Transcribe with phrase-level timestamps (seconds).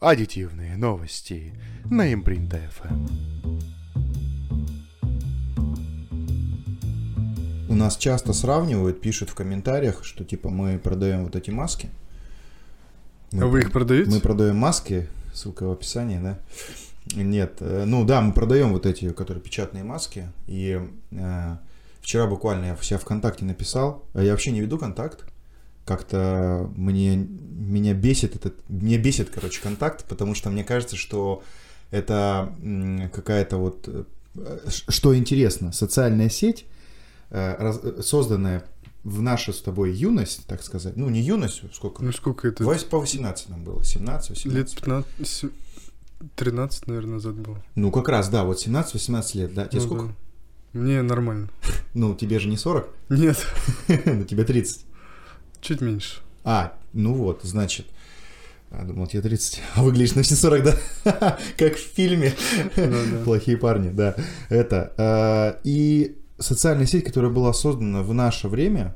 [0.00, 1.54] Аддитивные новости
[1.90, 3.08] на Импринт FM.
[7.68, 11.88] У нас часто сравнивают, пишут в комментариях, что типа мы продаем вот эти маски.
[13.32, 14.10] Мы А вы их про- продаете?
[14.10, 16.38] Мы продаем маски, ссылка в описании, да?
[17.14, 20.28] Нет, э, ну да, мы продаем вот эти, которые печатные маски.
[20.46, 20.80] И
[21.12, 21.56] э,
[22.00, 25.24] вчера буквально я себя ВКонтакте написал, а я вообще не веду контакт.
[25.86, 31.42] Как-то мне меня бесит этот, мне бесит, короче, контакт, потому что мне кажется, что
[31.90, 32.52] это
[33.14, 34.04] какая-то вот, э,
[34.68, 36.66] что интересно, социальная сеть,
[37.30, 38.64] э, э, созданная
[39.04, 42.64] в нашу с тобой юность, так сказать, ну не юность, сколько, Ну сколько это?
[42.64, 44.46] Вось- по 18 нам было, 17, 18.
[44.58, 45.50] Лет 15, се-
[46.34, 47.62] 13, наверное, назад было.
[47.76, 49.66] Ну, как раз, да, вот 17-18 лет, да?
[49.66, 50.06] Тебе Ну сколько?
[50.06, 50.12] да.
[50.80, 51.48] Мне нормально.
[51.94, 53.46] Ну, тебе же не 40, Нет,
[54.04, 54.85] ну, тебе 30.
[55.60, 56.20] Чуть меньше.
[56.44, 57.86] А, ну вот, значит,
[58.70, 61.38] а, думал, тебе 30, а выглядишь на все 40, да?
[61.58, 62.32] Как в фильме.
[62.76, 63.24] Да-да.
[63.24, 64.14] Плохие парни, да.
[64.48, 64.92] Это.
[64.96, 68.94] э, И социальная сеть, которая была создана в наше время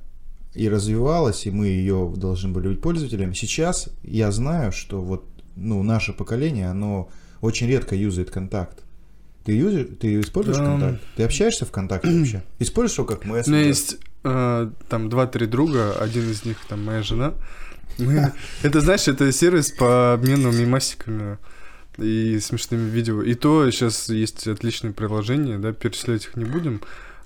[0.54, 5.24] и развивалась, и мы ее должны были быть пользователями, сейчас я знаю, что вот
[5.56, 7.08] ну, наше поколение, оно
[7.40, 8.82] очень редко юзает контакт.
[9.44, 11.00] Ты, юзер, ты используешь контакт?
[11.16, 12.42] Ты общаешься ВКонтакте вообще?
[12.58, 13.66] Используешь его как У меня мессенджер?
[13.66, 17.34] есть э, там два-три друга, один из них там моя жена.
[17.98, 18.32] Мы-
[18.62, 21.38] Это, знаешь, это сервис по обмену мемасиками
[21.98, 23.22] и смешными видео.
[23.22, 26.80] И то сейчас есть отличные приложения, да, перечислять их не будем,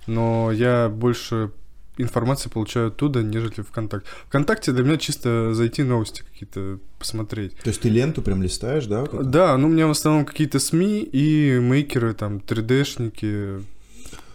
[0.06, 1.50] но я больше
[1.96, 4.08] информации получаю оттуда, нежели ВКонтакте.
[4.26, 7.56] ВКонтакте для меня чисто зайти новости какие-то посмотреть.
[7.58, 9.04] То есть ты ленту прям листаешь, да?
[9.04, 9.30] вот?
[9.30, 13.62] Да, ну у меня в основном какие-то СМИ и мейкеры, там, 3D-шники,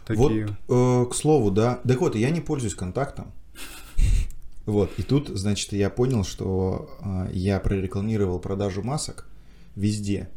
[0.10, 0.48] такие.
[0.68, 1.80] Вот, э, к слову, да.
[1.88, 3.32] Так вот, я не пользуюсь контактом.
[4.66, 9.28] Вот, и тут, значит, я понял, что э, я прорекламировал продажу масок
[9.76, 10.30] везде,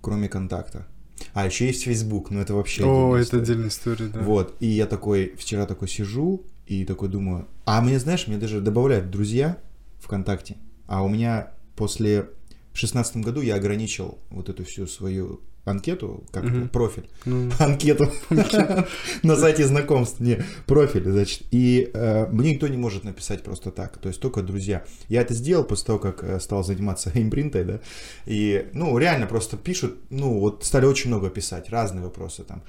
[0.00, 0.86] кроме контакта.
[1.34, 3.42] А, еще есть Facebook, но это вообще О, это история.
[3.42, 4.20] отдельная история, да.
[4.20, 8.62] Вот, и я такой, вчера такой сижу и такой думаю, а мне, знаешь, мне даже
[8.62, 9.58] добавляют друзья
[9.98, 10.56] ВКонтакте,
[10.86, 12.30] а у меня после
[12.72, 16.68] в шестнадцатом году я ограничил вот эту всю свою анкету, как Мгм.
[16.68, 18.10] профиль, Ну, анкету
[19.22, 23.98] на сайте знакомств, не, профиль, значит, и э, мне никто не может написать просто так,
[23.98, 24.84] то есть только друзья.
[25.08, 27.80] Я это сделал после того, как э, стал заниматься импринтой, да,
[28.26, 32.62] и, ну, реально просто пишут, ну, вот стали очень много писать, разные вопросы там.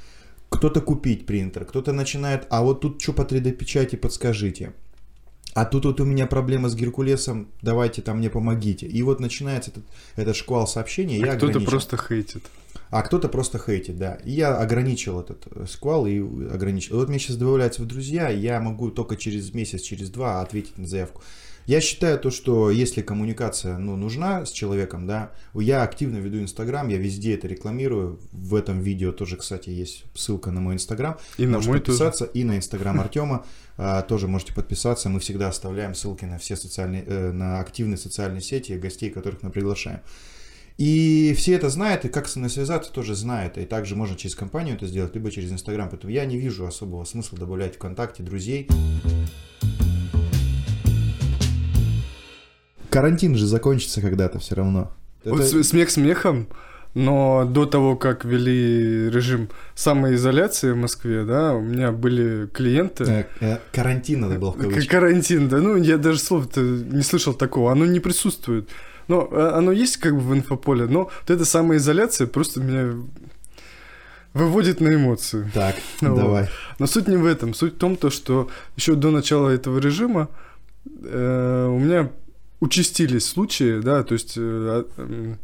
[0.49, 4.71] Кто-то купить принтер, кто-то начинает, а вот тут что по 3D-печати, подскажите.
[5.57, 8.85] А тут вот у меня проблема с Геркулесом, давайте там мне помогите.
[8.85, 9.85] И вот начинается этот,
[10.15, 12.43] этот шквал сообщений, а кто-то просто хейтит.
[12.91, 14.19] А кто-то просто хейтит, да.
[14.23, 16.97] И я ограничил этот э, сквал и ограничил.
[16.97, 20.85] Вот мне сейчас добавляются в друзья, я могу только через месяц, через два ответить на
[20.85, 21.23] заявку.
[21.67, 26.87] Я считаю то, что если коммуникация ну, нужна с человеком, да, я активно веду Инстаграм,
[26.87, 28.21] я везде это рекламирую.
[28.31, 31.17] В этом видео тоже, кстати, есть ссылка на мой Инстаграм.
[31.37, 31.97] И на Можете мой тоже.
[31.97, 33.45] подписаться, и на Инстаграм Артема
[33.75, 35.09] а, тоже можете подписаться.
[35.09, 39.49] Мы всегда оставляем ссылки на все социальные, э, на активные социальные сети гостей, которых мы
[39.49, 39.99] приглашаем.
[40.77, 43.57] И все это знают, и как со мной связаться тоже знают.
[43.57, 45.89] И также можно через компанию это сделать, либо через Инстаграм.
[45.89, 48.69] Поэтому я не вижу особого смысла добавлять ВКонтакте друзей.
[52.89, 54.91] Карантин же закончится когда-то все равно.
[55.25, 56.47] Вот Это- смех смехом,
[56.93, 63.03] но до того, как ввели режим самоизоляции в Москве, да, у меня были клиенты.
[63.03, 64.87] э, э, карантин надо было в.
[64.87, 68.69] Карантин, да, ну я даже слова-то не слышал такого, оно не присутствует.
[69.07, 72.93] Но э, оно есть как бы в инфополе, но вот эта самоизоляция просто меня
[74.33, 75.49] выводит на эмоции.
[75.53, 76.49] Так, Ну, давай.
[76.79, 77.53] Но суть не в этом.
[77.53, 80.29] Суть в том, то, что еще до начала этого режима
[81.03, 82.09] э, у меня
[82.59, 84.39] участились случаи, да, то есть э,
[84.97, 85.37] а,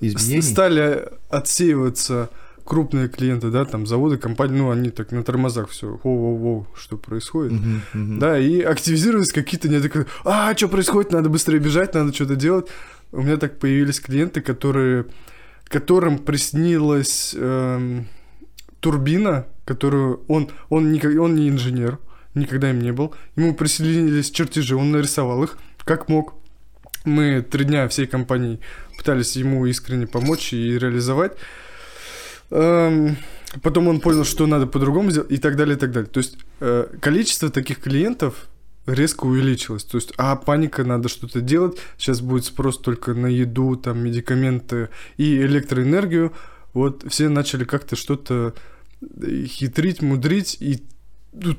[0.00, 0.42] Изменений.
[0.42, 2.30] стали отсеиваться
[2.64, 7.52] крупные клиенты, да, там заводы, компании, ну они так на тормозах все, воу-воу-воу, что происходит.
[7.52, 8.18] Мгм, мгм.
[8.18, 12.66] Да, и активизировались какие-то неадекватные, а, что происходит, надо быстрее бежать, надо что-то делать.
[13.12, 15.06] У меня так появились клиенты, которые,
[15.64, 18.06] которым приснилась эм,
[18.78, 21.98] турбина, которую он, он, никак- он не инженер,
[22.34, 23.14] никогда им не был.
[23.34, 26.34] Ему приснились чертежи, он нарисовал их, как мог.
[27.04, 28.60] Мы три дня всей компанией
[28.96, 31.32] пытались ему искренне помочь и реализовать.
[32.50, 33.16] Эм,
[33.62, 36.08] Потом он понял, что надо по-другому сделать, и так далее, и так далее.
[36.08, 38.48] То есть э, количество таких клиентов
[38.86, 39.82] резко увеличилось.
[39.82, 41.78] То есть, а паника, надо что-то делать.
[41.98, 46.32] Сейчас будет спрос только на еду, там, медикаменты и электроэнергию.
[46.74, 48.54] Вот все начали как-то что-то
[49.02, 50.84] э, хитрить, мудрить, и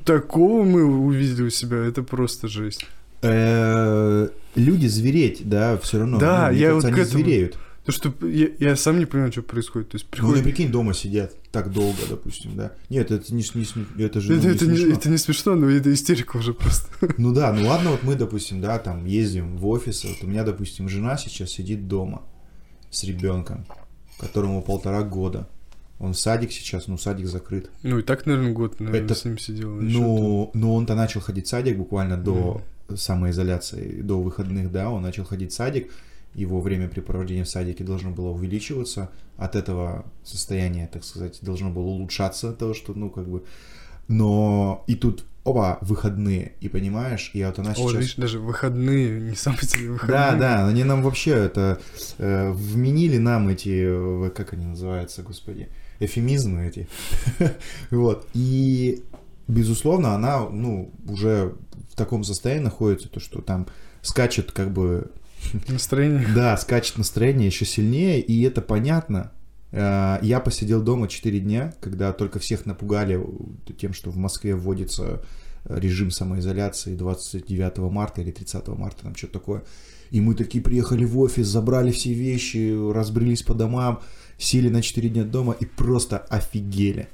[0.04, 2.86] такого мы увидели у себя, это просто жесть.
[3.22, 6.18] Э, Люди звереть, да, все равно.
[6.18, 7.58] Да, Ну, я кажется, вот к они этому- звереют.
[7.86, 9.88] То, что я, я сам не понимаю, что происходит.
[9.88, 10.44] То есть Ну, не приходит...
[10.44, 12.72] прикинь, дома сидят так долго, допустим, да.
[12.90, 14.92] Нет, это не, не, это же ну, это, не это не, смешно.
[14.94, 16.86] это не смешно, но это истерика уже просто.
[17.18, 20.44] Ну да, ну ладно, вот мы, допустим, да, там ездим в офис, вот у меня,
[20.44, 22.22] допустим, жена сейчас сидит дома
[22.90, 23.64] с ребенком,
[24.20, 25.48] которому полтора года.
[25.98, 27.70] Он в садик сейчас, ну садик закрыт.
[27.82, 29.80] Ну и так, наверное, год, наверное, Это- с ним сидел.
[29.80, 32.62] Ещё Ну, ну он-то начал ходить в садик буквально до
[32.94, 35.90] самоизоляции, до выходных, да, он начал ходить в садик,
[36.34, 42.50] его времяпрепровождение в садике должно было увеличиваться, от этого состояние, так сказать, должно было улучшаться
[42.50, 43.44] от того, что, ну, как бы,
[44.08, 47.72] но и тут, оба, выходные, и понимаешь, и вот она.
[47.72, 47.94] О, сейчас...
[47.94, 50.20] видишь, даже выходные, не самые тебе выходные.
[50.20, 51.80] Да, да, они нам вообще это
[52.18, 55.68] э, вменили нам эти, э, как они называются, господи,
[55.98, 56.88] эфемизмы эти.
[57.90, 58.26] Вот.
[58.34, 59.02] И,
[59.48, 61.54] безусловно, она, ну, уже
[61.92, 63.66] в таком состоянии находится, то, что там
[64.00, 65.10] скачет как бы,
[65.68, 66.26] Настроение.
[66.34, 69.32] да, скачет настроение еще сильнее, и это понятно.
[69.72, 73.20] Э, Я посидел дома 4 дня, когда только всех напугали
[73.78, 75.22] тем, что в Москве вводится
[75.66, 79.62] режим самоизоляции 29 марта или 30 марта, там что-то такое.
[80.10, 84.00] И мы такие приехали в офис, забрали все вещи, разбрелись по домам,
[84.38, 87.08] сели на 4 дня дома и просто офигели.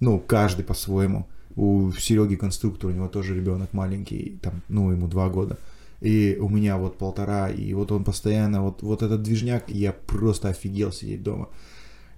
[0.00, 1.26] Ну, каждый по-своему.
[1.58, 5.58] У Сереги конструктор, у него тоже ребенок маленький, там, ну, ему 2 года.
[6.00, 10.50] И у меня вот полтора, и вот он постоянно, вот, вот этот движняк, я просто
[10.50, 11.48] офигел сидеть дома.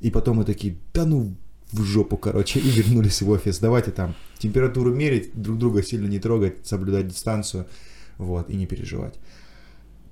[0.02, 1.34] И потом мы такие, да ну
[1.72, 3.60] в жопу, короче, и вернулись в офис.
[3.60, 7.66] Давайте там температуру мерить, друг друга сильно не трогать, соблюдать дистанцию,
[8.18, 9.14] вот, и не переживать.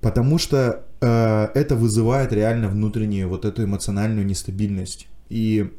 [0.01, 5.07] Потому что э, это вызывает реально внутреннюю вот эту эмоциональную нестабильность.
[5.29, 5.71] И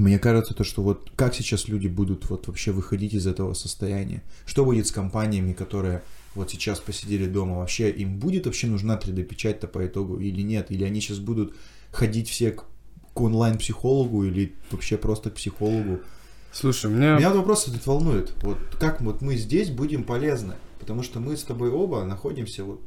[0.00, 4.22] мне кажется, то, что вот как сейчас люди будут вот вообще выходить из этого состояния?
[4.46, 6.02] Что будет с компаниями, которые
[6.34, 7.58] вот сейчас посидели дома?
[7.58, 10.70] Вообще им будет вообще нужна 3D-печать-то по итогу или нет?
[10.70, 11.54] Или они сейчас будут
[11.92, 12.64] ходить все к,
[13.14, 16.00] к онлайн-психологу или вообще просто к психологу?
[16.52, 17.16] Слушай, меня...
[17.16, 18.32] Меня вопрос этот волнует.
[18.42, 20.54] Вот как вот мы здесь будем полезны?
[20.78, 22.80] Потому что мы с тобой оба находимся вот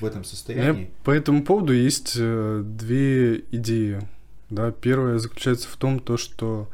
[0.00, 0.90] в этом У меня состоянии.
[1.04, 4.00] по этому поводу есть э, две идеи.
[4.50, 6.68] Да, первая заключается в том, то, что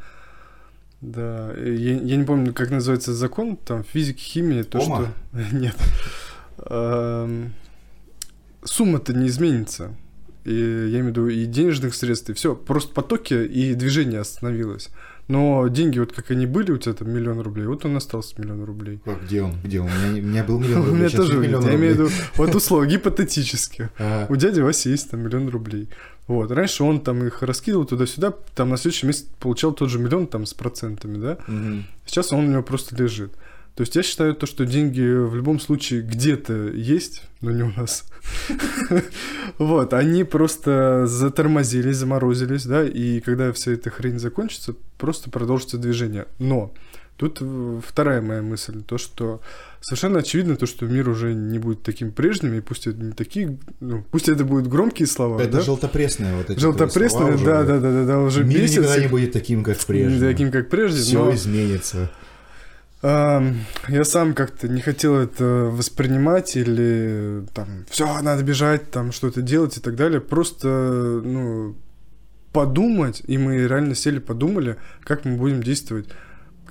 [1.01, 5.13] да, я, я не помню, как называется закон, там физики, химии, то, Ома?
[5.33, 5.39] что...
[5.57, 5.77] Нет.
[6.67, 7.53] Эм,
[8.65, 9.95] Сумма-то не изменится.
[10.45, 12.55] И я имею в виду и денежных средств, и все.
[12.55, 14.91] Просто потоки и движение остановилось.
[15.27, 18.65] Но деньги, вот как они были, у тебя там миллион рублей, вот он остался миллион
[18.65, 19.01] рублей.
[19.07, 19.55] А Где он?
[19.63, 19.89] Где он?
[19.89, 20.99] У меня, у меня был миллион У рублей.
[20.99, 23.89] меня сейчас тоже, нет я имею в виду, вот условно, гипотетически.
[24.29, 25.89] У дяди Васи есть там миллион рублей.
[26.27, 26.51] Вот.
[26.51, 30.47] Раньше он там их раскидывал туда-сюда, там на следующий месяц получал тот же миллион там
[30.47, 31.39] с процентами, да?
[31.47, 31.85] Мгм.
[32.07, 33.33] Сейчас он у него просто лежит.
[33.75, 37.73] То есть я считаю то, что деньги в любом случае где-то есть, но не у
[37.73, 38.05] нас.
[39.59, 46.27] Вот, они просто затормозились, заморозились, да, и когда вся эта хрень закончится, просто продолжится движение.
[46.39, 46.73] Но
[47.17, 49.41] тут э, вторая моя мысль, то, что
[49.81, 53.59] совершенно очевидно то, что мир уже не будет таким прежним, и пусть это не такие,
[53.81, 55.61] ну, пусть это будут громкие слова, Это да?
[55.61, 57.45] желтопресные вот эти Желтопресные, слова да, уже.
[57.45, 58.79] да, да, да, да, уже Мир бесит.
[58.79, 60.19] никогда не будет таким, как прежде.
[60.19, 61.35] Не таким, как прежде, Все но...
[61.35, 62.11] изменится.
[63.03, 69.77] Я сам как-то не хотел это воспринимать или там все надо бежать, там что-то делать
[69.77, 70.23] и так далее.
[70.23, 71.77] Просто ну
[72.55, 76.09] подумать, и мы реально сели подумали, как мы будем действовать,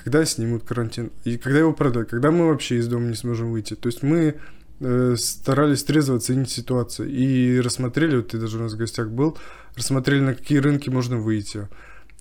[0.02, 3.76] когда снимут карантин и когда его продать, когда мы вообще из дома не сможем выйти.
[3.76, 4.36] То есть мы
[4.80, 9.38] э, старались трезво оценить ситуацию и рассмотрели, вот ты даже у нас в гостях был,
[9.76, 11.68] рассмотрели на какие рынки можно выйти.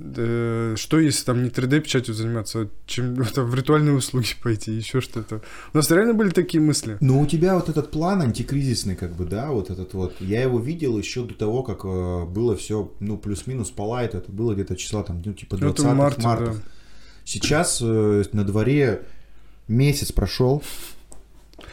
[0.00, 4.73] Э, Что если там не 3D-печатью заниматься, а чем ну, там, в ритуальные услуги пойти,
[4.73, 5.43] еще что-то.
[5.73, 6.97] У нас реально были такие мысли.
[7.00, 10.59] Но у тебя вот этот план антикризисный, как бы, да, вот этот вот, я его
[10.59, 14.76] видел еще до того, как э, было все, ну, плюс-минус по лайту, это было где-то
[14.76, 16.45] числа там, ну, типа Ну, 20 это в марте, марта.
[16.47, 16.55] да.
[17.25, 19.02] Сейчас э, на дворе
[19.69, 20.62] месяц прошел.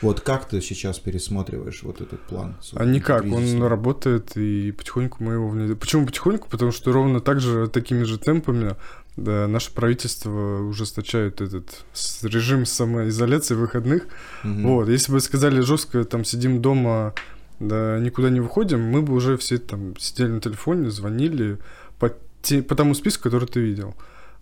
[0.01, 2.55] Вот как ты сейчас пересматриваешь вот этот план?
[2.73, 3.67] А никак, он антикризисный?
[3.67, 5.77] работает, и потихоньку мы его внедряем.
[5.77, 6.47] Почему потихоньку?
[6.49, 8.75] Потому что ровно так же, такими же темпами
[9.17, 11.83] да, наше правительство ужесточает этот
[12.21, 14.07] режим самоизоляции выходных.
[14.43, 14.67] Мгм.
[14.67, 17.13] Вот, если бы сказали жестко, там сидим дома,
[17.59, 21.57] да, никуда не выходим, мы бы уже все там сидели на телефоне, звонили
[21.99, 23.95] по, те- по тому списку, который ты видел.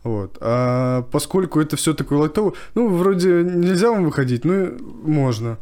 [0.08, 0.38] Вот.
[0.40, 5.58] А поскольку это все такое лайтово, ну, вроде нельзя вам выходить, ну, можно.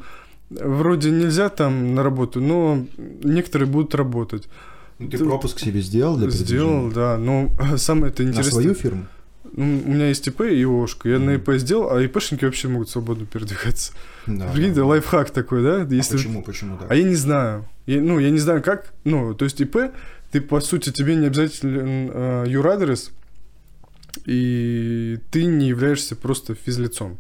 [0.50, 2.86] Вроде нельзя там на работу, но
[3.24, 4.48] некоторые будут работать.
[5.00, 7.18] Ну, ты пропуск себе сделал для Сделал, да.
[7.18, 8.52] Но самое это На интересное...
[8.62, 9.06] свою фирму?
[9.56, 11.10] ну, у меня есть ИП и ОшКа.
[11.10, 13.94] Я на ИП сделал, а ИПшники вообще могут свободно передвигаться.
[14.28, 14.86] Да, Прикиньте, да.
[14.86, 15.82] лайфхак такой, да?
[15.82, 16.18] А Если...
[16.18, 16.92] почему, почему так?
[16.92, 17.66] А я не знаю.
[17.86, 18.94] Я- ну, я не знаю, как.
[19.04, 19.78] Ну, то есть ИП,
[20.32, 23.12] ты, по сути, тебе не обязательно э, юрадрес,
[24.26, 27.18] и ты не являешься просто физлицом.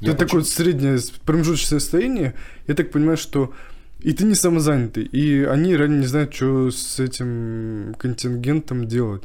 [0.00, 2.34] Я ты такое среднее промежуточное состояние.
[2.66, 3.52] Я так понимаю, что
[4.00, 9.22] и ты не самозанятый, и они реально не знают, что с этим контингентом делать.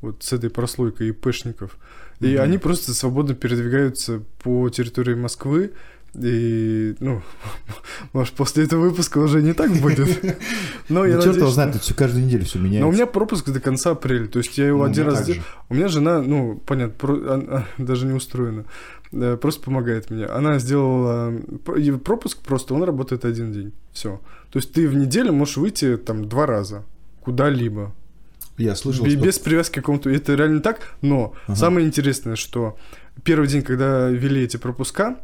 [0.00, 1.78] Вот с этой прослойкой ИПшников.
[2.20, 2.42] И Мгм.
[2.42, 5.72] они просто свободно передвигаются по территории Москвы.
[6.20, 7.22] И, ну,
[8.12, 10.22] может, после этого выпуска уже не так будет.
[10.88, 12.80] Но Ну, я черт его знает, тут все каждую неделю все меняется.
[12.82, 14.26] Но у меня пропуск до конца апреля.
[14.28, 15.28] То есть я его Ну, один раз.
[15.68, 18.64] У меня жена, ну, понятно, про- она даже не устроена.
[19.12, 20.24] Да, Просто помогает мне.
[20.26, 21.32] Она сделала
[22.04, 23.72] пропуск просто, он работает один день.
[23.92, 24.20] Все.
[24.50, 26.84] То есть ты в неделю можешь выйти там два раза
[27.22, 27.92] куда-либо.
[28.56, 29.16] Я слышал, что...
[29.16, 30.10] Без привязки к какому-то.
[30.10, 30.80] Это реально так.
[31.00, 31.56] Но Ага.
[31.56, 32.76] самое интересное, что
[33.24, 35.16] первый день, когда ввели эти пропуска,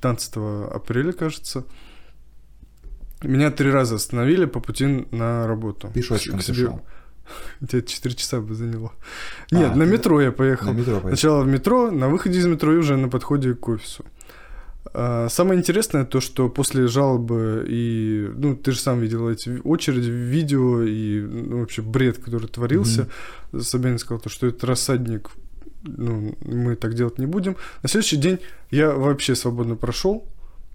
[0.00, 0.36] 15
[0.74, 1.64] апреля, кажется,
[3.22, 5.90] меня три раза остановили по пути на работу.
[5.94, 6.80] Пешочком К себе- шел.
[7.60, 8.92] Где 4 часа бы заняло.
[9.52, 10.72] Нет, А, на метро я поехал.
[10.72, 11.08] На метро поехал.
[11.08, 14.04] Сначала в метро, на выходе из метро и уже на подходе к офису.
[14.94, 20.08] А, Самое интересное то, что после жалобы и, ну, ты же сам видел эти очереди,
[20.10, 23.06] видео и ну, вообще бред, который творился.
[23.60, 25.30] Собянин сказал, то, что это рассадник,
[25.82, 27.56] ну, мы так делать не будем.
[27.82, 30.26] На следующий день я вообще свободно прошел,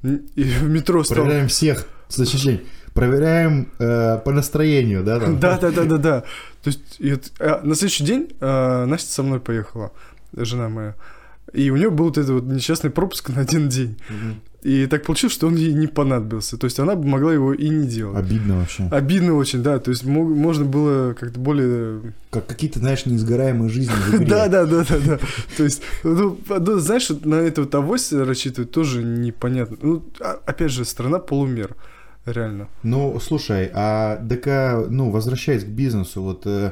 [0.04, 1.24] и в метро стал...
[1.24, 2.62] Проверяем всех с ощущением.
[2.94, 5.20] Проверяем э, по настроению, да?
[5.20, 5.40] там?
[5.40, 6.22] Да, да, да, да, да.
[6.64, 9.92] То есть а, на следующий день а, Настя со мной поехала,
[10.34, 10.96] жена моя.
[11.54, 13.98] И у нее был вот этот вот несчастный пропуск на один день.
[14.10, 14.42] Мгм.
[14.64, 16.58] И так получилось, что он ей не понадобился.
[16.58, 18.18] То есть она бы могла его и не делать.
[18.18, 18.88] Обидно вообще.
[18.92, 19.78] Обидно очень, да.
[19.78, 22.14] То есть мог- можно было как-то более...
[22.32, 23.94] Как какие-то, знаешь, неизгораемые жизни.
[24.28, 25.20] Да, да, да, да, да.
[25.56, 29.78] То есть, ну, ну, знаешь, на это вот авось рассчитывать тоже непонятно.
[29.82, 31.76] Ну, а- опять же, страна полумер.
[32.26, 32.68] Реально.
[32.82, 36.72] Ну, слушай, а ДК, ну, возвращаясь к бизнесу, вот э,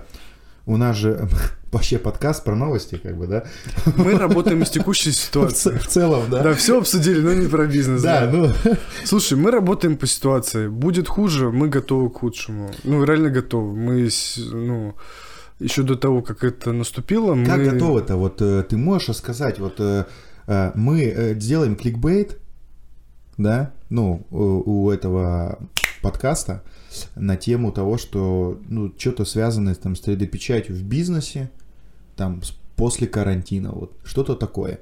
[0.66, 1.28] у нас же
[1.72, 3.44] вообще подкаст про новости, как бы, да?
[3.98, 5.78] Мы работаем из текущей В, ситуации.
[5.78, 6.44] в целом, да?
[6.44, 8.02] Да, все обсудили, но не про бизнес.
[8.02, 8.50] Да, ну,
[9.04, 10.68] Слушай, мы работаем по ситуации.
[10.68, 12.72] Будет хуже, мы готовы к худшему.
[12.84, 13.76] Ну, реально готовы.
[13.76, 14.96] Мы, с- ну,
[15.60, 17.70] еще до того, как это наступило, как мы...
[17.72, 18.16] готово-то?
[18.16, 20.06] Вот э, ты можешь рассказать, вот э,
[20.48, 22.40] э, мы сделаем кликбейт,
[23.38, 25.60] да, ну, у этого
[26.02, 26.64] подкаста
[27.16, 31.50] на тему того, что, ну, что-то связанное там с 3D-печатью в бизнесе,
[32.16, 32.42] там,
[32.76, 34.80] после карантина, вот, что-то такое.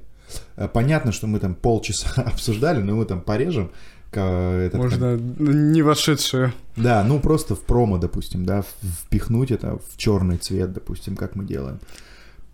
[0.55, 3.71] Э, Понятно, что мы там полчаса обсуждали, но мы там порежем.
[4.11, 6.51] этот, Можно не вошедшее.
[6.75, 11.45] да, ну просто в промо, допустим, да, впихнуть это в черный цвет, допустим, как мы
[11.45, 11.79] делаем.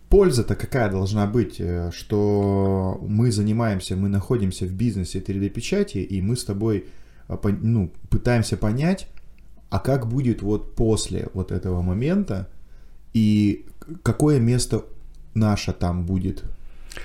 [0.10, 6.36] Польза-то какая должна быть, э, что мы занимаемся, мы находимся в бизнесе 3D-печати, и мы
[6.38, 6.86] с тобой
[7.28, 9.08] пон- ну, пытаемся понять,
[9.70, 12.48] а как будет вот после вот этого момента,
[13.14, 13.66] и
[14.04, 14.84] какое место
[15.34, 16.44] наше там будет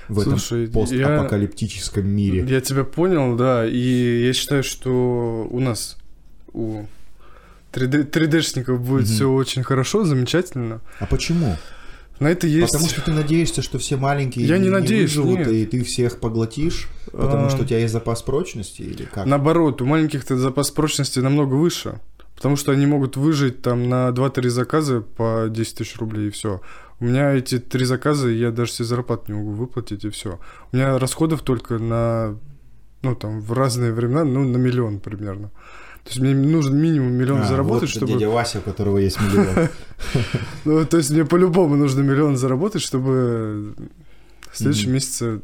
[0.09, 2.45] в Слушай, этом постапокалиптическом мире.
[2.49, 3.67] Я тебя понял, да.
[3.67, 5.99] И я считаю, что у нас,
[6.53, 6.85] у
[7.73, 9.13] 3D, 3D-шников будет Мгм.
[9.15, 10.81] все очень хорошо, замечательно.
[10.99, 11.57] А почему?
[12.21, 12.73] На это есть...
[12.73, 15.49] Потому что ты надеешься, что все маленькие Я не надеюсь, выживут, нет.
[15.49, 19.27] и ты всех поглотишь, потому А, что у тебя есть запас прочности или как?
[19.27, 22.01] Наоборот, у маленьких-то запас прочности намного выше.
[22.35, 26.61] Потому что они могут выжить там на 2-3 заказа по 10 тысяч рублей и все.
[26.99, 30.39] У меня эти три заказа, я даже себе зарплату не могу выплатить и все.
[30.73, 32.37] У меня расходов только на,
[33.03, 35.51] ну там, в разные времена, ну, на миллион примерно.
[36.05, 38.13] То есть мне нужен минимум миллион А, заработать, вот чтобы...
[38.13, 39.69] дядя Вася, у которого есть миллион.
[40.65, 43.75] Ну, то есть мне по-любому нужно миллион заработать, чтобы
[44.51, 45.41] в следующем месяце...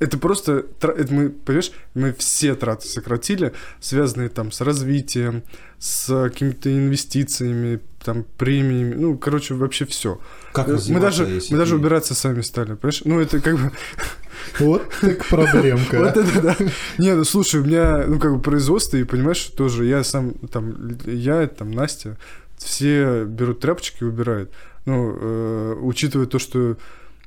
[0.00, 0.66] Это просто...
[0.80, 5.42] Это мы, понимаешь, мы все траты сократили, связанные там с развитием,
[5.78, 10.20] с какими-то инвестициями, там, премиями, ну, короче, вообще все.
[10.52, 13.02] Как Мы даже, мы даже ты- убираться сами стали, понимаешь?
[13.04, 13.72] Ну, это как бы...
[14.58, 15.98] Вот так проблемка.
[16.00, 16.56] Вот это да.
[16.98, 20.98] Не, ну слушай, у меня, ну, как бы производство, и понимаешь, тоже я сам, там,
[21.06, 22.18] я, там, Настя,
[22.58, 24.50] все берут тряпочки и убирают.
[24.84, 26.76] Ну, э, учитывая то, что,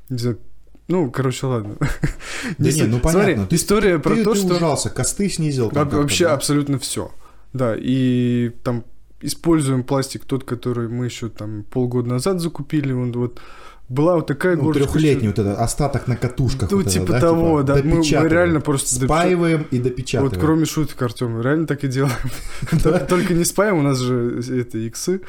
[0.10, 0.38] не знаю,
[0.88, 1.76] ну, короче, ладно.
[2.58, 3.46] Да не, ну Смотри, понятно.
[3.48, 4.56] Ты- история про Ты то, ты что...
[4.56, 5.70] ужался, косты снизил.
[5.72, 7.12] Вообще абсолютно все.
[7.54, 8.84] Да, и там
[9.22, 13.40] используем пластик тот, который мы еще там полгода назад закупили, он вот
[13.90, 14.92] была вот такая Ну, горочка.
[14.94, 16.70] трехлетний вот этот остаток на катушках.
[16.72, 17.76] Ну, вот это, типа да, того, да.
[17.76, 20.40] Мы- мы реально просто Спаиваем и Вот допечатываем.
[20.42, 22.16] кроме шуток, Артем, реально так и делаем.
[23.08, 25.22] Только- не спаем, у нас же это иксы.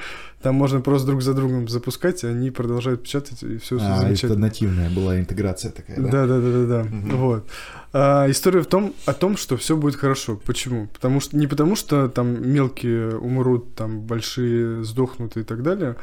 [0.43, 4.01] Там можно просто друг за другом запускать, и они продолжают печатать, и все А, это
[4.03, 4.37] замечательно.
[4.47, 6.11] нативная была интеграция такая, да?
[6.11, 7.17] Да, да, да, да.
[7.17, 7.49] Вот.
[7.93, 10.41] А, история в том, о том, что все будет хорошо.
[10.47, 10.87] Почему?
[10.93, 15.97] Потому что не потому, что там мелкие умрут, там большие сдохнут и так далее.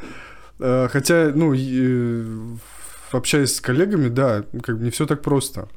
[0.58, 2.24] А, хотя, ну, э,
[3.12, 5.68] общаясь с коллегами, да, как бы не все так просто.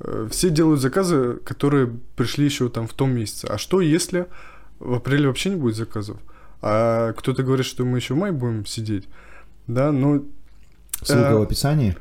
[0.00, 3.46] Э, Все делают заказы, которые пришли еще там в том месяце.
[3.46, 4.26] А что, если
[4.80, 6.16] в апреле вообще не будет заказов?
[6.62, 9.06] А кто-то говорит, что мы еще в мае будем сидеть.
[9.66, 10.26] Да, ну,
[11.02, 11.96] Ссылка Э, в описании.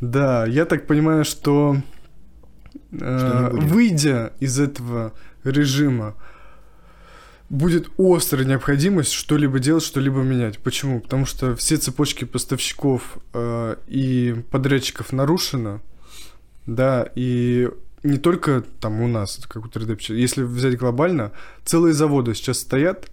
[0.00, 1.76] да, я так понимаю, что,
[2.92, 5.12] э, Что выйдя из этого
[5.44, 6.14] режима,
[7.52, 10.58] будет острая необходимость что-либо делать, что-либо менять.
[10.58, 11.00] Почему?
[11.00, 15.80] Потому что все цепочки поставщиков э, и подрядчиков нарушены,
[16.64, 17.68] да, и
[18.02, 20.18] не только там у нас, как у 3D печати.
[20.18, 21.32] Если взять глобально,
[21.62, 23.10] целые заводы сейчас стоят,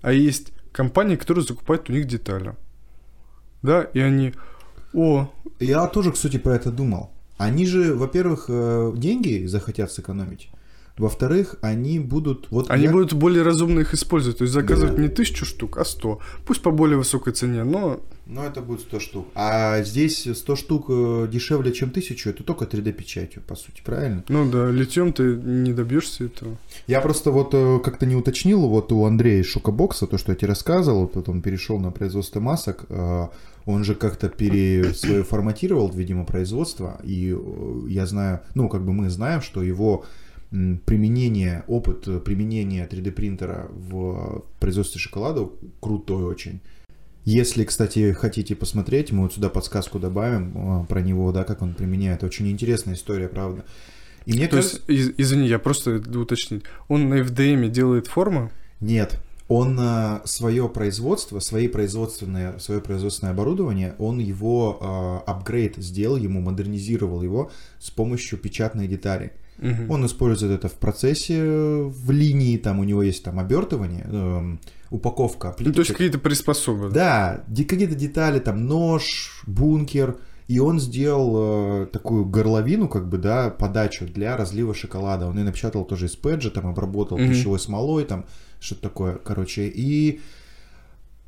[0.00, 2.54] а есть компании, которые закупают у них детали.
[3.62, 4.32] Да, и они,
[4.94, 7.10] о, Я тоже, кстати, про это думал.
[7.36, 10.48] Они же, во-первых, э, деньги захотят сэкономить.
[10.96, 12.46] Во-вторых, они будут...
[12.50, 14.38] Вот Они я- будут более разумно их использовать.
[14.38, 15.02] То есть заказывать Да.
[15.02, 16.20] не тысячу штук, а сто.
[16.46, 19.26] Пусть по более высокой цене, но Ну, это будет 100 штук.
[19.34, 24.22] А здесь 100 штук э, дешевле, чем 1000, это только 3D-печатью, по сути, правильно?
[24.28, 26.56] ну да, литьем ты не добьешься этого.
[26.86, 30.36] Я просто вот э, как-то не уточнил, вот у Андрея из Шокобокса, то, что я
[30.36, 33.26] тебе рассказывал, вот он перешел на производство масок, э,
[33.66, 37.36] он же как-то пере свое форматировал, видимо, производство, и
[37.88, 40.04] я знаю, ну, как бы мы знаем, что его
[40.86, 45.48] применение, опыт э, применения 3D принтера в производстве шоколада
[45.80, 46.60] крутой очень.
[47.24, 51.74] Если, кстати, хотите посмотреть, мы вот сюда подсказку добавим э, про него, да, как он
[51.74, 52.22] применяет.
[52.22, 53.64] Очень интересная история, правда.
[54.26, 54.80] И мне То кажется...
[54.88, 56.62] есть, из- извини, я просто уточнить.
[56.88, 58.52] Он на FDM делает форму.
[58.80, 59.78] Нет, он
[60.24, 64.78] свое производство, свои производственные, свое производственное оборудование, он его
[65.26, 69.32] э, апгрейд сделал, ему модернизировал его с помощью печатной детали.
[69.58, 69.90] Мгм.
[69.90, 74.60] Он использует это в процессе, э, в линии, там у него есть там обертывание, эм,
[74.90, 75.96] упаковка Ну, то есть плиточек.
[75.96, 76.90] какие-то приспособы.
[76.90, 80.16] Да, какие-то детали, там нож, бункер,
[80.48, 85.26] и он сделал э, такую горловину, как бы, да, подачу для разлива шоколада.
[85.26, 87.30] Он ее напечатал тоже из пэджа, там обработал Мгм.
[87.30, 88.26] пищевой смолой, там
[88.60, 89.68] что-то такое, короче.
[89.68, 90.20] И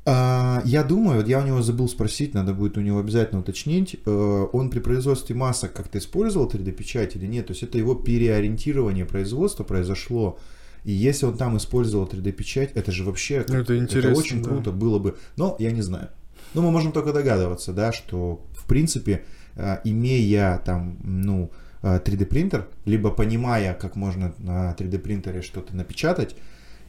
[0.09, 4.47] я думаю, вот я у него забыл спросить, надо будет у него обязательно уточнить, э,
[4.53, 9.65] он при производстве масок как-то использовал 3D-печать или нет, то есть это его переориентирование производства
[9.65, 10.39] произошло,
[10.85, 14.49] и если он там использовал 3D-печать, это же вообще Ну, это интересно, очень да.
[14.49, 16.07] круто было бы, но я не знаю.
[16.53, 22.25] Ну, мы можем только догадываться, да, что, в принципе, э, имея там, ну, э, 3D
[22.25, 26.37] принтер, либо понимая, как можно на 3D принтере что-то напечатать,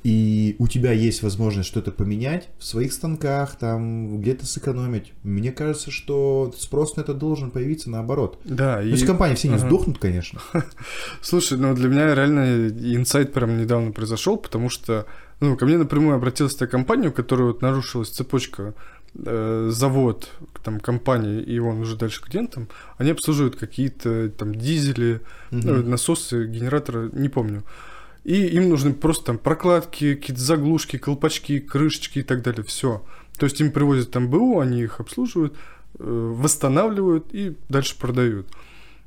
[0.05, 5.13] и у тебя есть возможность что-то поменять в своих станках, там где-то сэкономить.
[5.23, 8.39] Мне кажется, что спрос на это должен появиться наоборот.
[8.45, 8.91] Да, То и...
[8.91, 9.67] есть компании все не Ага.
[9.67, 10.41] сдохнут, конечно.
[11.23, 15.07] Слушай, ну для меня реально инсайт прям недавно произошел, потому что
[15.41, 18.75] ну, ко мне напрямую обратилась та компания, у которой вот нарушилась цепочка
[19.15, 20.31] э, завод,
[20.65, 25.91] там, компании, и он уже дальше клиентам, они обслуживают какие-то там дизели, ну, Мгм.
[25.91, 27.63] насосы, генераторы, не помню.
[28.29, 32.63] И им нужны просто там прокладки, какие-то заглушки, колпачки, крышечки и так далее.
[32.63, 33.03] Все.
[33.39, 35.57] То есть им привозят там БУ, они их обслуживают,
[35.99, 38.47] э, восстанавливают и дальше продают.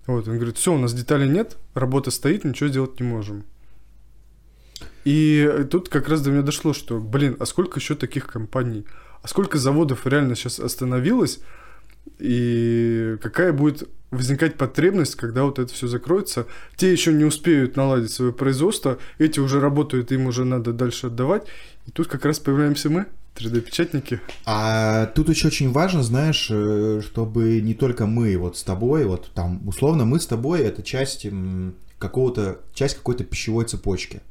[0.08, 3.44] Вот, он говорит, все, у нас деталей нет, работа стоит, ничего сделать не можем.
[5.06, 8.88] И тут как раз до меня дошло, что, блин, а сколько еще таких компаний?
[9.22, 11.42] А сколько заводов реально сейчас остановилось?
[12.18, 16.46] И какая будет возникать потребность, когда вот это все закроется?
[16.76, 21.48] Те еще не успеют наладить свое производство, эти уже работают, им уже надо дальше отдавать.
[21.88, 24.20] И тут как раз появляемся мы, 3D-печатники.
[24.46, 29.32] А тут еще очень важно, знаешь, э, чтобы не только мы вот с тобой, вот
[29.34, 31.26] там, условно, мы с тобой это часть
[31.98, 34.22] какого-то, часть какой-то пищевой цепочки.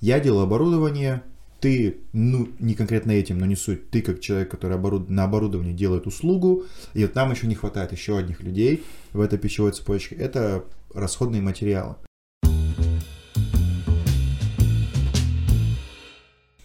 [0.00, 1.22] Я делаю оборудование,
[1.64, 5.72] ты, ну, не конкретно этим, но не суть, ты как человек, который оборуд- на оборудовании
[5.72, 10.14] делает услугу, и вот нам еще не хватает еще одних людей в этой пищевой цепочке,
[10.14, 11.94] это расходные материалы.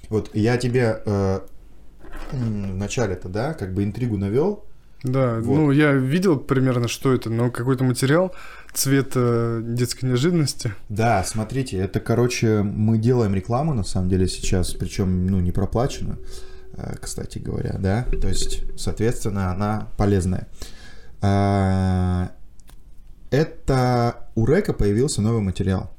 [0.10, 1.40] Вот я тебе э,
[2.34, 4.66] м, в начале-то, да, как бы интригу навел,
[5.04, 5.56] Да, Вот.
[5.56, 8.34] ну я видел примерно, что это, но какой-то материал
[8.74, 10.74] цвета детской неожиданности.
[10.90, 16.20] Да, смотрите, это, короче, мы делаем рекламу, на самом деле, сейчас, причем, ну, не проплаченную,
[16.74, 20.48] э, кстати говоря, да, то есть, соответственно, она полезная.
[21.22, 22.32] А,
[23.32, 25.92] это у Река появился новый материал.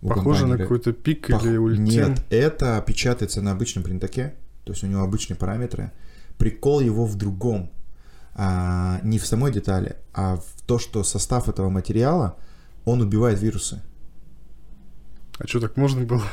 [0.00, 1.84] Похоже на какой-то пик Пох- или ультим.
[1.84, 5.92] Нет, это печатается на обычном принтаке, то есть у него обычные параметры.
[6.38, 7.70] Прикол его в другом.
[8.34, 12.36] А, не в самой детали, а в то, что состав этого материала,
[12.84, 13.82] он убивает вирусы.
[15.38, 16.24] А что, так можно было?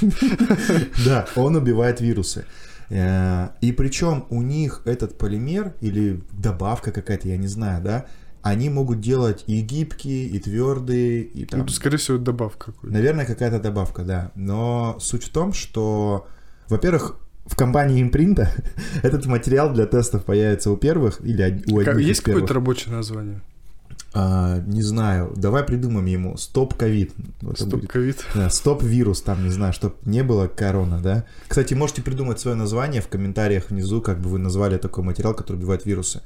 [1.04, 2.44] Да, он убивает вирусы.
[2.90, 8.06] Э, И причем у них этот полимер или добавка какая-то, я не знаю, да,
[8.42, 11.60] они могут делать и гибкие, и твердые, и там...
[11.60, 12.92] Ну, скорее всего, добавка какой-то.
[12.92, 14.32] Наверное, какая-то добавка, да.
[14.34, 16.26] Но суть в том, что,
[16.68, 18.50] во-первых, в компании импринта
[19.02, 22.42] этот материал для тестов появится у первых или у Как- одних Есть из первых.
[22.42, 23.40] какое-то рабочее название?
[24.14, 25.32] А, не знаю.
[25.36, 27.12] Давай придумаем ему стоп ковид.
[27.56, 28.24] Стоп ковид.
[28.34, 31.24] Да, стоп вирус, там, не знаю, чтобы не было корона, да.
[31.48, 35.56] Кстати, можете придумать свое название в комментариях внизу, как бы вы назвали такой материал, который
[35.56, 36.20] убивает вирусы.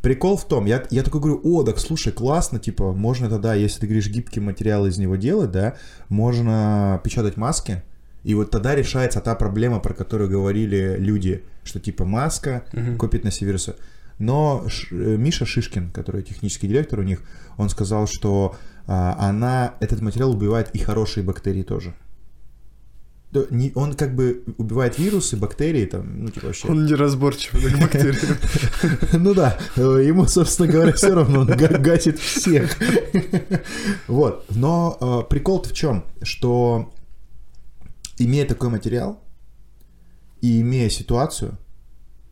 [0.00, 3.80] Прикол в том, я, я такой говорю, о, так слушай, классно, типа, можно тогда, если
[3.80, 5.74] ты говоришь, гибкий материал из него делать, да,
[6.08, 7.82] можно печатать маски,
[8.24, 12.96] и вот тогда решается та проблема, про которую говорили люди, что типа маска Мгм.
[12.98, 13.74] копит на себе вирусы.
[14.18, 17.22] Но Ш- э, Миша Шишкин, который технический директор у них,
[17.56, 18.56] он сказал, что
[18.90, 21.94] а, она, этот материал убивает и хорошие бактерии тоже.
[23.50, 26.68] Не- Он как бы убивает вирусы, бактерии, там, ну, типа вообще.
[26.68, 28.16] Он неразборчив, как бактерия.
[29.12, 32.74] Ну да, э, ему, собственно говоря, все равно, он га- гасит всех.
[34.08, 36.04] Вот, но э, прикол-то в чем?
[36.22, 36.90] Что
[38.18, 39.22] имея такой материал
[40.40, 41.58] и имея ситуацию,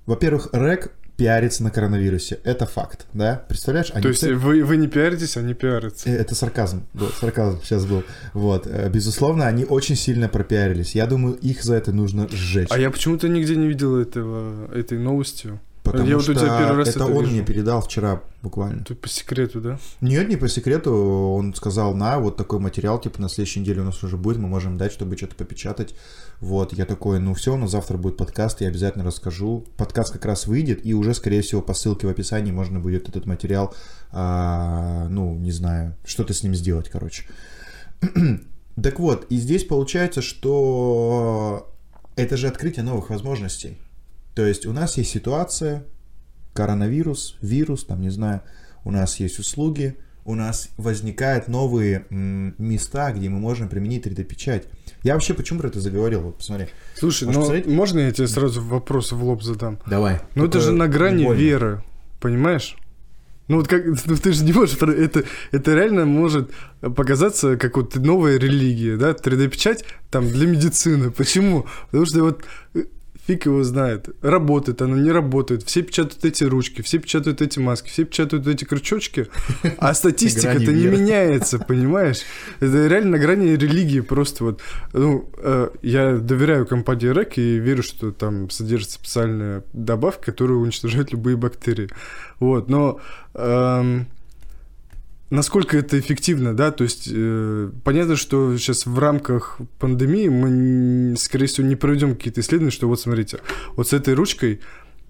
[0.06, 3.42] во-первых, РЭК пиарится на коронавирусе, это факт, да?
[3.48, 3.90] Представляешь?
[3.94, 6.10] Они То есть все- вы, вы не пиаритесь, они пиарятся.
[6.10, 8.04] Э, Это сарказм, да, сарказм сейчас был.
[8.34, 10.94] Вот, э, безусловно, они очень сильно пропиарились.
[10.94, 12.68] Я думаю, их за это нужно сжечь.
[12.70, 15.58] А я почему-то нигде не видел этого, этой новости.
[15.92, 17.32] Потому я вот у что тебя первый раз это, это он вижу.
[17.32, 18.84] мне передал вчера буквально.
[18.84, 19.78] Тут по секрету, да?
[20.00, 23.84] Нет, не по секрету, он сказал, на, вот такой материал, типа, на следующей неделе у
[23.84, 25.94] нас уже будет, мы можем дать, чтобы что-то попечатать.
[26.40, 29.64] Вот, я такой, ну все, но завтра будет подкаст, я обязательно расскажу.
[29.76, 33.26] Подкаст как раз выйдет, и уже, скорее всего, по ссылке в описании можно будет этот
[33.26, 33.74] материал,
[34.12, 37.24] а, ну, не знаю, что-то с ним сделать, короче.
[38.82, 41.72] Так вот, и здесь получается, что
[42.14, 43.78] это же открытие новых возможностей.
[44.36, 45.84] То есть у нас есть ситуация,
[46.52, 48.42] коронавирус, вирус, там, не знаю,
[48.84, 49.96] у нас есть услуги,
[50.26, 54.64] у нас возникают новые места, где мы можем применить 3D-печать.
[55.02, 56.20] Я вообще почему про это заговорил?
[56.20, 56.66] Вот посмотри.
[56.96, 57.66] Слушай, Можешь ну посмотреть?
[57.66, 59.78] можно я тебе сразу вопрос в лоб задам?
[59.86, 60.20] Давай.
[60.34, 61.82] Ну это же на грани веры,
[62.20, 62.76] понимаешь?
[63.48, 66.50] Ну вот как, ну, ты же не можешь, это, это реально может
[66.82, 71.10] показаться как вот новая религия, да, 3D-печать там для медицины.
[71.10, 71.66] Почему?
[71.86, 72.44] Потому что вот
[72.74, 72.84] э,
[73.26, 77.88] фиг его знает, работает она, не работает, все печатают эти ручки, все печатают эти маски,
[77.88, 79.28] все печатают эти крючочки,
[79.78, 82.20] а статистика-то Грани не меняется, понимаешь?
[82.60, 84.60] Это реально на грани религии просто вот.
[84.92, 91.12] Ну, э, я доверяю компании REC и верю, что там содержится специальная добавка, которая уничтожает
[91.12, 91.88] любые бактерии.
[92.38, 93.00] Вот, но
[93.34, 94.06] эм,
[95.30, 101.46] насколько это эффективно, да, то есть э, понятно, что сейчас в рамках пандемии мы, скорее
[101.46, 103.40] всего, не проведем какие-то исследования, что вот смотрите,
[103.74, 104.60] вот с этой ручкой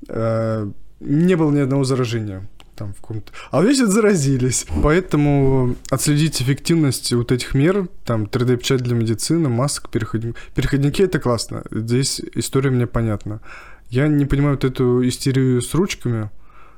[0.08, 3.32] э, не было ни одного заражения там в каком-то...
[3.50, 4.66] А вот заразились.
[4.82, 10.36] Поэтому отследить эффективность вот этих мер, там 3D-печать для медицины, масок, переходники.
[10.54, 11.64] Переходники это классно.
[11.70, 13.40] Здесь история мне понятна.
[13.88, 16.30] Я не понимаю вот эту истерию с ручками,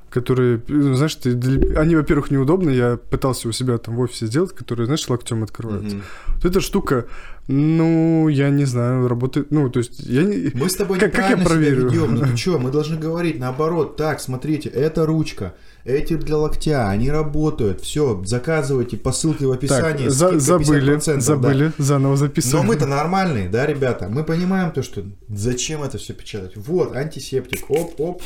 [0.09, 1.31] которые, ну, знаешь, ты
[1.75, 2.71] они, во-первых, неудобны.
[2.71, 5.95] Я пытался у себя там в офисе сделать, которые, знаешь, локтем открываются.
[5.97, 6.05] Мгм.
[6.35, 7.05] Вот эта штука,
[7.47, 9.51] ну, я не знаю, работает.
[9.51, 10.51] Ну, то есть, я не.
[10.53, 11.89] Мы с тобой Как- как я неправильно себя проверю?
[11.89, 12.15] ведем.
[12.15, 13.95] Ну ты что, мы должны говорить наоборот.
[13.97, 17.81] Так, смотрите, это ручка, эти для локтя, они работают.
[17.81, 20.03] Все, заказывайте по ссылке в описании.
[20.05, 21.21] Так, за- забыли, 50%, да.
[21.21, 22.65] забыли, заново записываем.
[22.67, 24.07] Но мы-то нормальные, да, ребята?
[24.09, 26.53] Мы понимаем то, что зачем это все печатать.
[26.55, 27.69] Вот, антисептик.
[27.69, 28.21] Оп,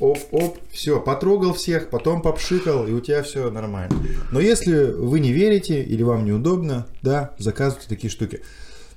[0.00, 0.58] оп, оп, оп.
[0.70, 3.96] Все, потрогал всех, потом попшикал, и у тебя все нормально.
[4.30, 8.42] Но если вы не верите или вам неудобно, да, заказывайте такие штуки.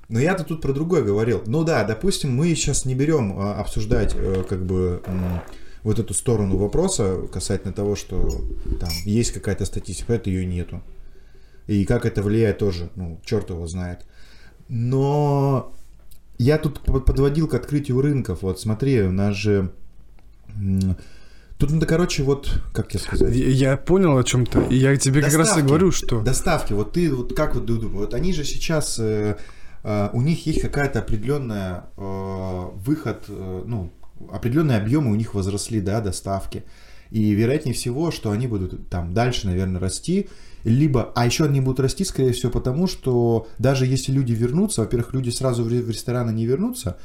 [0.08, 1.42] Но я-то тут про другое говорил.
[1.48, 5.42] Ну да, допустим, мы сейчас не берем а, обсуждать э, как бы м,
[5.82, 8.44] вот эту сторону вопроса касательно того, что
[8.80, 10.84] там есть какая-то статистика, это ее нету.
[11.66, 14.06] И как это влияет тоже, ну, черт его знает.
[14.68, 15.74] Но
[16.38, 18.44] я тут под- подводил к открытию рынков.
[18.44, 19.72] Вот смотри, у нас же...
[21.58, 23.34] Тут надо, короче, вот, как тебе сказать?
[23.34, 24.64] Я понял о чем-то.
[24.64, 25.68] И я тебе как раз и Доставки.
[25.68, 26.22] говорю, что.
[26.22, 26.74] Доставки.
[26.74, 29.38] Вот ты, вот как вот вот они же сейчас, э,
[29.84, 33.94] э, у них есть какая-то определенная э, выход, э, ну,
[34.32, 36.66] определенные объемы у них возросли, да, доставки.
[37.10, 40.28] И вероятнее всего, что они будут там дальше, наверное, расти.
[40.66, 45.14] Либо, а еще они будут расти, скорее всего, потому что даже если люди вернутся, во-первых,
[45.14, 46.98] люди сразу в рестораны не вернутся,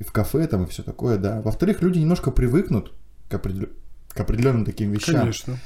[0.00, 1.42] и в кафе там и все такое, да.
[1.42, 2.94] Во-вторых, люди немножко привыкнут
[3.28, 3.74] к, определен-
[4.08, 5.20] к определенным таким вещам.
[5.20, 5.58] Конечно.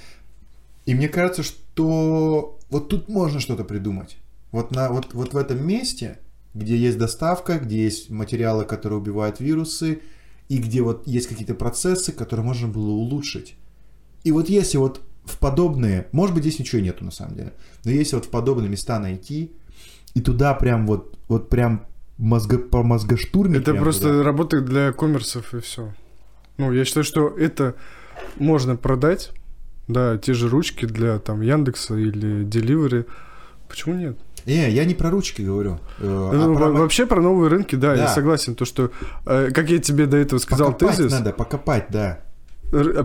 [0.86, 4.16] И мне кажется, что вот тут можно что-то придумать.
[4.50, 6.18] Вот, на, вот, вот в этом месте,
[6.52, 10.00] где есть доставка, где есть материалы, которые убивают вирусы,
[10.48, 13.54] и где вот есть какие-то процессы, которые можно было улучшить.
[14.24, 17.52] И вот если вот в подобные, может быть, здесь ничего нету на самом деле,
[17.84, 19.52] но если вот в подобные места найти,
[20.14, 21.86] и туда прям вот, вот прям
[22.18, 23.58] мозго, по мозгоштурме.
[23.58, 24.22] Это просто туда.
[24.22, 25.92] работает для коммерсов и все.
[26.58, 27.74] Ну, я считаю, что это
[28.36, 29.32] можно продать,
[29.88, 33.06] да, те же ручки для там Яндекса или Delivery.
[33.68, 34.16] Почему нет?
[34.46, 35.80] Не, я не про ручки говорю.
[36.00, 38.08] э, а Ну, про во- Вообще про новые рынки, да, я Да.
[38.08, 38.54] согласен.
[38.54, 38.90] То, что,
[39.26, 42.20] э, как я тебе до этого сказал, покопать тезис, надо, покопать, да.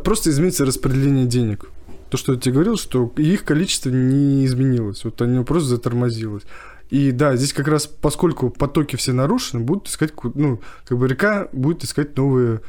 [0.03, 1.69] просто изменится распределение денег.
[2.09, 5.03] То, что я тебе говорил, что их количество не изменилось.
[5.05, 6.43] Вот оно просто затормозилось.
[6.89, 11.47] И да, здесь как раз, поскольку потоки все нарушены, будут искать, ну, как бы река
[11.53, 12.61] будет искать новые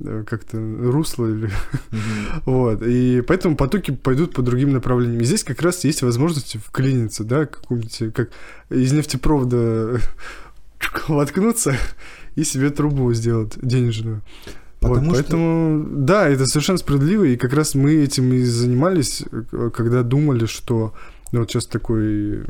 [0.00, 1.50] э, как-то русла или
[2.46, 2.82] вот.
[2.82, 5.20] И поэтому потоки пойдут по другим направлениям.
[5.20, 8.30] И здесь как раз есть возможность вклиниться, да, какую-нибудь, как
[8.70, 10.00] из нефтепровода
[11.08, 11.76] воткнуться
[12.34, 14.22] и себе трубу сделать денежную.
[14.80, 19.22] Потому вот, что- поэтому, да, это совершенно справедливо, и как раз мы этим и занимались,
[19.30, 20.92] э, когда думали, что
[21.32, 22.42] ну, вот сейчас такой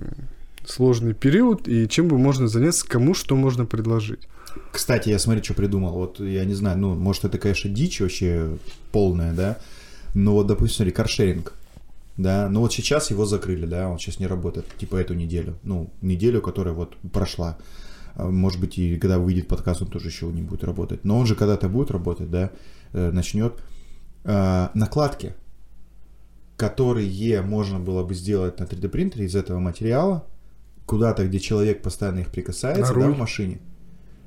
[0.64, 4.28] сложный период, и чем бы можно заняться, кому что можно предложить.
[4.72, 5.92] Кстати, я смотри, что придумал.
[5.92, 8.56] Вот я не знаю, ну, может, это, конечно, дичь вообще
[8.92, 9.58] полная, да.
[10.14, 11.54] Но вот, допустим, смотри, каршеринг.
[12.16, 15.56] Да, но вот сейчас его закрыли, да, он сейчас не работает, типа эту неделю.
[15.62, 17.56] Ну, неделю, которая вот прошла.
[18.14, 21.04] А, Может быть, и когда выйдет подкаст, он тоже еще не будет работать.
[21.04, 22.50] Но он же когда-то будет работать, да,
[22.92, 23.54] э, начнет.
[24.24, 25.34] А, Накладки,
[26.56, 30.26] которые можно было бы сделать на 3D принтере из этого материала,
[30.90, 33.60] куда-то, где человек постоянно их прикасается, да, в машине.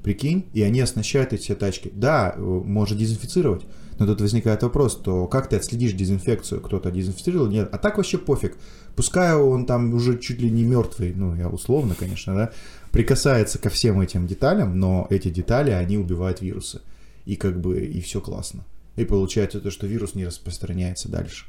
[0.01, 1.91] Прикинь, и они оснащают эти все тачки.
[1.93, 3.65] Да, э, может дезинфицировать,
[3.99, 6.61] но тут возникает вопрос, то как ты отследишь дезинфекцию?
[6.61, 7.47] Кто-то дезинфицировал?
[7.47, 7.67] Нет.
[7.73, 8.55] А так вообще пофиг.
[8.95, 12.51] Пускай он там уже чуть ли не мертвый, ну, я условно, конечно, да,
[12.91, 16.79] прикасается ко всем этим деталям, но эти детали, они убивают вирусы.
[17.25, 18.63] И как бы, и все классно.
[18.95, 21.45] И получается то, что вирус не распространяется дальше.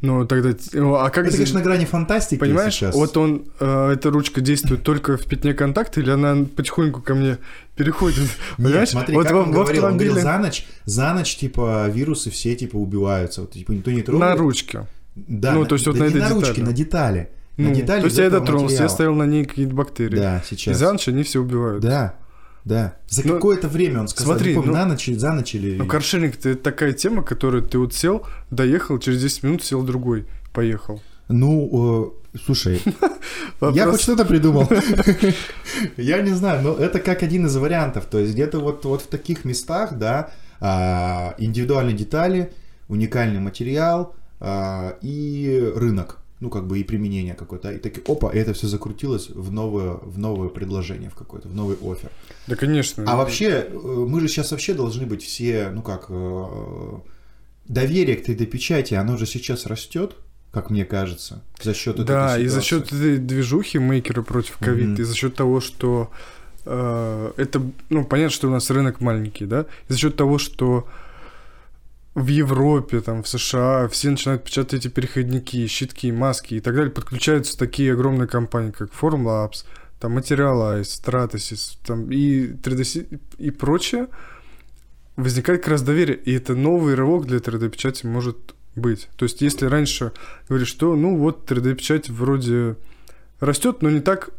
[0.00, 0.50] Ну, тогда...
[0.50, 2.94] А как Это, конечно, на грани фантастики Понимаешь, сейчас.
[2.94, 7.38] вот он, э, эта ручка действует только в пятне контакта, или она потихоньку ко мне
[7.74, 8.18] переходит?
[8.20, 8.90] Нет, Понимаешь?
[8.90, 12.76] смотри, вот как он говорил, он говорил, за ночь, за ночь, типа, вирусы все, типа,
[12.76, 13.40] убиваются.
[13.42, 14.38] Вот, типа, никто не на трогает.
[14.38, 14.86] ручке.
[15.16, 16.64] Да, Ну, на- то есть вот да на этой на ручке, детали.
[16.66, 17.28] на детали.
[17.58, 20.16] Ну, на детали то есть я этого дотронулся, я оставил на ней какие-то бактерии.
[20.16, 20.76] Да, И сейчас.
[20.78, 21.82] за ночь они все убивают.
[21.82, 22.14] Да,
[22.64, 22.96] да.
[23.08, 25.76] За Ну, какое-то время он сказал, смотри, помню, ну- на ночь, за ночь или...
[25.76, 30.26] Ну, каршеринг это такая тема, которую ты вот сел, доехал, через 10 минут сел другой,
[30.52, 31.02] поехал.
[31.28, 32.80] Ну, э, слушай,
[33.72, 34.68] я хоть что-то придумал.
[35.96, 38.04] Я не знаю, но это как один из вариантов.
[38.06, 42.52] То есть где-то вот, вот в таких местах, да, а, индивидуальные детали,
[42.88, 46.18] уникальный материал а, и рынок.
[46.42, 47.70] Ну, как бы и применение какое-то.
[47.70, 51.54] И таки, опа, и это все закрутилось в новое, в новое предложение в какое-то, в
[51.54, 52.10] новый офер.
[52.48, 53.04] Да, конечно.
[53.06, 56.98] А вообще, э, мы же сейчас вообще должны быть все, ну как, э,
[57.68, 60.16] доверие к 3D-печати, оно же сейчас растет,
[60.50, 64.88] как мне кажется, за счет этой Да, и за счет этой движухи мейкеры против ковид,
[64.88, 65.00] Мгм.
[65.00, 66.10] и за счет того, что
[66.64, 70.88] э, это, ну, понятно, что у нас рынок маленький, да, и за счет того, что
[72.14, 76.90] в Европе, там, в США все начинают печатать эти переходники, щитки, маски и так далее,
[76.90, 79.64] подключаются такие огромные компании, как Formlabs,
[79.98, 84.08] там, Materialize, Stratasys, там, и 3D и прочее,
[85.16, 89.08] возникает как раз доверие, и это новый рывок для 3D-печати может быть.
[89.16, 90.12] То есть, если раньше
[90.48, 92.76] говоришь, что, ну, вот 3D-печать вроде
[93.40, 94.30] растет, но не так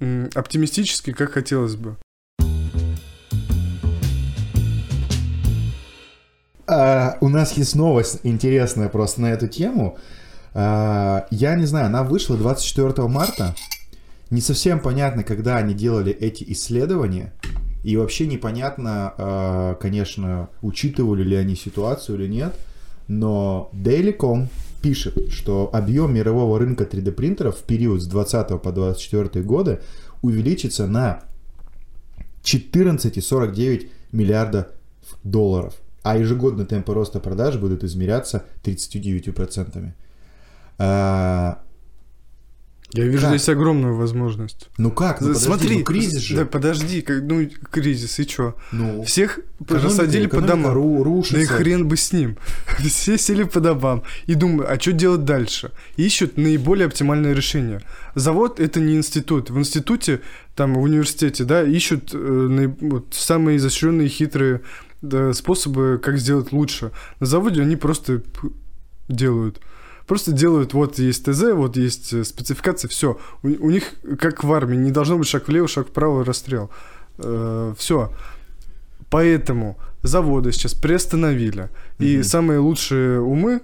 [0.00, 1.96] оптимистически, как хотелось бы.
[6.72, 9.98] А, у нас есть новость интересная просто на эту тему.
[10.54, 13.56] А, я не знаю, она вышла 24 марта.
[14.30, 17.32] Не совсем понятно, когда они делали эти исследования.
[17.82, 22.54] И вообще непонятно, а, конечно, учитывали ли они ситуацию или нет.
[23.08, 24.46] Но Dailycom
[24.80, 29.80] пишет, что объем мирового рынка 3D принтеров в период с 20 по 24 годы
[30.22, 31.24] увеличится на
[32.44, 34.68] 14,49 миллиарда
[35.24, 39.92] долларов, а ежегодные темпы роста продаж будут измеряться 39%.
[40.78, 41.58] А,
[42.92, 43.30] Я вижу Как?
[43.36, 44.68] здесь огромную возможность.
[44.76, 45.20] Ну как?
[45.20, 46.36] Ну, подожди, Смотри, ну кризис же.
[46.36, 48.56] Да подожди, как- ну кризис, и чё?
[48.72, 50.72] Ну, Всех экономика- рассадили по домам.
[50.76, 51.52] ру- Да и рушится.
[51.54, 52.36] хрен бы с ним.
[52.78, 55.70] Все сели по домам и думают, а что делать дальше?
[55.96, 57.80] Ищут наиболее оптимальное решение.
[58.16, 59.50] Завод— это не институт.
[59.50, 60.20] В институте,
[60.56, 64.62] там, в университете, да, ищут э, наиб- вот самые изощренные, хитрые
[65.02, 66.90] да, способы, как сделать лучше.
[67.20, 68.22] На заводе они просто
[69.08, 69.60] делают.
[70.06, 73.18] Просто делают, вот есть ТЗ, вот есть э, спецификация, все.
[73.42, 73.84] У, у них,
[74.18, 76.70] как в армии, не должно быть шаг влево, шаг вправо, расстрел.
[77.76, 78.12] все.
[79.10, 81.68] Поэтому заводы сейчас приостановили.
[81.98, 82.24] И Мгм.
[82.24, 83.60] самые лучшие умы,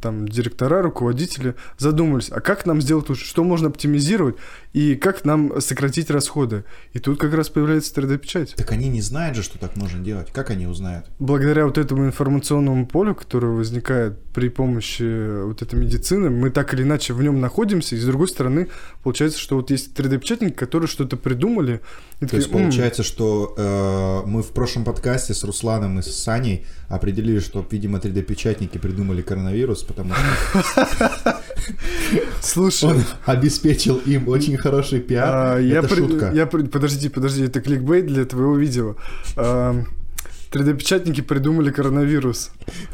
[0.00, 4.36] там, директора, руководители, задумались, а как нам сделать лучше, что можно оптимизировать
[4.76, 6.64] и как нам сократить расходы.
[6.92, 8.54] И тут как раз появляется 3D-печать.
[8.56, 10.28] Так они не знают же, что так можно делать.
[10.34, 11.06] Как они узнают?
[11.18, 16.82] Благодаря вот этому информационному полю, которое возникает при помощи вот этой медицины, мы так или
[16.82, 18.68] иначе в нем находимся, и с другой стороны,
[19.02, 21.80] получается, что вот есть 3D-печатники, которые что-то придумали.
[22.20, 26.14] То есть такие, «М, получается, что э, мы в прошлом подкасте с Русланом и с
[26.14, 31.40] Саней определили, что, видимо, 3D-печатники придумали коронавирус, потому что
[32.42, 35.28] Слушай, он обеспечил им очень хороший пиар.
[35.32, 36.30] А, я, Это при- шутка.
[36.34, 38.96] я при- подожди, подожди, это кликбейт для твоего видео.
[39.36, 39.74] А,
[40.52, 42.50] 3D-печатники придумали коронавирус.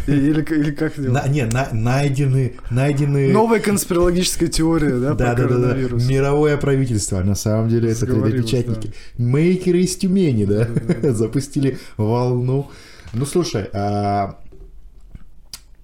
[0.07, 1.11] И- или, или как это?
[1.11, 3.33] На- не, на- найдены, найдены...
[3.33, 5.49] Новая конспирологическая теория, да, Да, про да, да, да.
[5.49, 6.09] коронавирус.
[6.09, 8.93] Мировое правительство, на самом деле это Сговорилось, 3D-печатники.
[9.19, 11.13] Мейкеры из Тюмени, да, Да-да-да.
[11.15, 12.71] запустили волну.
[13.13, 14.39] Ну, слушай, а,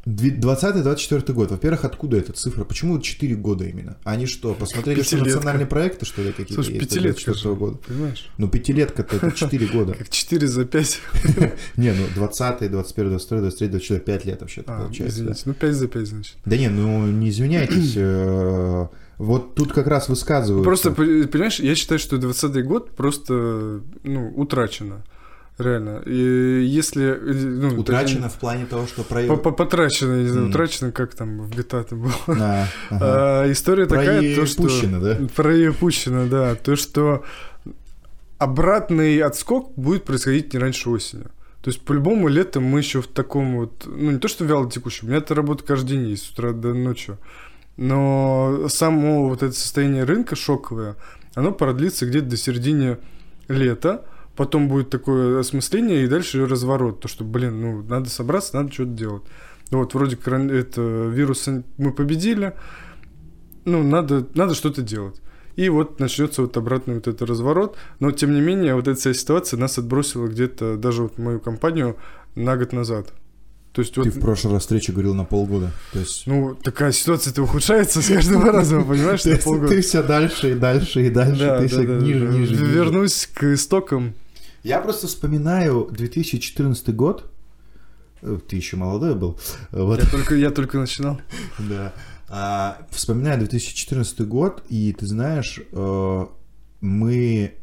[0.08, 1.50] 20-24 год.
[1.50, 2.64] Во-первых, откуда эта цифра?
[2.64, 3.96] Почему 4 года именно?
[4.04, 5.34] Они что, посмотрели, что Пятилетка.
[5.36, 7.78] национальные проекты, что ли, какие-то Слушай, есть пятилетка 24 же, года?
[7.86, 8.30] понимаешь?
[8.38, 9.94] Ну, пятилетка-то это 4 года.
[9.94, 11.00] Как 4 за 5.
[11.76, 15.16] Не, ну 20, 21, 22, 23, 24, 5 лет вообще-то А, получается.
[15.20, 16.36] извините, ну 5 за 5, значит.
[16.44, 17.92] Да не, ну не извиняйтесь.
[17.96, 18.86] э,
[19.18, 20.64] Вот тут как раз высказывают.
[20.64, 25.04] Просто, понимаешь, я считаю, что 20 год просто, ну, утрачено.
[25.58, 26.02] Реально.
[26.06, 27.02] И если...
[27.04, 29.22] э, Ну, Утрачено в плане того, что про...
[29.26, 30.50] по- по- Потрачено, я не знаю, Мгм.
[30.50, 32.12] утрачено, как там в GTA это было.
[32.28, 32.98] А, ага.
[33.44, 34.62] А, история такая, то, что...
[34.62, 35.18] Проепущено, да?
[35.34, 36.54] Проепущено, да.
[36.54, 37.24] То, что
[38.38, 41.24] обратный отскок будет происходить не раньше осени.
[41.62, 43.84] То есть, по-любому, летом мы еще в таком вот...
[43.84, 45.06] Ну, не то, что вяло текущем.
[45.06, 47.16] У меня это работа каждый день есть, с утра до ночи.
[47.76, 50.96] Но само вот это состояние рынка шоковое,
[51.34, 52.98] оно продлится где-то до середины
[53.48, 54.04] лета.
[54.38, 57.00] Потом будет такое осмысление, и дальше разворот.
[57.00, 59.22] То, что, блин, ну, надо собраться, надо что-то делать.
[59.72, 62.54] Вот, вроде корон- это вирус мы победили,
[63.64, 65.20] ну, надо, надо что-то делать.
[65.56, 67.76] И вот начнется вот обратный вот этот разворот.
[67.98, 71.96] Но, тем не менее, вот эта вся ситуация нас отбросила где-то даже вот мою компанию
[72.36, 73.12] на год назад.
[73.72, 75.72] То есть вот, Ты в прошлый раз встрече говорил на полгода.
[75.92, 76.28] То есть...
[76.28, 79.68] ну, такая ситуация-то ухудшается с каждым разом, понимаешь, на полгода.
[79.68, 82.54] ты все дальше и дальше и дальше, Да, ты все ниже, ниже.
[82.54, 84.14] Вернусь к истокам.
[84.68, 87.24] Я просто вспоминаю 2014 год.
[88.20, 89.40] Э, Ты еще молодой был.
[89.70, 89.98] Вот.
[89.98, 91.18] Я только, я только начинал.
[91.58, 91.94] Да.
[92.28, 96.26] А, вспоминаю 2014 год, и ты знаешь, э,
[96.82, 97.54] мы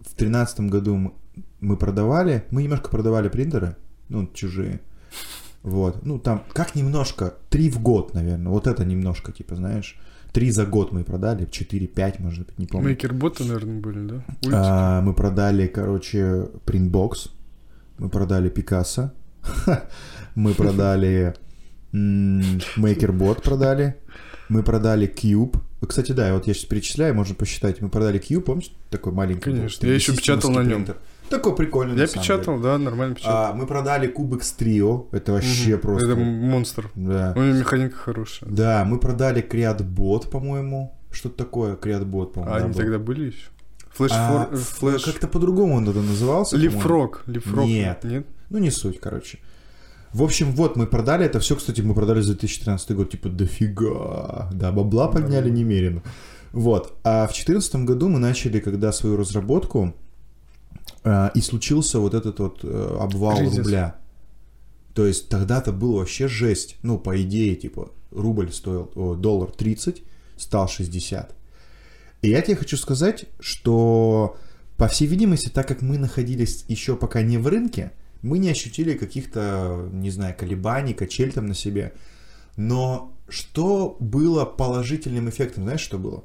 [0.00, 1.14] в 2013 году
[1.60, 3.76] мы продавали, мы немножко продавали принтеры,
[4.10, 4.82] ну, чужие.
[5.62, 6.04] Вот.
[6.04, 8.52] Ну, там, как немножко, три в год, наверное.
[8.52, 9.98] Вот это немножко, типа, знаешь.
[10.32, 12.88] Три за год мы продали, четыре, пять, может быть, не помню.
[12.90, 14.14] Мейкер-боты, наверное, были, да?
[14.42, 14.50] Ультики.
[14.52, 17.30] А, мы продали, короче, Printbox,
[17.98, 19.12] мы продали Пикассо,
[20.36, 21.34] мы продали
[21.92, 22.40] м,
[22.76, 23.96] MakerBot продали,
[24.48, 25.56] мы продали Cube.
[25.86, 27.80] Кстати, да, вот я сейчас перечисляю, можно посчитать.
[27.80, 29.50] Мы продали Cube, помнишь, такой маленький?
[29.50, 30.84] Конечно, я еще печатал на нем.
[30.84, 30.96] принтер.
[31.30, 32.64] Такой прикольный, Я печатал, деле.
[32.64, 33.36] да, нормально печатал.
[33.36, 35.80] А, мы продали Cubex Trio, это вообще Мгм.
[35.80, 36.06] просто...
[36.06, 36.90] Это монстр.
[36.94, 37.32] Да.
[37.36, 38.50] У него механика хорошая.
[38.50, 40.98] да, мы продали CreateBot, по-моему.
[41.12, 42.54] Что-то такое, CreateBot, по-моему.
[42.54, 42.80] А да, они был.
[42.80, 43.46] тогда были еще?
[43.92, 45.04] Флэш, А, флэш...
[45.04, 46.56] Как-то по-другому он тогда назывался.
[46.56, 46.76] по-моему.
[46.76, 47.22] Leapfrog.
[47.26, 47.66] Leapfrog.
[47.66, 48.04] Нет.
[48.04, 48.26] Нет?
[48.50, 49.38] Ну, не суть, короче.
[50.12, 54.48] В общем, вот мы продали это все, кстати, мы продали за 2013 год, типа, дофига.
[54.52, 56.02] Да, бабла подняли немерено.
[56.52, 56.94] Вот.
[57.04, 59.94] А в 2014 году мы начали, когда свою разработку,
[61.34, 63.58] и случился вот этот вот э, обвал Кризис.
[63.58, 63.96] рубля.
[64.94, 66.76] То есть тогда-то было вообще жесть.
[66.82, 70.02] Ну, по идее, типа, рубль стоил, о, доллар 30,
[70.36, 71.34] стал 60.
[72.22, 74.36] И я тебе хочу сказать, что,
[74.76, 78.94] по всей видимости, так как мы находились еще пока не в рынке, мы не ощутили
[78.94, 81.94] каких-то, не знаю, колебаний, качель там на себе.
[82.56, 86.24] Но что было положительным эффектом, знаешь, что было?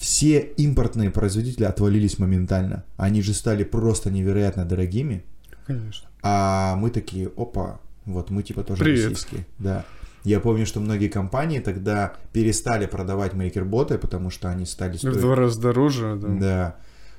[0.00, 2.84] Все импортные производители отвалились моментально.
[2.96, 5.22] Они же стали просто невероятно дорогими.
[5.66, 6.08] Конечно.
[6.22, 9.10] А мы такие, опа, вот мы типа тоже Привет.
[9.10, 9.46] российские.
[9.58, 9.84] Да.
[10.24, 15.18] Я помню, что многие компании тогда перестали продавать мейкер-боты, потому что они стали В стоить...
[15.20, 16.28] два раза дороже, да.
[16.28, 16.76] Да.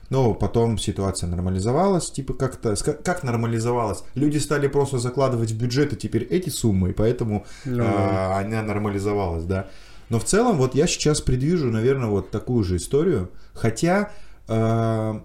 [0.10, 2.76] Но потом ситуация нормализовалась, типа как-то...
[2.76, 4.03] Как нормализовалась?
[4.16, 9.43] Люди стали просто закладывать в бюджеты теперь эти суммы, и поэтому Ну, а, она нормализовалась,
[9.43, 9.68] да.
[10.12, 14.12] Но в целом вот я сейчас предвижу, наверное, вот такую же историю, хотя...
[14.47, 15.24] а,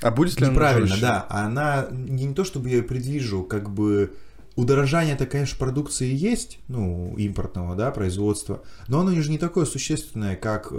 [0.00, 1.02] А будет ли она Неправильно, жестче?
[1.02, 1.26] да.
[1.28, 4.12] Она не, не то, чтобы я ее предвижу, как бы
[4.54, 10.68] удорожание-то, конечно, продукции есть, ну, импортного, да, производства, но оно же не такое существенное, как
[10.70, 10.74] э,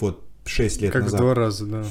[0.00, 1.84] вот 6 лет Как в назад, два раза, да.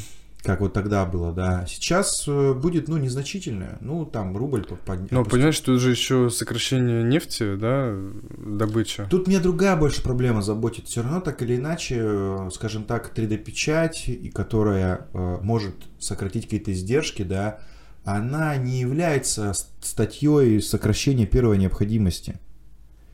[0.45, 1.65] Как вот тогда было, да.
[1.67, 5.31] Сейчас э, будет, ну, незначительное, ну, там, рубль по- подня- Но опустить.
[5.31, 7.93] понимаешь, тут же еще сокращение нефти, да,
[8.37, 9.07] добыча.
[9.09, 10.85] Тут меня другая больше проблема заботит.
[10.87, 16.71] Все равно так или иначе, э, скажем так, 3D-печать, и которая э, может сократить какие-то
[16.71, 17.59] издержки, да,
[18.03, 22.39] она не является статьей сокращения первой необходимости.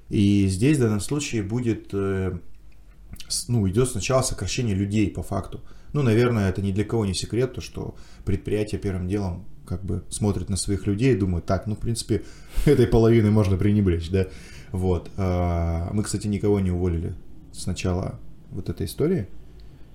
[0.10, 5.62] И здесь в данном случае будет, ну, идет сначала сокращение людей по факту.
[5.94, 10.04] Ну, наверное, это ни для кого не секрет, то, что предприятие первым делом как бы
[10.10, 12.24] смотрит на своих людей и думает, так, ну, в принципе,
[12.66, 14.28] этой половины можно пренебречь, да.
[14.72, 15.10] Вот.
[15.18, 17.14] А, Мы, кстати, никого не уволили
[17.52, 18.20] с начала
[18.52, 19.28] вот этой истории.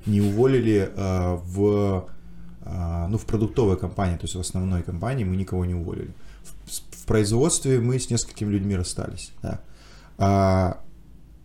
[0.05, 2.09] Не уволили а, в,
[2.63, 6.15] а, ну, в продуктовой компании, то есть в основной компании мы никого не уволили.
[6.43, 9.61] В, в производстве мы с несколькими людьми расстались, да.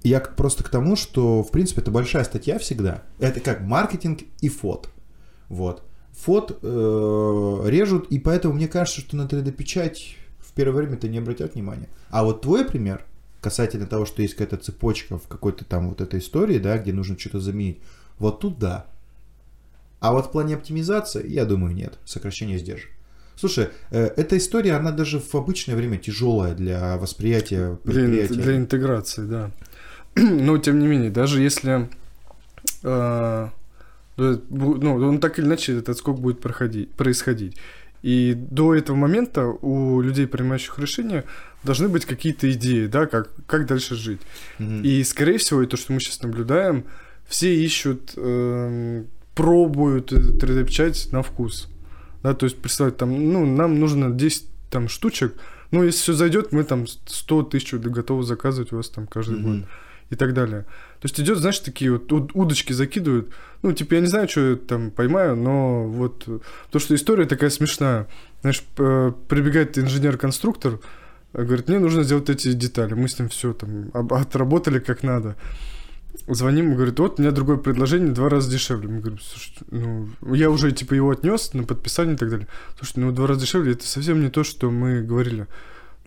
[0.03, 3.03] Я просто к тому, что, в принципе, это большая статья всегда.
[3.19, 4.89] Это как маркетинг и фот.
[5.47, 5.83] Вот.
[6.13, 11.55] Фот э, режут, и поэтому мне кажется, что на 3D-печать в первое время-то не обратят
[11.55, 11.87] внимания.
[12.09, 13.05] А вот твой пример,
[13.41, 17.17] касательно того, что есть какая-то цепочка в какой-то там вот этой истории, да, где нужно
[17.17, 17.79] что-то заменить,
[18.19, 18.87] вот тут да.
[19.99, 21.99] А вот в плане оптимизации, я думаю, нет.
[22.05, 22.89] Сокращение издержек.
[23.35, 28.33] Слушай, э, эта история, она даже в обычное время тяжелая для восприятия Для, предприятия.
[28.35, 29.51] для интеграции, да.
[30.15, 31.89] Но тем не менее, даже если
[32.83, 33.49] э,
[34.17, 37.57] ну, он так или иначе этот скок будет проходить, происходить.
[38.01, 41.23] И до этого момента у людей, принимающих решения,
[41.63, 44.21] должны быть какие-то идеи, да, как, как дальше жить.
[44.57, 44.81] Мгм.
[44.81, 46.85] И, скорее всего, и то, что мы сейчас наблюдаем,
[47.27, 51.69] все ищут, эм, пробуют 3D-печать на вкус.
[52.23, 55.35] Да, то есть, представить, там, ну, нам нужно 10 там, штучек,
[55.69, 59.59] ну, если все зайдет, мы там 100 тысяч готовы заказывать у вас там каждый Мгм.
[59.61, 59.69] год
[60.11, 60.63] и так далее.
[60.99, 63.31] То есть идет, знаешь, такие вот уд- удочки закидывают.
[63.63, 66.39] Ну, типа, я не знаю, что я там поймаю, но вот э,
[66.69, 68.07] то, что история такая смешная.
[68.41, 70.79] Знаешь, п- прибегает инженер-конструктор,
[71.33, 72.93] э, говорит, мне нужно сделать эти детали.
[72.93, 75.35] Мы с ним все там отработали как надо.
[76.27, 78.89] Звоним, говорит, вот у меня другое предложение, два раза дешевле.
[78.89, 82.47] Мы говорим, слушай, ну, я уже типа его отнес на подписание и так далее.
[82.77, 85.47] Слушай, ну два раза дешевле, это совсем не то, что мы говорили.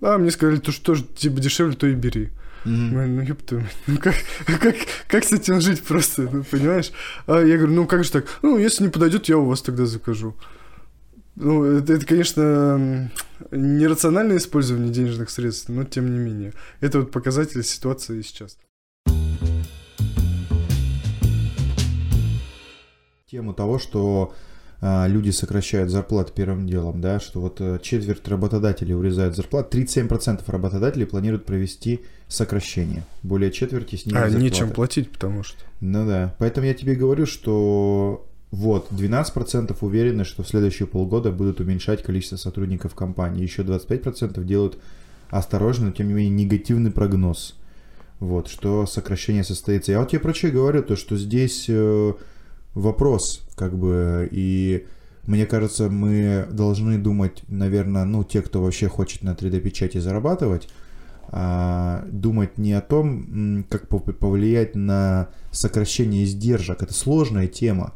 [0.03, 2.31] А, мне сказали, то, что тоже типа дешевле, то и бери.
[2.65, 4.15] Мы, ну ёпта, ну как,
[4.47, 6.93] как, как с этим жить просто, ну понимаешь?
[7.27, 8.27] А я говорю, ну как же так?
[8.43, 10.35] Ну, если не подойдет, я у вас тогда закажу.
[11.37, 13.11] Ну, это, это, конечно,
[13.51, 16.53] нерациональное использование денежных средств, но тем не менее.
[16.81, 18.57] Это вот показатель ситуации сейчас.
[23.35, 24.33] тему того, что
[25.09, 31.07] люди сокращают зарплаты первым делом, да, что вот э, четверть работодателей урезают зарплату, 37% работодателей
[31.07, 34.45] планируют провести сокращение, более четверти снизят А, зарплаты.
[34.45, 35.57] нечем платить, потому что.
[35.81, 41.61] Ну да, поэтому я тебе говорю, что вот, 12% уверены, что в следующие полгода будут
[41.61, 44.79] уменьшать количество сотрудников компании, еще 25% делают
[45.31, 47.57] осторожный, но тем не менее негативный прогноз.
[48.21, 49.93] Вот, что сокращение состоится.
[49.93, 52.13] Я вот тебе про что говорю, то что здесь э,
[52.75, 54.87] вопрос, как бы, и
[55.27, 60.69] мне кажется, мы должны думать, наверное, ну, те, кто вообще хочет на 3D-печати зарабатывать,
[61.29, 67.95] а, думать не о том, как пов- повлиять на сокращение издержек, это сложная тема,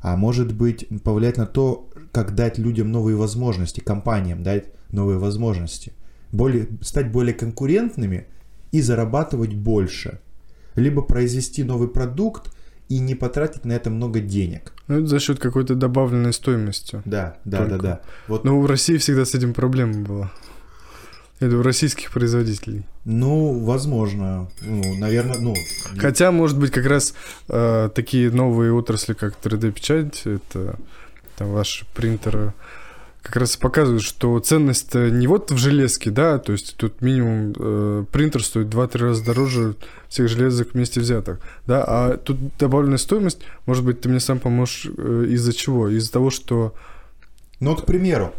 [0.00, 5.92] а может быть повлиять на то, как дать людям новые возможности, компаниям дать новые возможности,
[6.30, 8.26] более, стать более конкурентными
[8.70, 10.20] и зарабатывать больше,
[10.76, 12.54] либо произвести новый продукт
[12.88, 14.72] и не потратить на это много денег.
[14.86, 17.02] Ну, это за счет какой-то добавленной стоимости.
[17.04, 17.76] Да, да, Только.
[17.76, 18.00] да, да.
[18.28, 20.32] Вот, Но в России всегда с этим проблема была.
[21.40, 22.82] Это у российских производителей.
[23.04, 25.54] ну, возможно, ну, наверное, ну,
[25.96, 27.14] Хотя, может быть, как раз
[27.48, 30.76] э, такие новые отрасли, как 3D-печать, это
[31.36, 32.54] там, ваши принтеры,
[33.22, 38.04] как раз показывают, что ценность не вот в железке, да, то есть тут минимум э,
[38.10, 39.74] принтер стоит 2-3 раза дороже
[40.08, 44.86] всех железок вместе взятых, да, а тут добавленная стоимость, может быть, ты мне сам поможешь
[44.96, 45.88] э, из-за чего?
[45.88, 46.74] Из-за того, что
[47.60, 48.32] Ну, к примеру,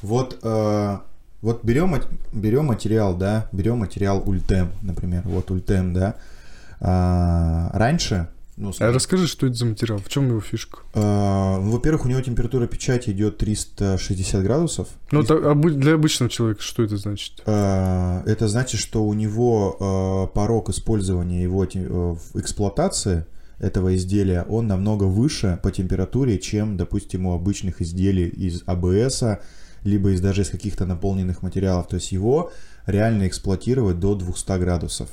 [0.00, 0.98] вот э,
[1.40, 1.94] Вот берем,
[2.32, 6.16] берем материал, да, берем материал ультем, например, вот ультем, да.
[6.80, 8.28] А, раньше,
[8.58, 10.80] ну, А расскажи, что это за материал, в чем его фишка?
[10.94, 14.88] а, ну, во-первых, у него температура печати идет 360 градусов.
[15.12, 17.42] Ну, И- так, обы- для обычного человека что это значит?
[17.46, 23.24] А, Это значит, что у него а, порог использования его э, в эксплуатации
[23.60, 29.24] этого изделия, он намного выше по температуре, чем, допустим, у обычных изделий из АБС,
[29.84, 31.88] либо из даже из каких-то наполненных материалов.
[31.88, 32.50] То есть его
[32.86, 35.08] реально эксплуатировать до 200 градусов.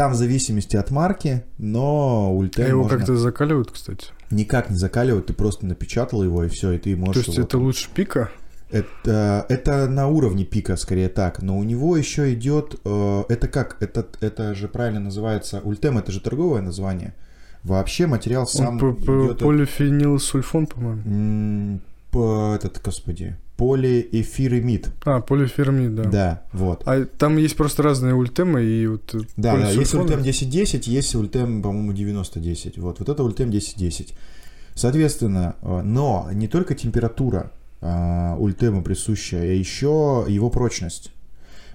[0.00, 4.06] Там в зависимости от марки, но А ультем его можно как-то закаливают, кстати.
[4.30, 7.46] никак не закаливать, ты просто напечатал его и все, и ты То можешь есть его
[7.46, 8.30] это лучше пика?
[8.70, 11.42] это, это на уровне пика, скорее так.
[11.42, 12.76] Но у него еще идет...
[12.82, 13.76] э, это как?
[13.80, 15.60] Это, это же правильно называется...
[15.64, 17.12] Ультем, это же торговое название.
[17.62, 19.38] Вообще материал сам Он идет...
[19.40, 21.80] полифенилсульфон, по-моему.
[22.10, 24.88] по- этот, господи, полиэфиремид.
[25.04, 26.04] А, полифермид, да.
[26.04, 26.42] Да.
[26.52, 26.82] вот.
[26.86, 29.14] А там есть просто разные ультемы и вот...
[29.14, 32.78] э, Да, да, есть ультем 1010, есть ультем, по-моему, 9010.
[32.78, 34.14] Вот, вот это ультем 1010.
[34.74, 37.52] Соответственно, э, но не только температура
[37.82, 41.12] а, ультема присущая, а еще его прочность.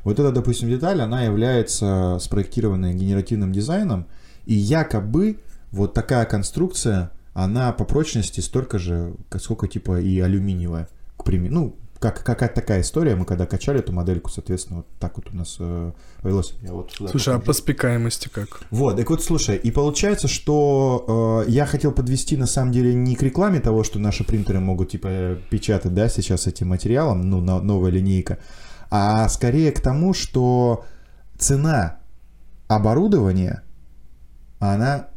[0.03, 4.07] Вот эта, допустим, деталь, она является спроектированной генеративным дизайном,
[4.45, 5.39] и якобы
[5.71, 10.87] вот такая конструкция, она по прочности столько же, сколько типа и алюминиевая,
[11.25, 11.53] примеру.
[11.53, 15.35] Ну, как, какая-то такая история, мы когда качали эту модельку, соответственно, вот так вот у
[15.35, 16.53] нас э, повелось.
[16.61, 17.45] Я вот сюда Слушай, а покажу.
[17.47, 18.61] по спекаемости как?
[18.69, 23.15] Вот, так вот, слушай, и получается, что э, я хотел подвести на самом деле не
[23.15, 27.61] к рекламе того, что наши принтеры могут типа печатать, да, сейчас этим материалом, ну, на-
[27.61, 28.37] новая линейка,
[28.91, 30.85] а скорее к тому, что
[31.37, 31.97] цена
[32.67, 33.63] оборудования,
[34.59, 35.07] она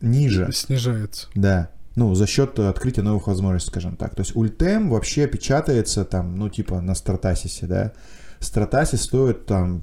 [0.00, 0.50] ниже.
[0.52, 1.28] Снижается.
[1.34, 1.70] Да.
[1.98, 4.14] Ну, за счет открытия новых возможностей, скажем так.
[4.14, 7.92] То есть ультем вообще печатается там, ну, типа на Стратасисе, да.
[8.38, 9.82] Стратасис стоит там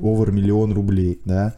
[0.00, 1.52] over миллион рублей, да.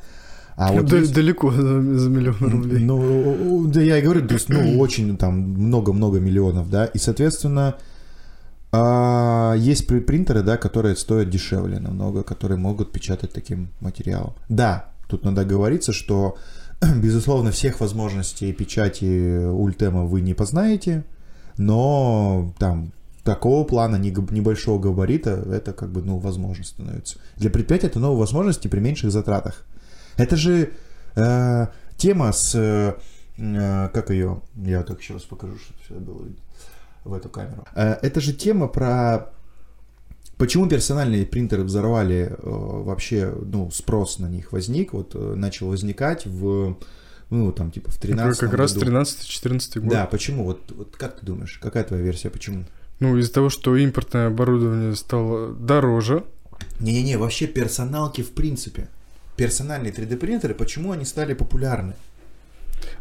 [0.57, 2.85] А вот Да- есть- Далеко за, за миллион рублей.
[2.85, 7.77] ну, да я и говорю, то есть, ну, очень там много-много миллионов, да, и, соответственно,
[8.73, 14.33] а, есть при- принтеры, да, которые стоят дешевле намного, которые могут печатать таким материалом.
[14.49, 16.37] Да, тут надо говориться, что,
[16.97, 21.05] безусловно, всех возможностей печати ультема вы не познаете,
[21.57, 27.19] но там такого плана небольшого габарита, это как бы, ну, возможно становится.
[27.37, 29.65] Для предприятия это новые возможности при меньших затратах.
[30.17, 30.73] Это же
[31.15, 31.67] э,
[31.97, 32.55] тема с...
[32.55, 34.41] э, как ее?
[34.57, 36.43] Я так еще раз покажу, чтобы все было видно
[37.05, 37.65] в эту камеру.
[37.75, 39.33] Э, это же тема про...
[40.37, 46.27] Почему персональные принтеры взорвали э, вообще, ну, спрос на них возник, вот э, начал возникать
[46.27, 46.77] в,
[47.31, 48.93] ну, там, типа в 13 как раз году.
[48.93, 49.91] 13-14 год.
[49.91, 50.45] Да, почему?
[50.45, 52.65] Вот, вот как ты думаешь, какая твоя версия, почему?
[52.99, 56.25] Ну, из-за того, что импортное оборудование стало дороже.
[56.81, 58.89] Не-не-не, вообще персоналки в принципе.
[59.37, 61.95] Персональные 3D принтеры, почему они стали популярны?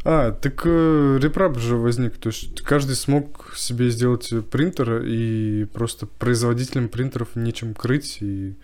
[0.04, 2.18] А, так э, репрап же возник.
[2.18, 8.18] То есть каждый смог себе сделать принтер, и просто производителям принтеров нечем крыть.
[8.22, 8.56] И...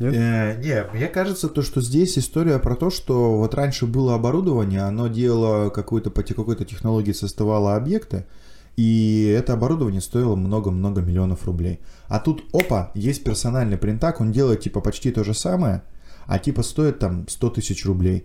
[0.00, 0.14] Нет?
[0.14, 4.80] Э, не, мне кажется, то, что здесь история про то, что вот раньше было оборудование,
[4.80, 8.24] оно делало какую-то по какой-то технологии создавало объекты,
[8.76, 11.80] и это оборудование стоило много-много миллионов рублей.
[12.08, 15.82] А тут, опа, есть персональный принтак, он делает типа почти то же самое,
[16.26, 18.24] а типа стоит там 100 тысяч рублей.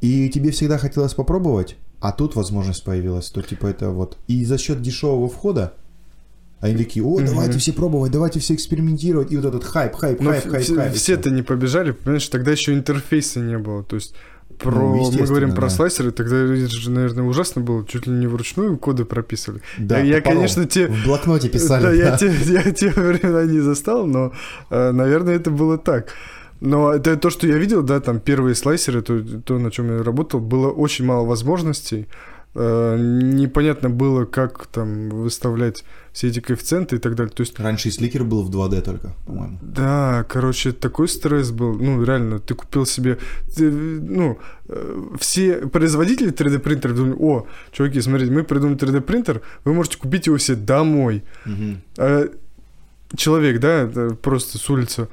[0.00, 4.16] И тебе всегда хотелось попробовать, а тут возможность появилась, то типа это вот.
[4.28, 5.74] И за счет дешевого входа
[6.60, 9.30] они такие, о, давайте все пробовать, давайте все экспериментировать.
[9.32, 10.94] И вот этот хайп, хайп, Но хайп, хайп, все, хайп.
[10.94, 13.84] все-то не побежали, понимаешь, тогда еще интерфейса не было.
[13.84, 14.14] То есть
[14.58, 15.70] про, Ну, мы говорим про да.
[15.70, 19.62] слайсеры, тогда это же, наверное, ужасно было, чуть ли не вручную коды прописывали.
[19.78, 20.88] Да, я, я, конечно, те...
[20.88, 21.82] В блокноте писали.
[21.82, 22.18] Да, я да.
[22.18, 24.32] те, я те времена не застал, но,
[24.70, 26.12] э, наверное, это было так.
[26.60, 30.02] Но это то, что я видел, да, там первые слайсеры, то, то на чем я
[30.02, 32.06] работал, было очень мало возможностей.
[32.54, 37.32] Э, Непонятно было, как там выставлять все эти коэффициенты и так далее.
[37.32, 39.58] То есть Раньше и сликер был в 2D только, по-моему.
[39.62, 41.74] да, короче, такой стресс был.
[41.74, 43.18] Ну, реально, ты купил себе...
[43.54, 44.38] ты, ну,
[44.68, 49.98] э, все производители 3D принтеров думали, о, чуваки, смотрите, мы придумали 3D принтер, вы можете
[49.98, 51.22] купить его себе домой.
[51.44, 51.82] Мгм.
[51.98, 52.28] А
[53.16, 53.88] человек, да,
[54.20, 55.08] просто с улицы, «А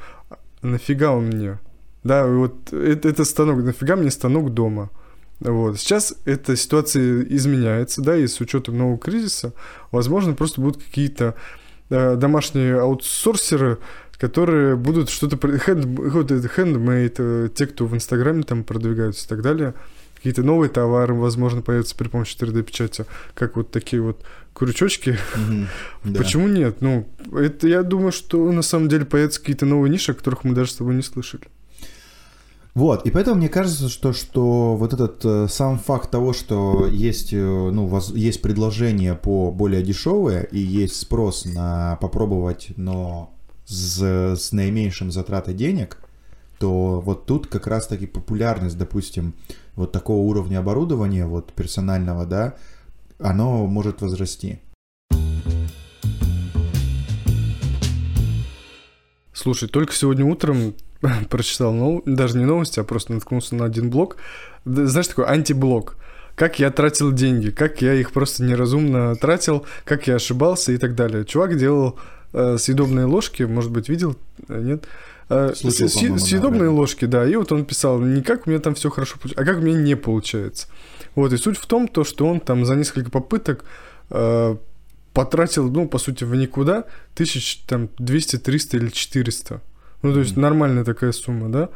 [0.65, 1.59] нафига он мне?
[2.03, 4.89] Да, вот это, это станок, нафига мне станок дома?
[5.39, 5.79] Вот.
[5.79, 9.53] Сейчас эта ситуация изменяется, да, и с учетом нового кризиса,
[9.91, 11.35] возможно, просто будут какие-то
[11.89, 13.79] э, домашние аутсорсеры,
[14.17, 15.37] которые будут что-то...
[15.41, 19.73] вот это э, те, кто в Инстаграме там продвигаются и так далее,
[20.15, 24.23] какие-то новые товары, возможно, появятся при помощи 3D-печати, как вот такие вот
[24.55, 25.17] крючочки.
[26.03, 26.19] Да.
[26.19, 26.81] Почему нет?
[26.81, 30.53] Ну, это я думаю, что на самом деле появятся какие-то новые ниши, о которых мы
[30.53, 31.43] даже с тобой не слышали.
[32.75, 37.33] Вот, и поэтому мне кажется, что, что вот этот э, сам факт того, что есть,
[37.33, 43.33] э, ну, воз- есть предложение по более дешевые и есть спрос на попробовать, но
[43.65, 45.97] с, с наименьшим затратой денег,
[46.59, 49.33] то вот тут как раз-таки популярность, допустим,
[49.75, 52.55] вот такого уровня оборудования, вот персонального, да,
[53.19, 54.59] оно может возрасти.
[59.33, 60.73] Слушай, только сегодня утром
[61.29, 64.17] прочитал, нов- даже не новости, а просто наткнулся на один блог.
[64.65, 65.97] Знаешь, такой антиблог.
[66.35, 70.95] Как я тратил деньги, как я их просто неразумно тратил, как я ошибался и так
[70.95, 71.23] далее.
[71.23, 71.97] Чувак делал
[72.33, 74.17] э, съедобные ложки, может быть, видел,
[74.49, 74.85] э, нет?
[75.29, 75.69] Э, с- да,
[76.17, 76.79] съедобные вроде.
[76.79, 79.45] ложки, да, и вот он писал, не как у меня там все хорошо получается, а
[79.45, 80.67] как у меня не получается.
[81.15, 83.65] Вот, и суть в том, то, что он там за несколько попыток
[84.11, 84.55] э,
[85.13, 86.83] потратил, ну, по сути, в никуда
[87.15, 89.61] тысяч там 200, 300 или 400.
[90.03, 90.41] Ну, то есть Мгм.
[90.41, 91.69] нормальная такая сумма, да?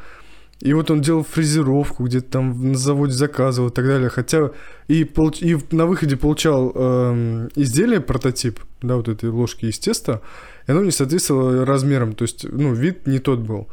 [0.59, 4.09] И вот он делал фрезеровку, где-то там на заводе заказывал и так далее.
[4.09, 4.51] Хотя
[4.89, 10.21] и, получ- и на выходе получал эм, изделие, прототип, да, вот этой ложки из теста,
[10.69, 13.67] и оно не соответствовало размерам, то есть, ну, вид не тот был.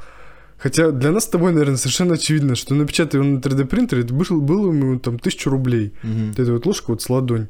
[0.57, 4.15] Хотя для нас с тобой, наверное, совершенно очевидно, что напечатать его на 3D принтере, это
[4.15, 5.93] был, было ему там тысячу рублей.
[6.03, 7.49] Вот эта вот ложка вот с ладонь.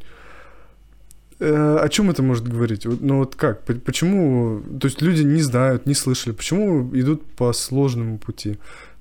[1.38, 2.86] Э, о чем это может говорить?
[2.86, 3.62] Вот, Ну вот как?
[3.62, 4.62] Почему?
[4.80, 6.32] То есть люди не знают, не слышали.
[6.32, 8.54] Почему идут по сложному пути?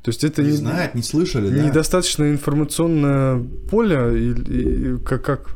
[0.04, 1.64] То есть это Не не, знают, не слышали, да?
[1.64, 5.50] недостаточно информационное поле или и как, как?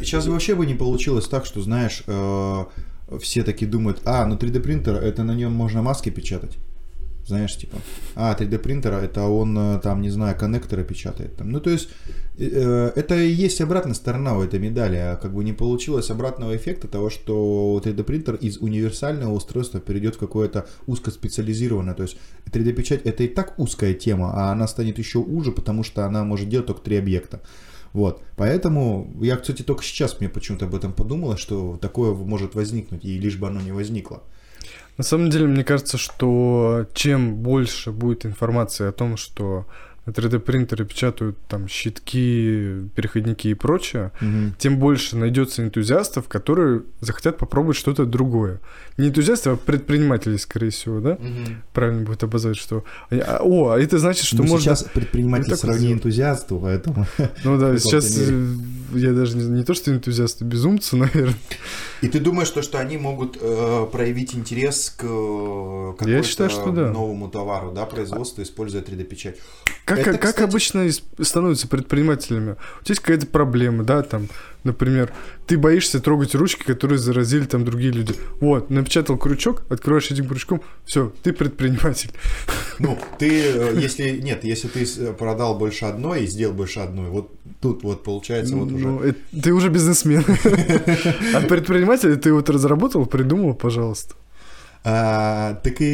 [0.00, 2.64] Сейчас вообще бы не получилось так, что, знаешь, э,
[3.20, 6.58] все таки думают, а, ну 3D принтер, это на нем можно маски печатать.
[7.28, 7.76] Знаешь, типа,
[8.14, 11.36] а, 3D принтер, это он э, там, не знаю, коннекторы печатает.
[11.36, 11.50] Там.
[11.50, 11.90] Ну, то есть,
[12.38, 14.96] э, это и есть обратная сторона у этой медали.
[14.96, 20.14] А как бы не получилось обратного эффекта того, что 3D принтер из универсального устройства перейдет
[20.14, 21.92] в какое-то узкоспециализированное.
[21.92, 22.16] То есть,
[22.50, 26.24] 3D печать это и так узкая тема, а она станет еще уже, потому что она
[26.24, 27.42] может делать только три объекта.
[27.92, 33.04] Вот, поэтому я, кстати, только сейчас мне почему-то об этом подумала, что такое может возникнуть,
[33.04, 34.22] и лишь бы оно не возникло.
[34.96, 39.66] На самом деле, мне кажется, что чем больше будет информации о том, что
[40.08, 44.10] на 3D принтере печатают там щитки, переходники и прочее,
[44.58, 48.60] тем больше найдется энтузиастов, которые захотят попробовать что-то другое.
[48.96, 51.18] Не энтузиастов, а предпринимателей, скорее всего, да?
[51.72, 52.84] Правильно будет обозвать, что...
[53.10, 54.74] а, О, а это значит, что Ну, можно...
[54.74, 57.06] сейчас предприниматель вот сравни энтузиасту, поэтому...
[57.44, 58.54] Ну да, сейчас э,
[58.94, 61.36] я даже не, не то, что энтузиасты, безумцы, наверное.
[62.00, 66.90] И ты думаешь, то, что они могут э, проявить интерес к э, что да.
[66.90, 69.36] новому товару, да, производству, используя 3D-печать?
[69.84, 70.88] Как, Это, как кстати- обычно
[71.22, 72.52] становятся предпринимателями?
[72.80, 74.28] У тебя есть какая-то проблема, да, там,
[74.64, 75.12] например,
[75.46, 78.14] ты боишься трогать ручки, которые заразили там другие люди.
[78.40, 82.10] Вот, напечатал крючок, открываешь этим крючком, все, ты предприниматель.
[82.78, 87.08] Ну, ты, э, если, нет, если ты с- продал больше одной и сделал больше одной,
[87.08, 87.30] вот
[87.60, 88.86] тут вот получается вот уже...
[88.86, 90.24] Ну, это- ты уже бизнесмен.
[91.34, 94.14] А предприниматель ты вот разработал, придумал, пожалуйста.
[94.90, 95.84] А, так и,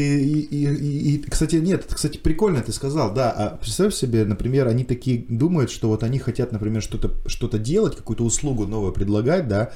[0.42, 3.32] и, и- и- кстати, нет, это, кстати, прикольно ты сказал, да.
[3.32, 7.96] А представь себе, например, они такие думают, что вот они хотят, например, что-то что делать,
[7.96, 9.72] какую-то услугу новую предлагать, да,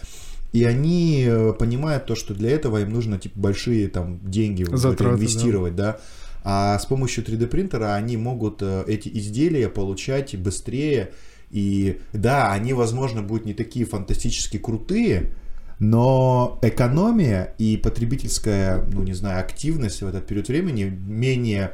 [0.53, 5.17] и они э, понимают то, что для этого им нужно, типа, большие там деньги Затраты,
[5.17, 5.99] инвестировать, да.
[6.45, 11.11] А с помощью 3D принтера они могут э, эти изделия получать быстрее.
[11.51, 15.33] И да, они, возможно, будут не такие фантастически крутые,
[15.79, 21.73] но экономия и потребительская, ну не знаю, активность в этот период времени менее,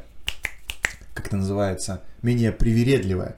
[1.14, 3.36] как это называется, менее привередливая.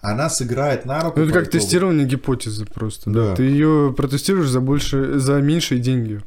[0.00, 1.18] Она сыграет на руку.
[1.18, 1.58] Ну, это как итогу.
[1.58, 3.10] тестирование гипотезы просто.
[3.10, 3.28] Да.
[3.30, 3.36] Да.
[3.36, 6.20] Ты ее протестируешь за больше, за меньшие деньги.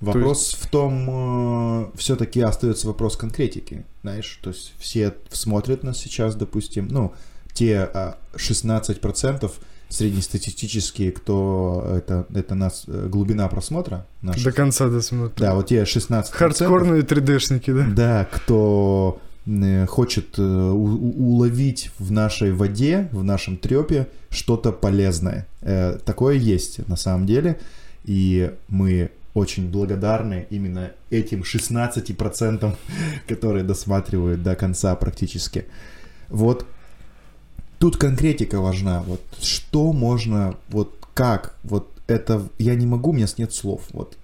[0.00, 6.88] Вопрос в том, все-таки остается вопрос конкретики, знаешь, то есть все смотрят нас сейчас, допустим,
[6.88, 7.12] ну,
[7.52, 9.52] те а, 16%
[9.90, 14.44] среднестатистические, кто это, это нас, э, глубина просмотра наша.
[14.44, 15.40] До конца досмотришь.
[15.40, 16.30] Да, вот те 16%.
[16.30, 17.86] Хардкорные 3D-шники, да?
[17.94, 25.46] Да, кто э, хочет э, уловить в нашей воде, в нашем трепе что-то полезное.
[25.60, 27.58] Э, Такое есть на самом деле.
[28.04, 32.74] И мы очень благодарны именно этим 16%,
[33.28, 35.66] которые досматривают до конца практически.
[36.28, 36.64] Вот
[37.80, 39.02] тут конкретика важна.
[39.02, 43.82] Вот что можно, вот как, вот это, я не могу, у меня нет слов.
[43.92, 44.16] Вот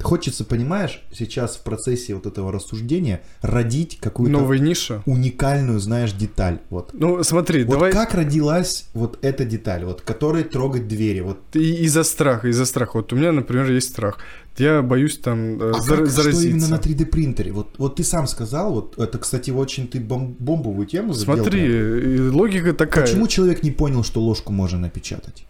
[0.00, 5.02] хочется, понимаешь, сейчас в процессе вот этого рассуждения родить какую-то Новая ниша.
[5.06, 6.58] уникальную, знаешь, деталь.
[6.70, 6.90] Вот.
[6.92, 11.84] Ну, смотри, Вот давай как родилась вот эта деталь, вот, которая трогать двери, вот и-
[11.84, 12.92] из-за страха, из-за страха.
[12.98, 14.18] Вот у меня, например, есть страх.
[14.56, 16.48] Я боюсь там э, А зар- как, что заразиться.
[16.48, 17.50] именно на 3D принтере?
[17.52, 21.34] Вот, вот ты сам сказал, вот это, кстати, очень ты бом- бомбовую тему задел.
[21.36, 23.04] Смотри, э, логика такая.
[23.04, 25.44] Почему человек не понял, что ложку можно напечатать?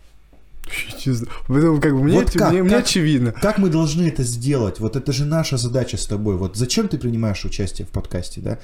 [1.06, 1.80] Не знаю.
[1.80, 2.50] Как бы мне, Вот как?
[2.52, 2.84] мне, мне Как?
[2.84, 3.32] очевидно.
[3.32, 4.80] Как мы должны это сделать?
[4.80, 6.36] Вот это же наша задача с тобой.
[6.36, 8.58] Вот зачем ты принимаешь участие в подкасте, да?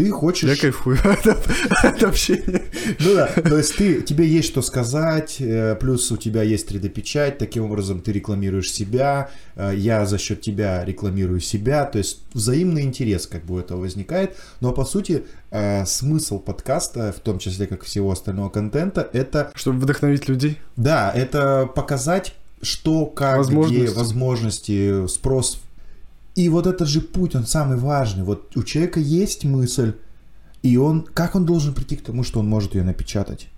[0.00, 0.48] Ты хочешь...
[0.48, 0.98] Я кайфую
[1.82, 2.62] от, общения.
[3.00, 7.36] Ну да, то есть ты, тебе есть что сказать, э, плюс у тебя есть 3D-печать,
[7.36, 12.82] таким образом ты рекламируешь себя, э, я за счет тебя рекламирую себя, то есть взаимный
[12.82, 17.66] интерес как бы у этого возникает, но по сути э, смысл подкаста, в том числе
[17.66, 20.58] как всего остального контента, это, Чтобы вдохновить людей.
[20.76, 23.82] да, это показать, что, как, Возможности.
[23.82, 25.60] где, возможности, спрос.
[26.40, 28.24] И вот этот же путь, он самый важный.
[28.24, 29.92] Вот у человека есть мысль,
[30.62, 33.48] и он, как он должен прийти к тому, что он может ее напечатать?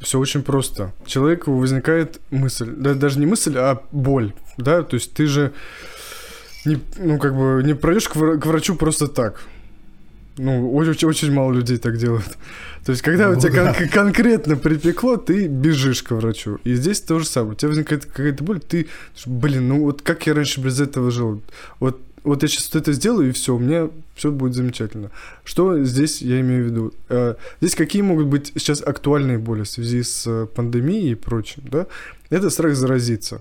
[0.00, 0.92] Все очень просто.
[1.06, 5.52] Человеку возникает мысль, да, даже не мысль, а боль, да, то есть ты же
[6.64, 9.40] не, ну, как бы не пройдешь к врачу просто так.
[10.38, 12.38] Ну, очень, очень мало людей так делают.
[12.84, 13.74] То есть, когда у Ну тебя да.
[13.74, 16.58] кон- конкретно припекло, ты бежишь к врачу.
[16.64, 17.52] И здесь то же самое.
[17.52, 18.86] У тебя возникает какая-то боль, ты,
[19.26, 21.42] блин, ну вот как я раньше без этого жил?
[21.80, 25.10] Вот, вот я сейчас это сделаю, и все, у меня все будет замечательно.
[25.44, 26.94] Что здесь я имею в виду?
[27.08, 31.62] Э, Здесь какие могут быть сейчас актуальные боли в связи с э, пандемией и прочим,
[31.70, 31.86] да?
[32.30, 33.40] Это страх заразиться.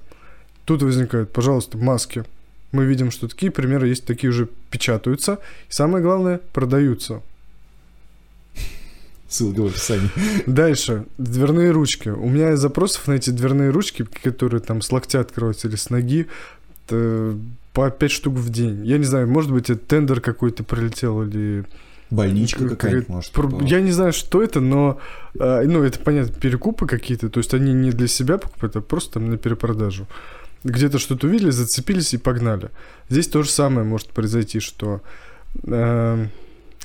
[0.66, 2.24] Тут возникают, пожалуйста, маски.
[2.72, 5.40] Мы видим, что такие примеры есть, такие уже печатаются.
[5.70, 7.22] И самое главное, продаются.
[9.30, 10.10] Ссылка в описании.
[10.46, 11.06] Дальше.
[11.18, 12.10] Дверные ручки.
[12.10, 16.28] У меня запросов на эти дверные ручки, которые там с локтя открываются или с ноги,
[16.88, 18.86] по 5 штук в день.
[18.86, 21.66] Я не знаю, может быть, это тендер какой-то прилетел или...
[22.10, 23.64] Больничка Какая- какая-нибудь, может, Про- была.
[23.64, 24.98] Я не знаю, что это, но,
[25.38, 29.16] э, ну, это, понятно, перекупы какие-то, то есть они не для себя покупают, а просто
[29.16, 30.08] там на перепродажу.
[30.64, 32.70] Где-то что-то увидели, зацепились и погнали.
[33.10, 35.02] Здесь то же самое может произойти, что...
[35.64, 36.28] э,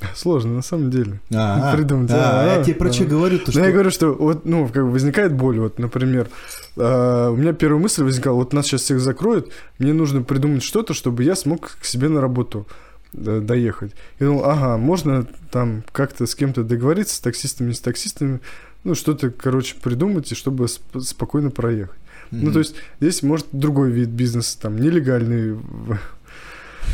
[0.15, 1.21] сложно, на самом деле.
[1.35, 2.93] А, а, придумать, да, я тебе про да.
[2.93, 3.65] что говорю, то Но что...
[3.65, 6.29] я говорю, что вот, ну, как бы возникает боль, вот, например,
[6.77, 10.95] э, у меня первая мысль возникала, вот нас сейчас всех закроют, мне нужно придумать что-то,
[10.95, 12.67] чтобы я смог к себе на работу
[13.15, 13.93] э, доехать.
[14.19, 18.41] Я думал, ага, можно там как-то с кем-то договориться, с таксистами, с таксистами,
[18.85, 21.99] ну, что-то, короче, придумать, и чтобы сп- спокойно проехать.
[22.33, 25.57] Ну, то есть здесь может другой вид бизнеса, там, нелегальный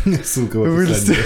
[0.24, 1.18] Ссылка в описании.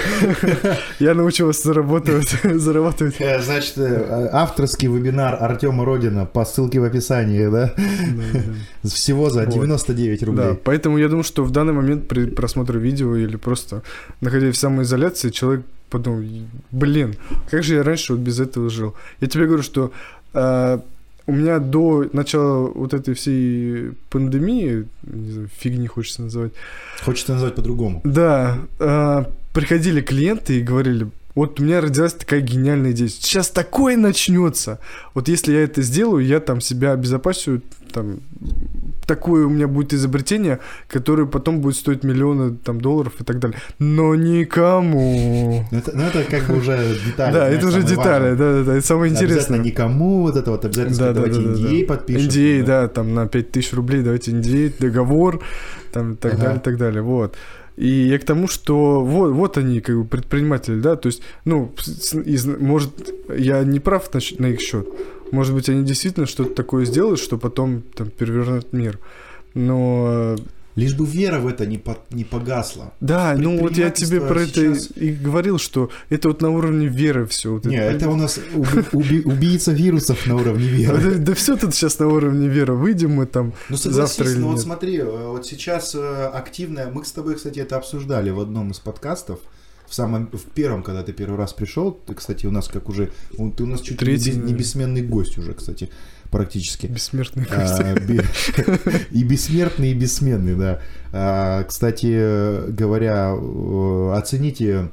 [0.99, 3.17] Я научу вас зарабатывать, зарабатывать.
[3.19, 7.75] Э, Значит, э, авторский вебинар Артема Родина по ссылке в описании, да?
[7.77, 8.41] Да,
[8.83, 8.89] да.
[8.89, 9.55] Всего за Вот.
[9.55, 10.55] 99 Да, рублей.
[10.65, 13.83] поэтому я думаю, что в данный момент при просмотре видео или просто
[14.21, 16.25] находясь в самоизоляции, человек подумал,
[16.71, 17.17] блин,
[17.51, 18.95] как же я раньше вот без этого жил.
[19.21, 19.93] Я тебе говорю, что
[20.33, 20.79] э,
[21.33, 26.53] у меня до начала вот этой всей пандемии, не знаю, фигни хочется называть,
[27.03, 28.01] Хочется назвать по-другому.
[28.05, 29.24] да, э,
[29.55, 33.09] приходили клиенты и говорили, вот у меня родилась такая гениальная идея.
[33.09, 34.78] Сейчас такое начнется.
[35.14, 37.62] Вот если я это сделаю, я там себя обезопасю,
[37.93, 38.20] там
[39.07, 43.59] такое у меня будет изобретение, которое потом будет стоить миллионы там долларов и так далее.
[43.79, 45.65] Но никому.
[45.71, 46.77] Ну, Это, ну, это как бы уже
[47.07, 47.33] детали.
[47.33, 49.59] Да, это уже детали, да, да, да, это самое Обязательно интересное.
[49.61, 52.29] никому вот это вот, обязательно давайте да, да, NDA подпишем.
[52.29, 55.43] NDA, да, там на 5000 рублей давайте NDA, договор,
[55.93, 57.37] там и так далее, и так далее, вот.
[57.77, 61.73] И я к тому, что вот, вот они, как бы, предприниматели, да, то есть, ну,
[62.27, 62.91] из- может,
[63.35, 64.87] я не прав на, на их счет,
[65.33, 69.01] может быть, они действительно что-то такое сделают, что потом там перевернет мир.
[69.55, 70.37] Но
[70.74, 72.95] Лишь бы вера в это не, по- не погасла.
[73.01, 74.62] да, ну вот я тебе про это
[74.97, 77.53] и- говорил, что это вот на уровне веры все.
[77.53, 81.16] Вот Не, это у нас уби- уби- убийца вирусов на уровне веры.
[81.18, 82.72] Да, все тут сейчас на уровне веры.
[82.74, 84.62] Выйдем мы там Ну завтра или ну вот нет.
[84.62, 88.78] смотри, э, вот сейчас э, активная, мы с тобой, кстати, это обсуждали в одном из
[88.78, 89.41] подкастов,
[89.93, 93.11] в самом, в первом, когда ты первый раз пришел, ты, кстати, у нас как уже,
[93.36, 95.90] у- ты у нас чуть Третий, не бессменный гость уже, кстати,
[96.30, 96.86] практически.
[96.86, 97.45] бессмертный.
[97.51, 98.24] А, бе-
[99.11, 100.80] И бессмертный, и бессменный, да.
[101.12, 104.88] А, Кстати говоря, э, оцените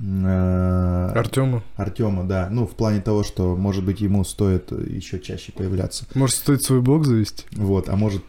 [0.00, 1.64] э, Артема.
[1.74, 2.48] Артема, да.
[2.48, 6.04] Ну, в плане того, что, может быть, ему стоит еще чаще появляться.
[6.14, 7.44] Может, стоит свой блог завести?
[7.56, 8.22] Вот, а может,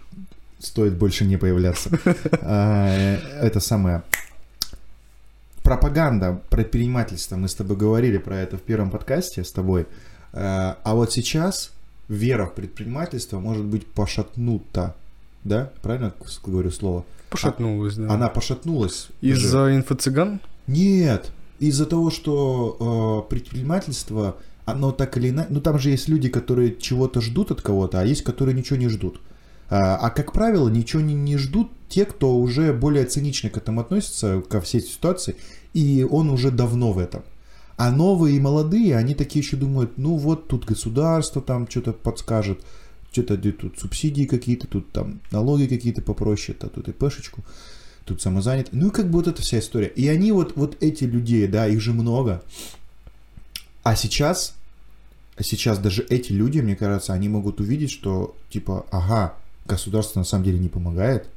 [0.58, 1.92] стоит больше не появляться.
[2.42, 3.18] А, э,
[3.48, 4.02] Это самое.
[5.64, 7.38] Пропаганда предпринимательства.
[7.38, 9.88] Мы с тобой говорили про это в первом подкасте с тобой.
[10.34, 11.72] Э, А вот сейчас
[12.10, 14.96] вера в предпринимательство может быть пошатнута.
[15.44, 16.14] да, правильно
[16.46, 17.06] говорю слово?
[17.30, 18.12] Пошатнулась, да.
[18.14, 19.08] Она пошатнулась.
[19.22, 20.40] Из-за инфо-цыган?
[20.68, 24.36] Нет, из-за того, что э, предпринимательство,
[24.66, 25.48] оно так или иначе...
[25.50, 28.90] Ну, там же есть люди, которые чего-то ждут от кого-то, а есть, которые ничего не
[28.90, 29.20] ждут.
[29.70, 33.82] А, а как правило, ничего не, не ждут те, кто уже более цинично к этому
[33.82, 35.36] относится, ко всей ситуации,
[35.74, 37.24] и он уже давно в этом.
[37.78, 42.64] А новые и молодые, они такие еще думают, ну вот тут государство там что-то подскажет,
[43.12, 47.44] что-то тут субсидии какие-то, тут там налоги какие-то попроще, а тут и пешечку,
[48.06, 48.70] тут самозанят.
[48.72, 49.88] Ну и как бы вот эта вся история.
[49.88, 52.44] И они вот, вот эти людей, да, их же много.
[53.84, 54.56] А сейчас,
[55.40, 59.36] сейчас даже эти люди, мне кажется, они могут увидеть, что типа, ага,
[59.66, 61.30] государство на самом деле не помогает,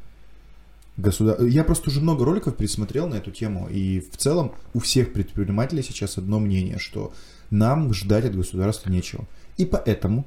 [0.97, 1.43] государ...
[1.45, 5.83] Я просто уже много роликов пересмотрел на эту тему, и в целом у всех предпринимателей
[5.83, 7.13] сейчас одно мнение, что
[7.51, 9.25] нам ждать от государства нечего.
[9.57, 10.27] И поэтому,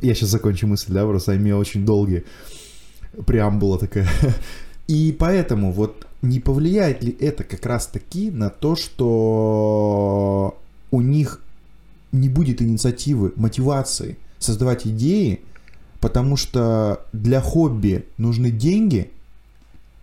[0.00, 2.24] я сейчас закончу мысль, да, просто у меня очень долгие
[3.26, 4.08] преамбула такая.
[4.86, 10.58] И поэтому вот не повлияет ли это как раз таки на то, что
[10.90, 11.40] у них
[12.12, 15.40] не будет инициативы, мотивации создавать идеи,
[16.04, 19.10] потому что для хобби нужны деньги,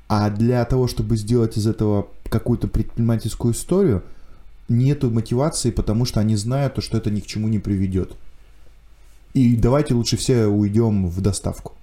[0.07, 4.01] а для того, чтобы сделать из этого какую-то предпринимательскую историю,
[4.67, 8.15] нету мотивации, потому что они знают, что это ни к чему не приведет.
[9.35, 11.73] И давайте лучше все уйдем в доставку.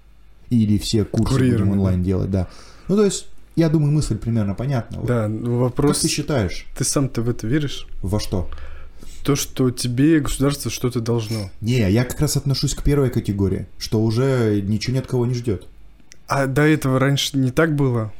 [0.50, 2.04] Или все курсы будем онлайн да.
[2.04, 2.48] делать, да.
[2.88, 4.98] Ну, то есть, я думаю, мысль примерно понятна.
[4.98, 5.06] Вот.
[5.06, 5.92] Да, ну, вопрос...
[5.92, 6.66] Как ты считаешь?
[6.76, 7.86] Ты сам-то в это веришь?
[8.02, 8.50] Во что?
[9.24, 11.50] То, что тебе государство что-то должно.
[11.60, 15.34] Не, я как раз отношусь к первой категории, что уже ничего ни от кого не
[15.34, 15.66] ждет.
[16.26, 18.12] А до этого раньше не так было?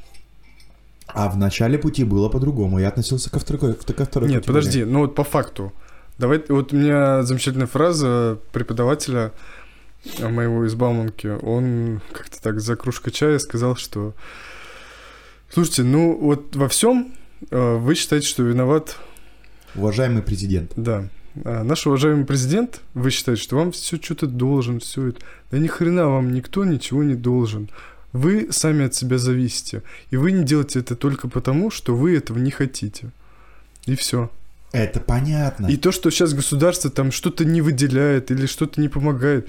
[1.06, 2.78] А в начале пути было по-другому.
[2.78, 4.42] Я относился ко второй, ко второй Нет, категории.
[4.46, 5.72] подожди, ну вот по факту.
[6.18, 9.32] Давай, вот у меня замечательная фраза преподавателя
[10.20, 11.28] моего из Бауманки.
[11.42, 14.14] Он как-то так за кружкой чая сказал, что
[15.50, 17.14] слушайте, ну вот во всем
[17.50, 18.96] э, вы считаете, что виноват,
[19.74, 20.72] Уважаемый президент.
[20.76, 21.08] да,
[21.44, 25.20] а наш уважаемый президент, вы считаете, что вам все что-то должен, все это.
[25.50, 27.68] Да ни хрена вам никто ничего не должен.
[28.12, 29.82] Вы сами от себя зависите.
[30.10, 33.10] И вы не делаете это только потому, что вы этого не хотите.
[33.86, 34.30] И все.
[34.72, 35.66] Это понятно.
[35.66, 39.48] И то, что сейчас государство там что-то не выделяет или что-то не помогает,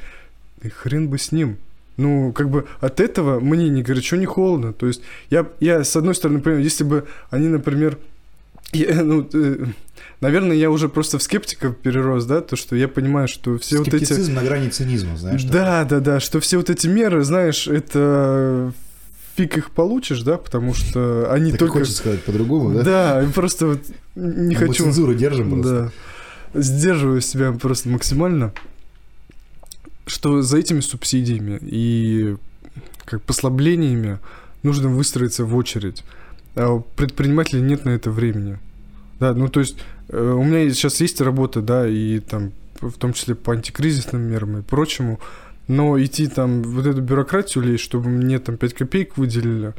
[0.62, 1.58] и хрен бы с ним.
[1.98, 4.72] Ну, как бы от этого мне ни горячо, ни холодно.
[4.72, 7.98] То есть я, я с одной стороны понимаю, если бы они, например,
[8.72, 9.66] я, ну, э,
[10.22, 13.88] наверное, я уже просто в скептиков перерос, да, то, что я понимаю, что все вот
[13.88, 14.04] эти...
[14.04, 15.44] Скептицизм на грани цинизма, знаешь.
[15.44, 18.74] Да, да, да, что все вот эти меры, знаешь, это
[19.36, 21.80] фиг их получишь, да, потому что они Так только...
[21.80, 22.84] хочется сказать по-другому, да?
[22.84, 23.82] Да, просто вот
[24.16, 24.84] не Мы хочу...
[24.84, 25.92] цензуру держим просто.
[26.54, 26.62] Да.
[26.62, 28.52] Сдерживаю себя просто максимально.
[30.06, 32.36] Что за этими субсидиями и
[33.06, 34.20] как послаблениями
[34.64, 36.04] нужно выстроиться в очередь.
[36.56, 38.58] А у предпринимателей нет на это времени.
[39.20, 39.78] Да, ну то есть
[40.12, 42.52] у меня сейчас есть работа, да, и там
[42.82, 45.20] в том числе по антикризисным мерам и прочему,
[45.68, 49.74] но идти там вот эту бюрократию лезть, чтобы мне там 5 копеек выделили,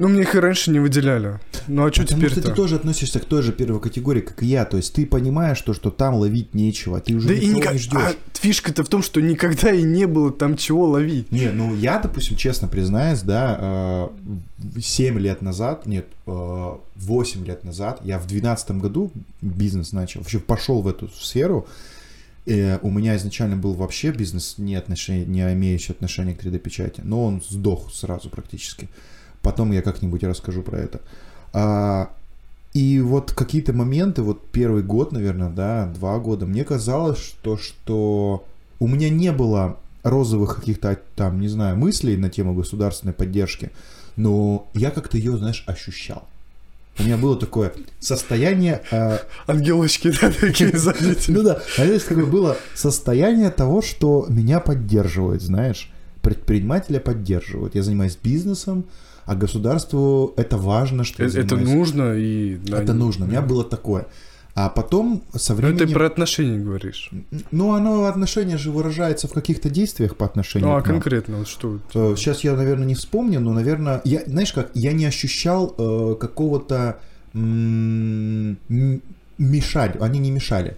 [0.00, 1.38] ну, мне их и раньше не выделяли.
[1.68, 2.48] Ну, а что Потому что теперь-то?
[2.48, 4.64] ты тоже относишься к той же первой категории, как и я.
[4.64, 6.98] То есть ты понимаешь то, что там ловить нечего.
[7.00, 7.72] Ты уже Да и никого никак...
[7.74, 8.00] не ждешь.
[8.00, 11.30] А фишка-то в том, что никогда и не было там чего ловить.
[11.30, 14.08] Не, ну я, допустим, честно признаюсь, да,
[14.64, 20.20] э, 7 лет назад, нет, э, 8 лет назад, я в 2012 году бизнес начал,
[20.20, 21.68] вообще пошел в эту сферу.
[22.46, 27.26] Э, У меня изначально был вообще бизнес, не, отношения, не имеющий отношения к 3D-печати, но
[27.26, 28.88] он сдох сразу практически.
[29.42, 31.00] Потом я как-нибудь расскажу про это.
[31.52, 32.10] А,
[32.74, 38.44] И вот какие-то моменты, вот первый год, наверное, да, два года, мне казалось, что, что
[38.78, 43.70] у меня не было розовых каких-то там, не знаю, мыслей на тему государственной поддержки,
[44.16, 46.22] но я как-то ее, знаешь, ощущал.
[46.98, 48.82] У меня было такое состояние...
[48.90, 51.32] э, Ангелочки, да, такие забиты.
[51.32, 55.90] ну да, а здесь такое было состояние того, что меня поддерживают, знаешь,
[56.22, 57.74] предпринимателя поддерживают.
[57.74, 58.84] Я занимаюсь бизнесом,
[59.30, 62.56] а государству это важно, что Это это нужно и...
[62.56, 63.26] да, Это нужно.
[63.26, 64.06] У меня было такое.
[64.56, 65.78] А потом со Ну, временем...
[65.86, 67.10] ты про отношения говоришь.
[67.52, 70.96] Ну, оно, отношение же выражается в каких-то действиях по отношению Ну, а к нам.
[70.96, 71.78] конкретно, вот что?
[71.94, 76.16] Э, Сейчас я, наверное, не вспомню, но, наверное, я, знаешь как, я не ощущал э,
[76.20, 76.98] какого-то
[77.32, 79.02] м, м,
[79.38, 80.76] мешать, они не мешали.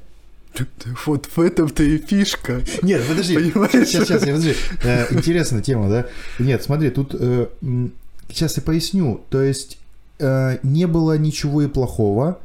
[1.06, 2.60] Вот в этом-то и фишка.
[2.82, 3.88] Нет, подожди, Понимаешь?
[3.88, 4.54] сейчас, сейчас, подожди.
[4.84, 6.06] Э, интересная тема, да?
[6.38, 7.92] Нет, смотри, тут э, м,
[8.28, 9.24] сейчас я поясню.
[9.30, 9.78] То есть
[10.18, 12.38] э, не было ничего и плохого,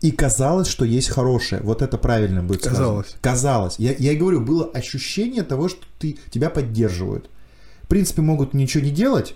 [0.00, 1.60] и казалось, что есть хорошее.
[1.62, 2.78] Вот это правильно будет сказано.
[2.84, 3.16] Казалось.
[3.20, 3.74] Казалось.
[3.78, 7.28] Я, я и говорю, было ощущение того, что ты, тебя поддерживают.
[7.82, 9.34] в принципе, могут ничего не делать,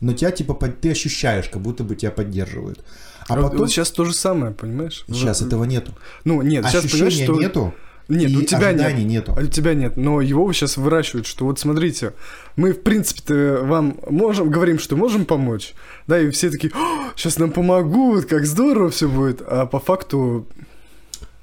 [0.00, 2.82] но тебя, типа, под- ты ощущаешь, как будто бы тебя поддерживают.
[3.28, 3.58] А Вот- потом...
[3.58, 5.04] вот сейчас то же самое, понимаешь?
[5.06, 5.92] Сейчас этого нету.
[6.24, 7.40] Ну, нет, сейчас понимаешь, Ощущения что...
[7.40, 7.74] нету,
[8.10, 8.98] Нет, и у тебя нет.
[8.98, 9.34] нету.
[9.36, 12.12] А у тебя нет, но его сейчас выращивают, что вот смотрите,
[12.56, 15.74] мы в принципе-то вам можем, говорим, что можем помочь,
[16.06, 16.72] да, и все такие,
[17.14, 20.46] сейчас нам помогут, как здорово все будет, а по факту,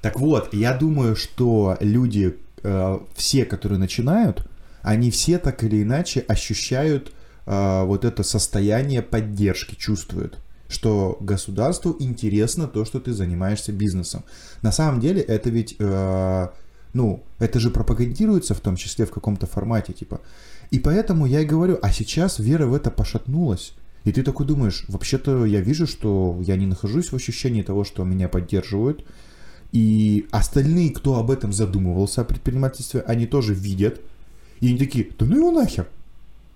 [0.02, 4.46] Так вот, я думаю, что люди, э, все, которые начинают,
[4.82, 7.12] они все так или иначе ощущают
[7.46, 10.38] э, вот это состояние поддержки, чувствуют,
[10.68, 14.22] что государству интересно то, что ты занимаешься бизнесом.
[14.62, 16.48] На самом деле это ведь, э,
[16.92, 20.20] ну, это же пропагандируется в том числе в каком-то формате, типа.
[20.70, 23.72] И поэтому я и говорю, а сейчас вера в это пошатнулась.
[24.04, 28.04] И ты такой думаешь, вообще-то я вижу, что я не нахожусь в ощущении того, что
[28.04, 29.04] меня поддерживают,
[29.72, 34.00] и остальные, кто об этом задумывался, о предпринимательстве, они тоже видят.
[34.60, 35.88] И они такие, да ну его нахер.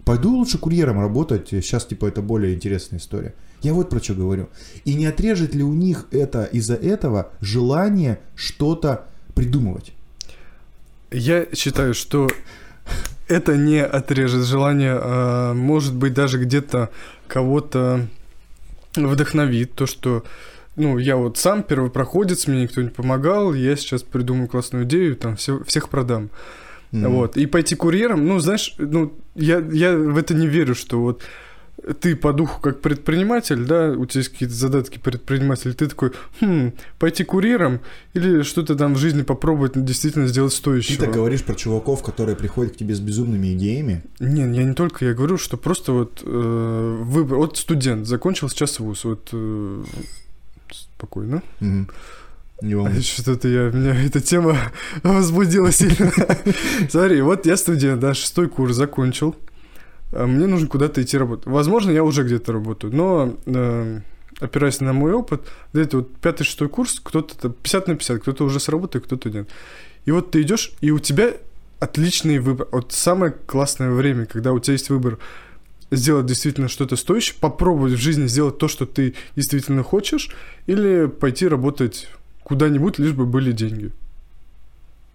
[0.04, 3.34] Пойду лучше курьером работать, сейчас типа это более интересная история.
[3.62, 4.48] Я вот про что говорю.
[4.84, 9.92] И не отрежет ли у них это из-за этого желание что-то придумывать?
[11.12, 12.28] я считаю, что
[13.28, 16.90] это не отрежет желание, а, может быть, даже где-то
[17.28, 18.08] кого-то
[18.94, 20.24] вдохновит, то, что
[20.76, 25.36] ну, я вот сам первопроходец, мне никто не помогал, я сейчас придумаю классную идею, там,
[25.36, 26.30] все, всех продам.
[26.92, 27.12] Мгм.
[27.12, 27.36] Вот.
[27.36, 31.22] И пойти курьером, ну, знаешь, ну, я, я в это не верю, что вот
[32.00, 36.72] ты по духу как предприниматель, да, у тебя есть какие-то задатки предпринимателя, ты такой, хм,
[36.98, 37.80] пойти курьером
[38.14, 41.04] или что-то там в жизни попробовать действительно сделать Ты стоящего.
[41.04, 44.04] так говоришь про чуваков, которые приходят к тебе с безумными идеями.
[44.20, 48.78] Не, я не только, я говорю, что просто вот э, выбор, вот студент, закончил сейчас
[48.78, 49.84] вуз, вот э,
[50.70, 51.42] спокойно.
[52.62, 53.00] Не А.
[53.00, 54.56] Что-то я, меня эта тема
[55.02, 56.12] возбудила сильно.
[56.88, 59.34] Смотри, вот я студент, да, шестой курс закончил.
[60.12, 61.46] А Мне нужно куда-то идти работать.
[61.46, 64.00] Возможно, я уже где-то работаю, но э,
[64.40, 65.42] опираясь на мой опыт,
[65.72, 69.30] где-то вот пятый, шестой курс, кто-то там 50 на 50, кто-то уже с работы, кто-то
[69.30, 69.48] нет.
[70.04, 71.32] И вот ты идешь, и у тебя
[71.80, 72.68] отличный выбор.
[72.72, 75.18] Вот самое классное время, когда у тебя есть выбор
[75.90, 80.30] сделать действительно что-то стоящее, попробовать в жизни сделать то, что ты действительно хочешь,
[80.66, 82.08] или пойти работать
[82.42, 83.90] куда-нибудь, лишь бы были деньги.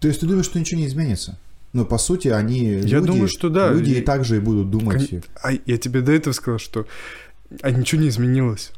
[0.00, 1.38] То есть ты думаешь, что ничего не изменится?
[1.78, 3.72] Но по сути они Я люди, думаю, что да.
[3.72, 5.10] люди и И- так же и будут думать.
[5.10, 6.86] Кон- А я тебе до этого сказал, что
[7.62, 8.72] а ничего не изменилось.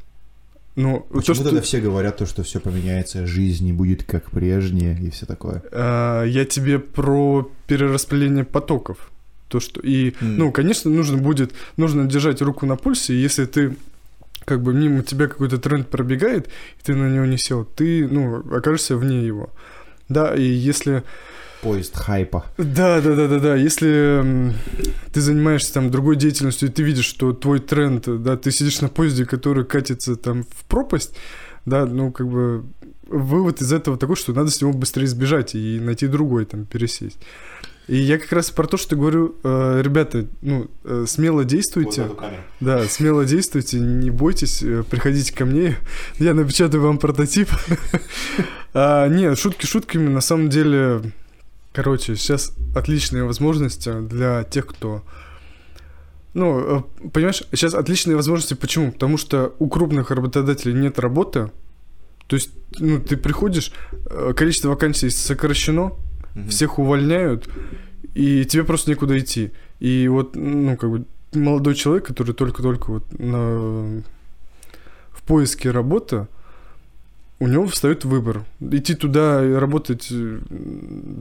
[0.75, 4.31] Ну, Почему то, что тогда все говорят то, что все поменяется, жизнь не будет как
[4.31, 5.63] прежняя и все такое?
[5.71, 9.11] а, я тебе про перераспределение потоков.
[9.49, 10.37] То, что и, М.
[10.37, 13.75] ну, конечно, нужно будет, нужно держать руку на пульсе, и если ты
[14.45, 18.37] как бы мимо тебя какой-то тренд пробегает, и ты на него не сел, ты, ну,
[18.55, 19.49] окажешься вне его.
[20.07, 21.03] Да, и если
[21.61, 22.45] Поезд хайпа.
[22.57, 23.55] Да, да, да, да, да.
[23.55, 24.53] Если
[25.13, 28.89] ты занимаешься там другой деятельностью, и ты видишь, что твой тренд, да, ты сидишь на
[28.89, 31.15] поезде, который катится там в пропасть,
[31.65, 32.65] да, ну, как бы
[33.07, 37.17] вывод из этого такой, что надо с него быстрее сбежать и найти другой, там, пересесть.
[37.87, 42.09] И я как раз про то, что говорю, э, ребята, ну, э, смело действуйте.
[42.59, 45.77] Да, смело действуйте, не бойтесь, э, приходите ко мне,
[46.17, 47.49] я напечатаю вам прототип.
[48.73, 51.01] А, Нет, шутки шутками, на самом деле,
[51.73, 55.03] короче, сейчас отличные возможности для тех, кто...
[56.33, 58.91] Ну, э, понимаешь, сейчас отличные возможности, почему?
[58.91, 61.51] Потому что у крупных работодателей нет работы,
[62.27, 63.73] то есть, ну, ты приходишь,
[64.09, 65.91] э, количество вакансий сокращено,
[66.47, 67.49] всех увольняют,
[68.13, 69.51] и тебе просто некуда идти.
[69.79, 74.01] И вот, ну, как бы, молодой человек, который только-только вот на...
[75.11, 76.27] в поиске работы,
[77.41, 78.45] у него встает выбор.
[78.59, 80.39] Идти туда и работать э,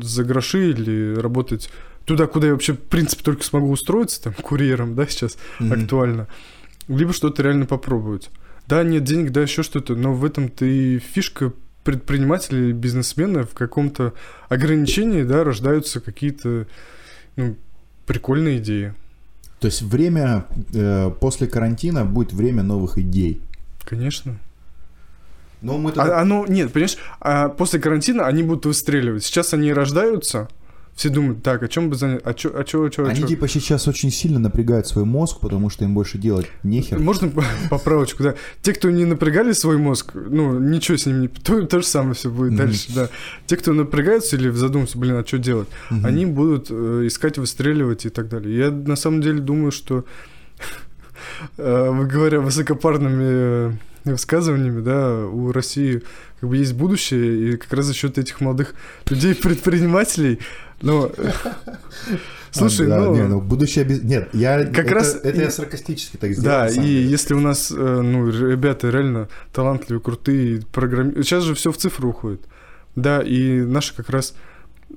[0.03, 1.71] за гроши или работать
[2.05, 5.73] туда, куда я вообще, в принципе, только смогу устроиться, там, курьером, да, сейчас Мгм.
[5.73, 6.29] актуально.
[6.89, 8.29] Либо что-то реально попробовать.
[8.67, 11.55] Да, нет денег, да, еще что-то, но в этом-то и фишка
[11.85, 14.13] предпринимателя и бизнесмена в каком-то
[14.51, 16.67] ограничении, да, рождаются какие-то
[17.37, 17.57] ну,
[18.05, 18.93] прикольные идеи.
[19.59, 20.45] То есть время
[20.75, 23.41] э, после карантина будет время новых идей.
[23.87, 24.39] Конечно.
[25.63, 26.19] Но мы тогда...
[26.19, 29.25] А, оно, нет, понимаешь, а после карантина они будут выстреливать.
[29.25, 30.49] Сейчас они рождаются,
[30.95, 33.21] все думают, так, о чем бы занять, а чё, а чё, а чё, а Они
[33.21, 33.27] чё?
[33.27, 36.99] типа сейчас очень сильно напрягают свой мозг, потому что им больше делать нехер.
[36.99, 38.35] Можно по- поправочку, да.
[38.61, 41.29] Те, кто не напрягали свой мозг, ну, ничего с ним не...
[41.29, 43.09] То, то же самое все будет дальше, да.
[43.47, 48.11] Те, кто напрягаются или задумываются, блин, а что делать, они будут э, искать, выстреливать и
[48.11, 48.59] так далее.
[48.59, 50.05] Я на самом деле думаю, что,
[51.57, 53.73] э, говоря высокопарными э,
[54.05, 56.03] высказываниями, да, у России
[56.41, 58.75] как бы есть будущее, и как раз за счет этих молодых
[59.09, 60.39] людей, предпринимателей,
[60.83, 61.13] Ну,
[62.51, 63.15] слушай, Да, ну...
[63.15, 64.03] не, ну, будущее без...
[64.03, 64.65] Нет, я...
[64.65, 66.45] Как это, раз Это и- я саркастически так сделал.
[66.45, 67.05] Да, и деле.
[67.05, 71.23] если у нас, э, ну, ребята реально талантливые, крутые программисты...
[71.23, 72.43] Сейчас же все в цифру уходит.
[72.97, 74.35] Да, и наши как раз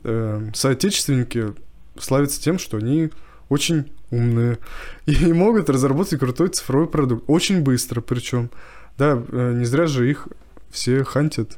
[0.03, 1.53] э, соотечественники
[1.99, 3.11] славятся тем, что они
[3.49, 4.57] очень умные
[5.05, 7.25] и могут разработать крутой цифровой продукт.
[7.27, 8.49] Очень быстро причем.
[8.97, 10.27] Да, э, не зря же их
[10.69, 11.57] все хантят.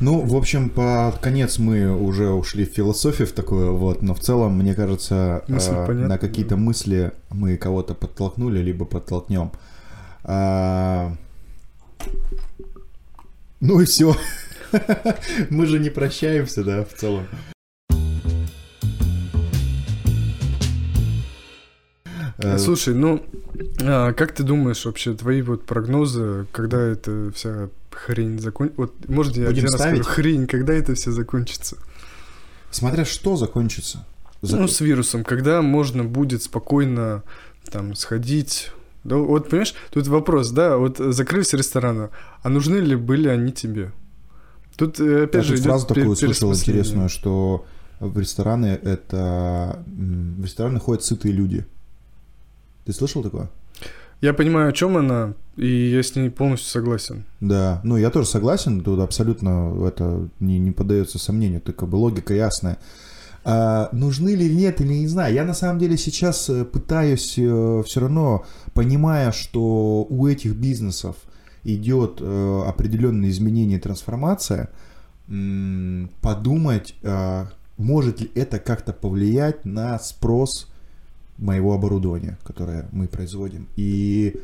[0.00, 4.20] Ну, в общем, под конец мы уже ушли в философию в такую, вот, но в
[4.20, 9.52] целом, мне кажется, Мысль э, понятна, на какие-то мысли мы кого-то подтолкнули, либо подтолкнем.
[10.24, 11.14] А,
[13.60, 14.16] Ну и все.
[15.50, 17.26] Мы же не прощаемся, да, в целом.
[22.58, 23.22] Слушай, ну,
[23.82, 28.80] а, как ты думаешь вообще, твои вот прогнозы, когда это вся хрень закончится?
[28.80, 30.06] Вот, может, я Будем один раз скажу, ставить?
[30.06, 31.76] хрень, когда это все закончится?
[32.70, 34.04] Смотря что закончится.
[34.42, 37.22] Зак- Ну, с вирусом, когда можно будет спокойно
[37.70, 38.72] там сходить.
[39.04, 42.08] Да, вот, понимаешь, тут вопрос, да, вот закрылись рестораны,
[42.42, 43.92] а нужны ли были они тебе?
[44.76, 47.64] Тут, э, Я опять же, тут идет фразу такую услышал интересную, что
[48.00, 49.84] в рестораны это...
[49.86, 51.64] В рестораны ходят сытые люди.
[52.84, 53.50] Ты слышал такое?
[54.20, 57.24] Я понимаю, о чем она, и я с ней полностью согласен.
[57.40, 61.96] Да, ну я тоже согласен, тут абсолютно это не, не поддается сомнению, тут как бы
[61.96, 62.78] логика ясная.
[63.44, 65.34] А, нужны ли нет или не знаю.
[65.34, 71.16] Я на самом деле сейчас э, пытаюсь все равно, понимая, что у этих бизнесов
[71.62, 74.70] идет э, определенные изменения и трансформация,
[76.20, 80.70] подумать, а, может ли это как-то повлиять на спрос
[81.38, 83.66] моего оборудования, которое мы производим.
[83.76, 84.34] И,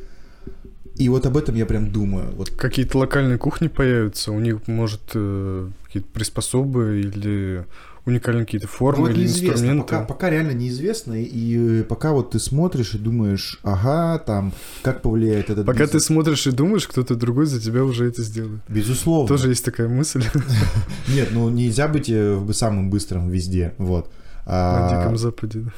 [0.95, 2.31] и вот об этом я прям думаю.
[2.35, 7.65] Вот Какие-то локальные кухни появятся, у них, может, э, какие-то приспособы или
[8.03, 9.83] уникальные какие-то формы Ну, вот или инструменты.
[9.83, 15.51] пока, пока реально неизвестно, и пока вот ты смотришь и думаешь, ага, там, как повлияет
[15.51, 16.05] этот Пока ты бизнес.
[16.05, 18.61] смотришь и думаешь, кто-то другой за тебя уже это сделает.
[18.67, 19.27] Безусловно.
[19.27, 20.23] Тоже есть такая мысль
[21.13, 24.11] Нет, ну нельзя быть э, в- самым быстрым везде, вот.
[24.47, 25.59] на А, Диком Западе.
[25.59, 25.71] да.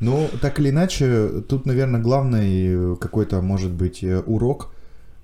[0.00, 4.72] Ну, так или иначе, тут, наверное, главный э, какой-то, может быть, э, урок,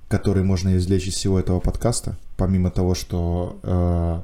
[0.09, 4.21] который можно извлечь из всего этого подкаста, помимо того, что э,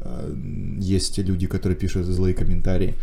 [0.00, 0.34] э,
[0.80, 2.94] есть люди, которые пишут злые комментарии,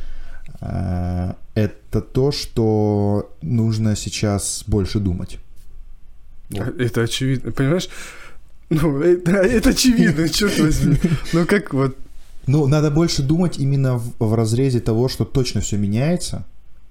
[0.62, 5.38] э, это то, что нужно сейчас больше думать.
[6.50, 6.80] Вот.
[6.80, 7.90] Это очевидно, понимаешь?
[8.70, 10.98] Ну, это, это очевидно, черт возьми.
[11.34, 11.96] Ну, как вот...
[12.48, 16.46] Ну, надо больше думать именно в, в разрезе того, что точно все меняется,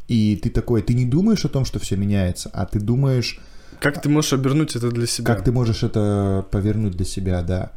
[0.09, 3.41] и ты такой, ты не думаешь о том, что все меняется, а ты думаешь,
[3.81, 5.35] Как ты можешь обернуть это для себя?
[5.35, 7.73] Как ты можешь это повернуть для себя, да.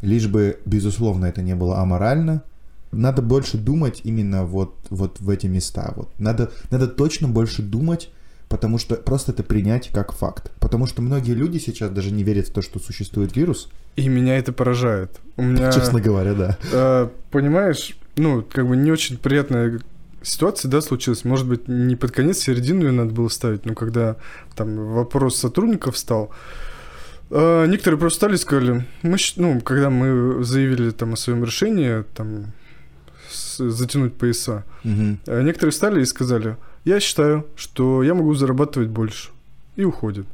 [0.00, 2.42] Лишь бы, безусловно, это не было аморально.
[2.90, 5.92] Надо больше думать именно вот, вот в эти места.
[5.96, 6.10] Вот.
[6.18, 8.10] Надо, надо точно больше думать,
[8.48, 10.50] потому что просто это принять как факт.
[10.60, 13.70] Потому что многие люди сейчас даже не верят в то, что существует вирус.
[13.96, 15.10] И меня это поражает.
[15.36, 15.72] У меня...
[15.72, 16.58] Честно говоря, да.
[16.70, 19.80] э, понимаешь, ну, как бы не очень приятная
[20.24, 21.24] ситуация, да, случилась.
[21.24, 24.16] Может быть, не под конец, середину ее надо было ставить, но когда
[24.56, 26.30] там вопрос сотрудников стал,
[27.30, 32.04] э, некоторые просто стали и сказали, мы, ну, когда мы заявили там о своем решении,
[32.14, 32.52] там,
[33.30, 39.30] с- затянуть пояса, э, некоторые стали и сказали, я считаю, что я могу зарабатывать больше.
[39.76, 40.26] И уходят.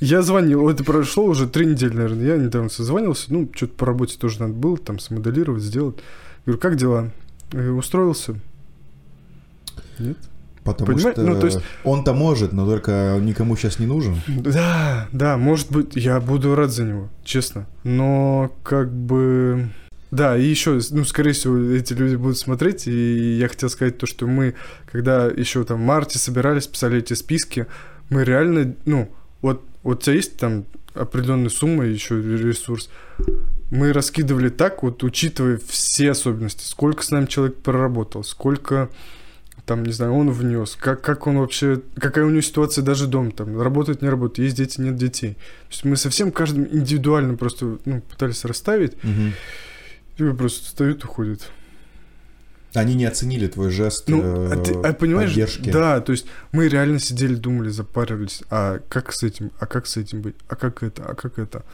[0.00, 2.26] Я звонил, это прошло уже три недели, наверное.
[2.26, 5.96] Я недавно созванивался, ну, что-то по работе тоже надо было, там, смоделировать, сделать.
[6.44, 7.10] Говорю, как дела?
[7.52, 8.38] Э, Устроился?
[9.98, 10.16] Нет?
[10.64, 14.16] Потому Понимаешь, что ну, то есть- он-то может, но только никому сейчас не нужен.
[14.28, 17.66] Да, да, может быть, я буду рад за него, честно.
[17.82, 19.70] Но как бы...
[20.12, 24.06] Да, и еще, ну, скорее всего, эти люди будут смотреть, и я хотел сказать то,
[24.06, 24.54] что мы,
[24.90, 27.66] когда еще там в марте собирались, писали эти списки,
[28.10, 32.90] мы реально, ну, вот, вот у тебя есть там определенная сумма, еще ресурс,
[33.72, 38.90] мы раскидывали так, вот учитывая все особенности, сколько с нами человек проработал, сколько
[39.64, 43.30] там, не знаю, он внес, как, как он вообще, какая у него ситуация даже дом,
[43.32, 45.34] там, работает, не работает, есть дети, нет детей.
[45.34, 49.32] То есть мы совсем каждым индивидуально просто ну, пытались расставить, Мгм.
[50.18, 51.40] и просто встают, уходят.
[52.74, 55.70] Они не оценили твой жест Ну, э, а ты- а понимаешь, поддержки.
[55.70, 59.96] да, то есть мы реально сидели, думали, запаривались, а как с этим, а как с
[59.96, 61.64] этим быть, а как это, а как это.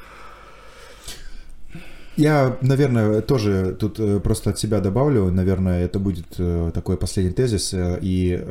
[2.18, 5.30] Я, наверное, тоже тут э, просто от себя добавлю.
[5.30, 7.72] Наверное, это будет э, такой последний тезис.
[7.72, 8.44] э, И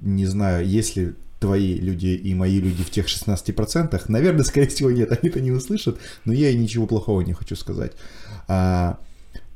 [0.00, 5.10] не знаю, если твои люди и мои люди в тех 16%, наверное, скорее всего, нет,
[5.10, 7.92] они это не услышат, но я и ничего плохого не хочу сказать.
[8.48, 8.98] А,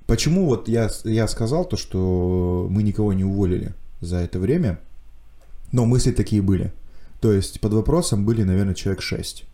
[0.07, 4.79] Почему вот я, я сказал то, что мы никого не уволили за это время,
[5.73, 6.73] но мысли такие были.
[7.21, 9.45] То есть под вопросом были, наверное, человек 6.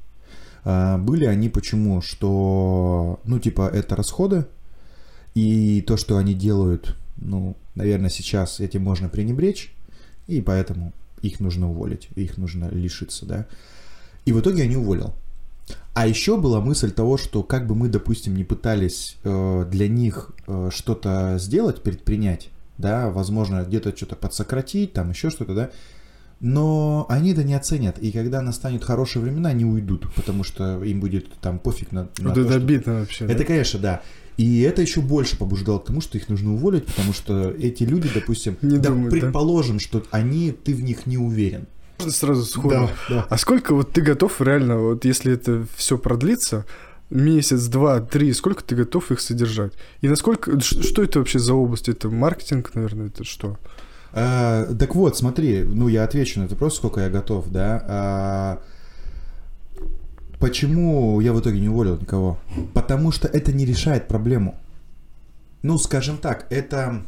[0.64, 2.00] А, были они почему?
[2.00, 4.46] Что, ну, типа, это расходы,
[5.34, 9.74] и то, что они делают, ну, наверное, сейчас этим можно пренебречь,
[10.26, 13.46] и поэтому их нужно уволить, их нужно лишиться, да.
[14.24, 15.14] И в итоге я не уволил.
[15.94, 20.32] А еще была мысль того, что как бы мы, допустим, не пытались э, для них
[20.46, 25.70] э, что-то сделать, предпринять, да, возможно, где-то что-то подсократить, там еще что-то, да,
[26.42, 31.00] но они это не оценят, и когда настанут хорошие времена, они уйдут, потому что им
[31.00, 33.24] будет там пофиг на, на Вот то, это что- обидно вообще.
[33.26, 33.44] Это, да?
[33.44, 34.02] конечно, да.
[34.36, 38.10] И это еще больше побуждало к тому, что их нужно уволить, потому что эти люди,
[38.12, 39.20] допустим, Не да, думают, да?
[39.20, 41.66] предположим, что они, ты в них не уверен.
[41.98, 42.88] Можно сразу сходу.
[43.08, 43.26] да.
[43.30, 46.64] А сколько вот ты готов реально, вот если это все продлится,
[47.10, 49.74] месяц, два, три, сколько ты готов их содержать?
[50.00, 51.88] И насколько, что это вообще за область?
[51.88, 53.58] Это маркетинг, наверное, это что?
[54.14, 57.84] А, так вот, смотри, ну я отвечу на этот вопрос, сколько я готов, да.
[57.88, 58.62] А,
[60.38, 62.38] почему я в итоге не уволил никого?
[62.74, 64.58] Потому что это не решает проблему.
[65.62, 67.02] Ну, скажем так, это...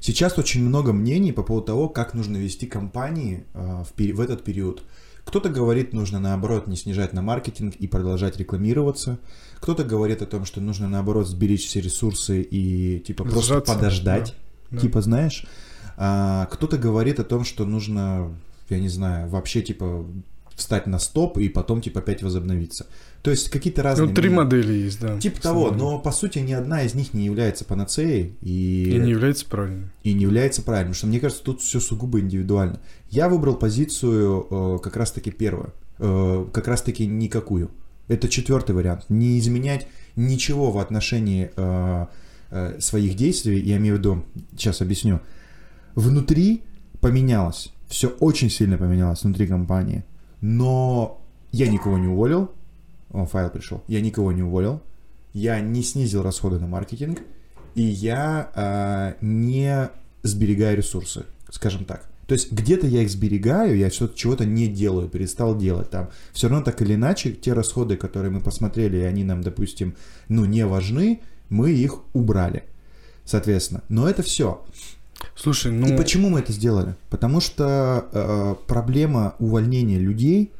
[0.00, 4.42] Сейчас очень много мнений по поводу того, как нужно вести компании а, в, в этот
[4.42, 4.82] период.
[5.24, 9.18] Кто-то говорит, нужно наоборот не снижать на маркетинг и продолжать рекламироваться.
[9.60, 14.34] Кто-то говорит о том, что нужно наоборот сберечь все ресурсы и типа просто Сжаться, подождать.
[14.70, 14.78] да.
[14.78, 15.46] Типа, знаешь,
[16.04, 18.36] а, кто-то говорит о том, что нужно,
[18.68, 20.04] я не знаю, вообще типа
[20.56, 22.86] встать на стоп и потом типа опять возобновиться.
[23.22, 24.08] То есть какие-то разные...
[24.08, 24.44] Ну, три мнения.
[24.44, 25.20] модели есть, да.
[25.20, 29.10] Типа того, но по сути ни одна из них не является панацеей и, И не
[29.10, 29.92] является правильным.
[30.02, 32.80] и не является правильным, потому что мне кажется, тут все сугубо индивидуально.
[33.08, 37.70] Я выбрал позицию э, как раз-таки первую, э, как раз-таки никакую.
[38.08, 39.04] Это четвертый вариант.
[39.08, 42.06] Не изменять ничего в отношении э,
[42.50, 44.24] э, своих действий, я имею в виду,
[44.56, 45.20] сейчас объясню.
[45.94, 46.62] Внутри
[47.00, 50.04] поменялось, все очень сильно поменялось внутри компании,
[50.40, 51.20] но
[51.50, 52.50] я никого не уволил,
[53.10, 54.80] о, файл пришел, я никого не уволил,
[55.34, 57.22] я не снизил расходы на маркетинг,
[57.74, 59.90] и я а, не
[60.22, 62.08] сберегаю ресурсы, скажем так.
[62.26, 66.08] То есть где-то я их сберегаю, я что-то чего-то не делаю, перестал делать там.
[66.32, 69.96] Все равно так или иначе те расходы, которые мы посмотрели, и они нам, допустим,
[70.28, 71.20] ну не важны,
[71.50, 72.64] мы их убрали,
[73.24, 73.82] соответственно.
[73.88, 74.64] Но это все.
[75.34, 75.92] Слушай, ну...
[75.92, 76.94] И почему мы это сделали?
[77.10, 80.52] Потому что э, проблема увольнения людей,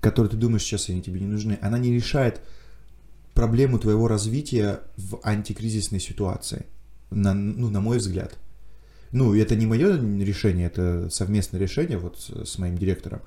[0.00, 2.40] которые ты думаешь, сейчас они тебе не нужны, она не решает
[3.34, 6.66] проблему твоего развития в антикризисной ситуации.
[7.10, 8.36] На, ну, на мой взгляд.
[9.12, 13.20] Ну, это не мое решение, это совместное решение вот с, с моим директором.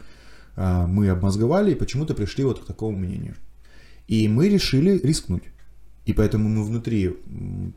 [0.56, 3.36] А, Мы обмозговали и почему-то пришли вот к такому мнению.
[4.08, 5.44] И мы решили рискнуть.
[6.06, 7.16] И поэтому мы внутри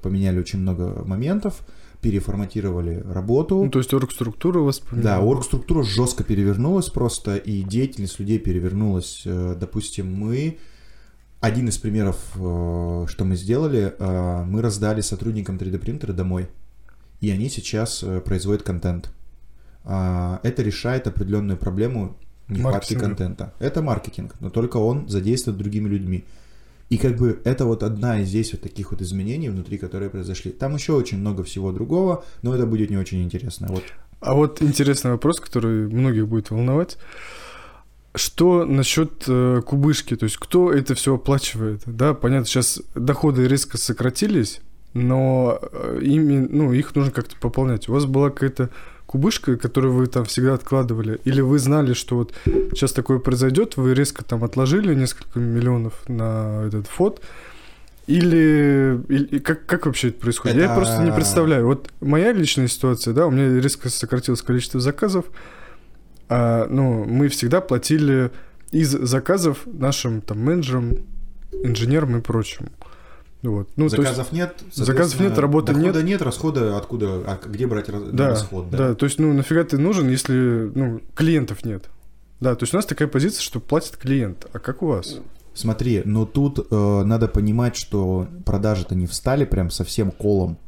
[0.03, 1.65] поменяли очень много моментов,
[2.05, 3.65] переформатировали работу.
[3.65, 9.23] Ну, то есть оргструктура вас Да, оргструктура жестко перевернулась просто, и деятельность людей перевернулась.
[9.25, 10.59] Э, Допустим, мы...
[11.41, 16.49] Один из примеров, э, что мы сделали, э, мы раздали сотрудникам 3D принтера домой,
[17.23, 19.11] и они сейчас производят контент.
[19.85, 22.19] А, Это решает определенную проблему
[22.49, 23.55] нехватки контента.
[23.61, 26.25] Это маркетинг, но только он задействует другими людьми.
[26.91, 30.53] И как бы это вот одна из здесь вот таких вот изменений внутри, которые произошли.
[30.53, 33.69] Там еще очень много всего другого, но это будет не очень интересно.
[33.71, 33.85] Вот
[34.21, 36.99] А вот интересный вопрос, который многих будет волновать.
[38.15, 40.15] Что насчет э, кубышки?
[40.15, 41.83] То есть кто это все оплачивает?
[41.87, 44.61] Да, понятно, сейчас доходы резко сократились,
[44.93, 47.89] но э, ими, ну, их нужно как-то пополнять.
[47.89, 48.71] У вас была какая-то
[49.15, 51.21] кубышка, которую вы там всегда откладывали?
[51.23, 56.65] Или вы знали, что вот сейчас такое произойдет, вы резко там отложили несколько миллионов на
[56.67, 57.23] этот фот?
[58.09, 60.57] Или, или как, как вообще это происходит?
[60.57, 61.65] Я Это- просто не представляю.
[61.67, 65.27] Вот моя личная ситуация, да, у меня резко сократилось количество заказов.
[66.29, 68.33] А, ну, мы всегда платили
[68.73, 70.97] из заказов нашим там менеджерам,
[71.53, 72.67] инженерам и прочим.
[73.51, 73.69] Вот.
[73.77, 76.05] Ну, то есть- заказов нет, заказов нет, работы дохода нет.
[76.05, 78.79] нет, расхода откуда, а где брать да, расход, да?
[78.79, 81.91] да, то есть, ну, нафига ты нужен, если, ну, клиентов нет?
[82.41, 84.47] Да, то есть у нас такая позиция, что платит клиент.
[84.53, 85.19] А как у вас?
[85.53, 90.59] Смотри, но тут э, надо понимать, что продажи-то не встали прям совсем колом,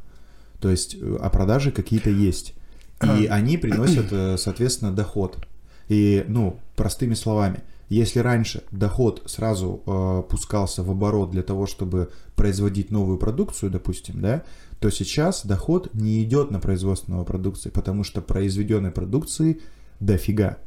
[0.61, 2.53] то есть, э, а продажи какие-то есть,
[3.03, 5.37] и они приносят, э, соответственно, доход.
[5.89, 12.11] И, ну, простыми словами, если раньше доход сразу э, пускался в оборот для того, чтобы
[12.35, 14.43] производить новую продукцию, допустим, да,
[14.79, 19.61] то сейчас доход не идет на производство новой продукции, потому что произведенной продукции
[19.99, 20.57] дофига.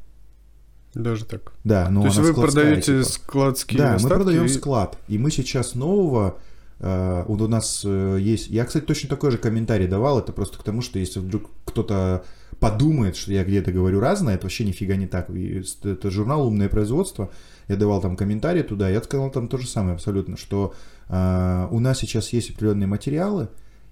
[0.95, 1.53] Даже так.
[1.63, 3.09] Да, ну то есть вы продаете типа.
[3.09, 4.99] складские Да, мы продаем и- склад.
[5.07, 6.39] И мы сейчас нового
[6.83, 8.49] вот у нас э, есть...
[8.49, 12.25] Я, кстати, точно такой же комментарий давал, это просто к тому, что если вдруг кто-то
[12.59, 15.31] подумает, что я где-то говорю разное, это вообще нифига не так.
[15.31, 17.31] Это журнал «Умное производство»,
[17.69, 20.75] я давал там комментарий туда, я сказал там то же самое абсолютно, что
[21.09, 23.49] э, у нас сейчас есть определенные материалы,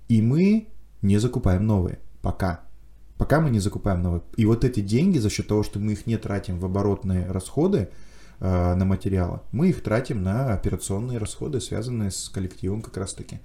[0.09, 0.67] и мы
[1.01, 2.01] не закупаем новые.
[2.21, 2.63] Пока.
[3.17, 4.23] Пока мы не закупаем новые.
[4.37, 7.89] И вот эти деньги, за счет того, что мы их не тратим в оборотные расходы
[8.41, 13.41] э, на материалы, мы их тратим на операционные расходы, связанные с коллективом как раз-таки.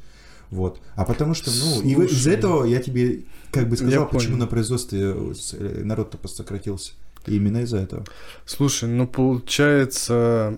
[0.53, 0.79] Вот.
[0.95, 2.33] А потому что, ну, и вы- из-за Слушай.
[2.37, 3.21] этого я тебе
[3.51, 4.37] как бы сказал, Я почему понял.
[4.45, 6.93] на производстве э, э, народ-то посократился.
[7.25, 8.05] И именно из-за этого.
[8.45, 10.57] Слушай, ну получается,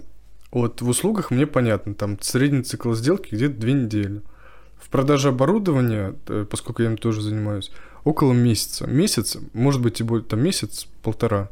[0.52, 4.22] вот в услугах мне понятно, там средний цикл сделки где-то две недели.
[4.78, 7.72] В продаже оборудования, э, поскольку я им тоже занимаюсь,
[8.04, 8.86] около месяца.
[8.88, 11.46] Месяц, может быть, и будет там месяц-полтора.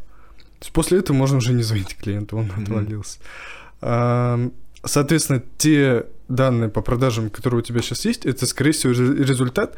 [0.59, 2.63] То есть после этого можно уже не звонить клиенту, он Мгм.
[2.63, 3.19] отвалился.
[4.85, 6.05] Соответственно, те
[6.35, 9.76] данные по продажам, которые у тебя сейчас есть, это, скорее всего, ре- результат,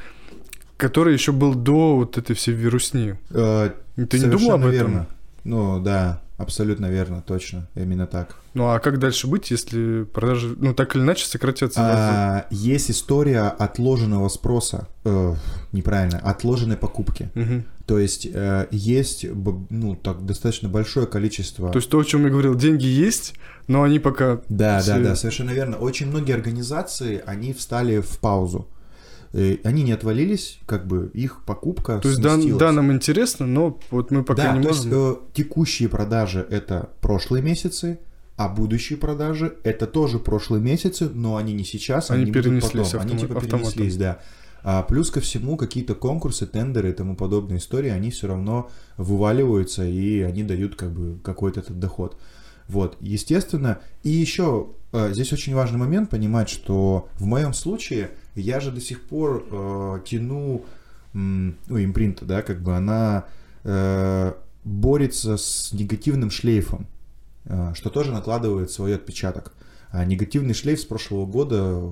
[0.77, 3.18] который еще был до вот этой всей вирусни.
[3.30, 3.72] Э,
[4.10, 4.72] Ты не думал об этом?
[4.72, 5.07] верно.
[5.44, 8.36] Ну, да, абсолютно верно, точно, именно так.
[8.56, 11.80] Ну а как дальше быть, если продажи, ну так или иначе, сократятся?
[11.84, 15.36] А, есть история отложенного спроса, э,
[15.72, 17.30] неправильно, отложенной покупки.
[17.36, 17.65] Мгм.
[17.86, 19.26] То есть э, есть,
[19.70, 21.70] ну, так достаточно большое количество.
[21.72, 23.36] То есть то, о чем я говорил, деньги есть,
[23.68, 24.41] но они пока...
[24.49, 25.78] Да, все- да, да, совершенно верно.
[25.78, 28.68] Очень многие организации, они встали в паузу.
[29.34, 32.60] Э, Они не отвалились, как бы их покупка То есть да, сместилась.
[32.60, 34.84] да, нам интересно, но вот мы пока да, не то можем.
[34.86, 37.99] есть э, текущие продажи это прошлые месяцы,
[38.38, 42.88] а будущие продажи это тоже прошлые месяцы, но они не сейчас, Они они, будут перенеслись
[42.91, 43.02] потом.
[43.02, 43.72] Они автома- типа автоматом.
[43.74, 44.20] перенеслись, да.
[44.67, 49.85] А плюс ко всему какие-то конкурсы, тендеры и тому подобные истории, они все равно вываливаются
[49.85, 52.17] и они дают как бы какой-то этот доход.
[52.67, 53.77] Вот, естественно.
[54.01, 58.81] И еще э, здесь очень важный момент понимать, что в моем случае я же до
[58.81, 60.65] сих пор э, тяну,
[61.13, 63.25] ну, импринта, да, как бы она
[63.63, 64.33] э,
[64.63, 66.87] борется с негативным шлейфом,
[67.43, 69.53] э, что тоже накладывает свой отпечаток.
[69.95, 71.89] А негативный шлейф с прошлого года,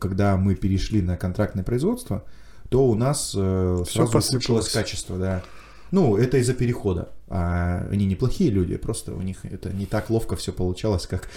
[0.00, 2.24] когда мы перешли на контрактное производство,
[2.70, 4.70] то у нас э, Всё сразу посыпалось.
[4.70, 5.42] качество, да.
[5.90, 7.10] Ну, это из-за перехода.
[7.28, 11.28] А они неплохие люди, просто у них это не так ловко все получалось, как,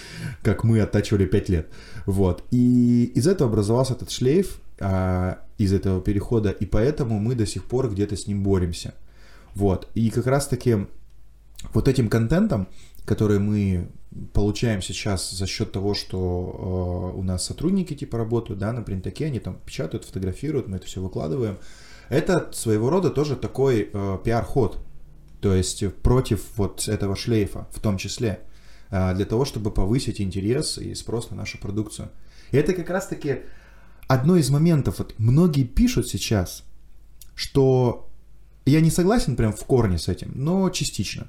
[0.42, 1.68] как мы оттачивали 5 лет.
[2.06, 2.42] Вот.
[2.50, 7.64] И из этого образовался этот шлейф, а, из этого перехода, и поэтому мы до сих
[7.64, 8.94] пор где-то с ним боремся.
[9.54, 9.90] Вот.
[9.94, 10.86] И как раз-таки
[11.74, 12.68] вот этим контентом,
[13.06, 13.88] который мы
[14.32, 19.26] получаем сейчас за счет того, что э, у нас сотрудники типа работают, да, на принтаке,
[19.26, 21.58] они там печатают, фотографируют, мы это все выкладываем.
[22.08, 24.78] Это своего рода тоже такой э, пиар-ход,
[25.40, 28.40] то есть против вот этого шлейфа в том числе,
[28.90, 32.10] э, для того, чтобы повысить интерес и спрос на нашу продукцию.
[32.52, 33.40] И это как раз-таки
[34.08, 34.98] одно из моментов.
[34.98, 36.64] Вот многие пишут сейчас,
[37.34, 38.08] что
[38.64, 41.28] я не согласен прям в корне с этим, но частично,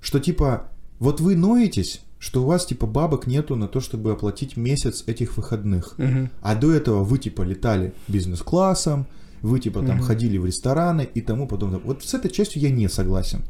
[0.00, 0.71] что типа
[1.02, 5.36] вот вы ноетесь, что у вас типа бабок нету на то, чтобы оплатить месяц этих
[5.36, 5.94] выходных.
[5.98, 6.30] Мгм.
[6.40, 9.06] А до этого вы типа летали бизнес-классом,
[9.40, 10.04] вы типа там Мгм.
[10.04, 11.80] ходили в рестораны и тому подобное.
[11.80, 13.40] Вот с этой частью я не согласен.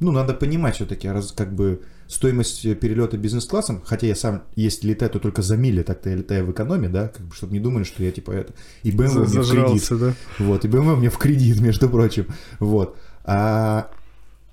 [0.00, 5.10] Ну, надо понимать все-таки, раз как бы стоимость перелета бизнес-классом, хотя я сам, если летаю,
[5.10, 7.84] то только за мили, так-то я летаю в экономе, да, как бы, чтобы не думали,
[7.84, 8.54] что я типа это.
[8.82, 9.86] И BMW мне в кредит.
[9.90, 10.14] Да?
[10.38, 12.26] Вот, и BMW мне в кредит, между прочим.
[12.60, 12.96] Вот.
[13.24, 13.90] А,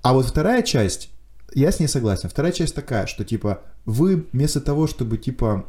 [0.02, 1.11] а вот вторая часть,
[1.54, 2.28] я с ней согласен.
[2.28, 5.66] Вторая часть такая, что типа вы вместо того, чтобы типа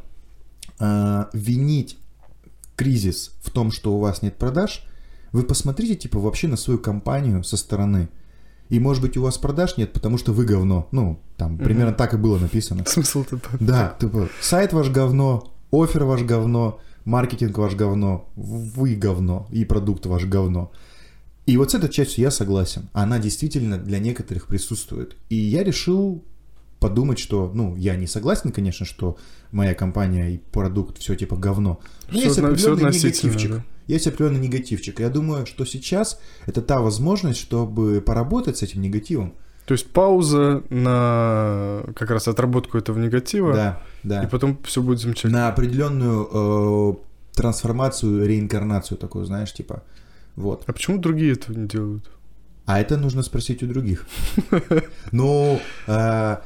[0.78, 1.98] а, винить
[2.76, 4.86] кризис в том, что у вас нет продаж,
[5.32, 8.08] вы посмотрите типа вообще на свою компанию со стороны.
[8.70, 10.88] И может быть у вас продаж нет, потому что вы говно.
[10.90, 12.84] Ну, там примерно так и было написано.
[12.86, 13.38] Смысл-то.
[13.60, 20.06] Да, типа, сайт ваш говно, офер ваш говно, маркетинг ваш говно, вы говно, и продукт
[20.06, 20.72] ваш говно.
[21.46, 22.88] И вот с этой частью я согласен.
[22.92, 25.16] Она действительно для некоторых присутствует.
[25.28, 26.24] И я решил
[26.80, 29.16] подумать, что, ну, я не согласен, конечно, что
[29.52, 31.80] моя компания и продукт все типа говно.
[32.10, 33.50] Но Всё есть определенный относительно, негативчик.
[33.52, 33.64] да.
[33.86, 35.00] Есть определенный негативчик.
[35.00, 39.34] Я думаю, что сейчас это та возможность, чтобы поработать с этим негативом.
[39.66, 44.22] То есть пауза на как раз отработку этого негатива, Да, да.
[44.24, 45.38] и потом все будет замечательно.
[45.40, 46.94] на определенную э,
[47.34, 49.82] трансформацию, реинкарнацию такую, знаешь, типа.
[50.36, 50.64] Вот.
[50.66, 52.10] А почему другие этого не делают?
[52.66, 54.06] А это нужно спросить у других.
[55.12, 56.36] Ну, э,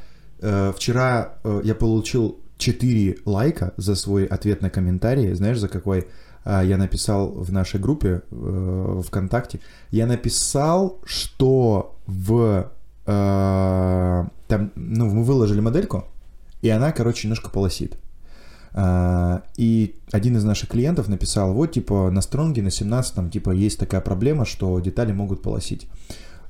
[0.40, 5.32] э, вчера э, я получил 4 лайка за свой ответ на комментарий.
[5.34, 6.08] Знаешь, за какой?
[6.44, 8.22] А, Я написал в нашей группе
[9.06, 9.60] ВКонтакте.
[9.90, 12.70] Я написал, что в...
[13.04, 16.04] Там, ну, мы выложили модельку,
[16.60, 17.96] и она, короче, немножко полосит.
[19.58, 24.00] И один из наших клиентов написал, вот, типа, на стронге на 17 типа, есть такая
[24.00, 25.88] проблема, что детали могут полосить.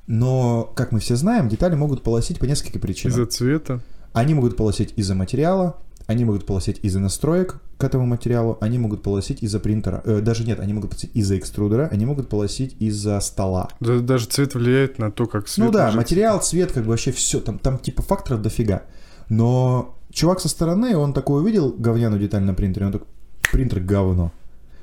[0.07, 3.13] Но, как мы все знаем, детали могут полосить по нескольким причинам.
[3.13, 3.81] Из-за цвета.
[4.13, 5.77] Они могут полосить из-за материала,
[6.07, 10.01] они могут полосить из-за настроек к этому материалу, они могут полосить из-за принтера.
[10.05, 13.69] Э, даже нет, они могут полосить из-за экструдера, они могут полосить из-за стола.
[13.79, 15.97] Да- Даже цвет влияет на то, как свет ну да, ложится.
[15.97, 18.83] материал, цвет, как бы вообще все, там, там типа факторов дофига.
[19.29, 23.07] Но чувак со стороны, он такой увидел говняную деталь на принтере, он такой,
[23.51, 24.31] принтер говно.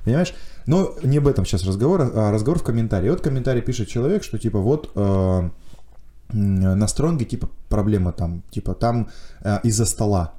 [0.05, 0.35] Понимаешь?
[0.67, 3.11] Но не об этом сейчас разговор, а разговор в комментарии.
[3.11, 5.51] Вот комментарий пишет человек, что типа вот э,
[6.33, 9.09] на стронге типа проблема там, типа там
[9.43, 10.35] э, из-за стола.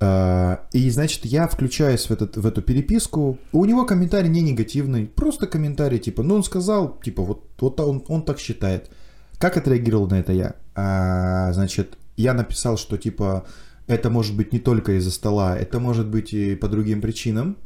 [0.00, 3.38] Э, И, значит, я включаюсь в, этот, в эту переписку.
[3.52, 8.04] У него комментарий не негативный, просто комментарий, типа, ну, он сказал, типа, вот, вот он,
[8.08, 8.90] он так считает.
[9.38, 10.54] Как отреагировал на это я?
[10.74, 13.44] А, значит, я написал, что, типа,
[13.90, 17.56] это может быть не только из-за стола, это может быть и по другим причинам.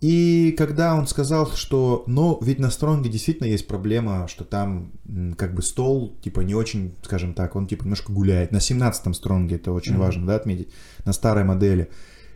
[0.00, 4.92] И когда он сказал, что, ну, ведь на стронге действительно есть проблема, что там
[5.38, 8.52] как бы стол, типа, не очень, скажем так, он типа немножко гуляет.
[8.52, 10.00] На 17-м стронге это очень Мгм.
[10.02, 10.68] важно, да, отметить,
[11.06, 11.88] на старой модели.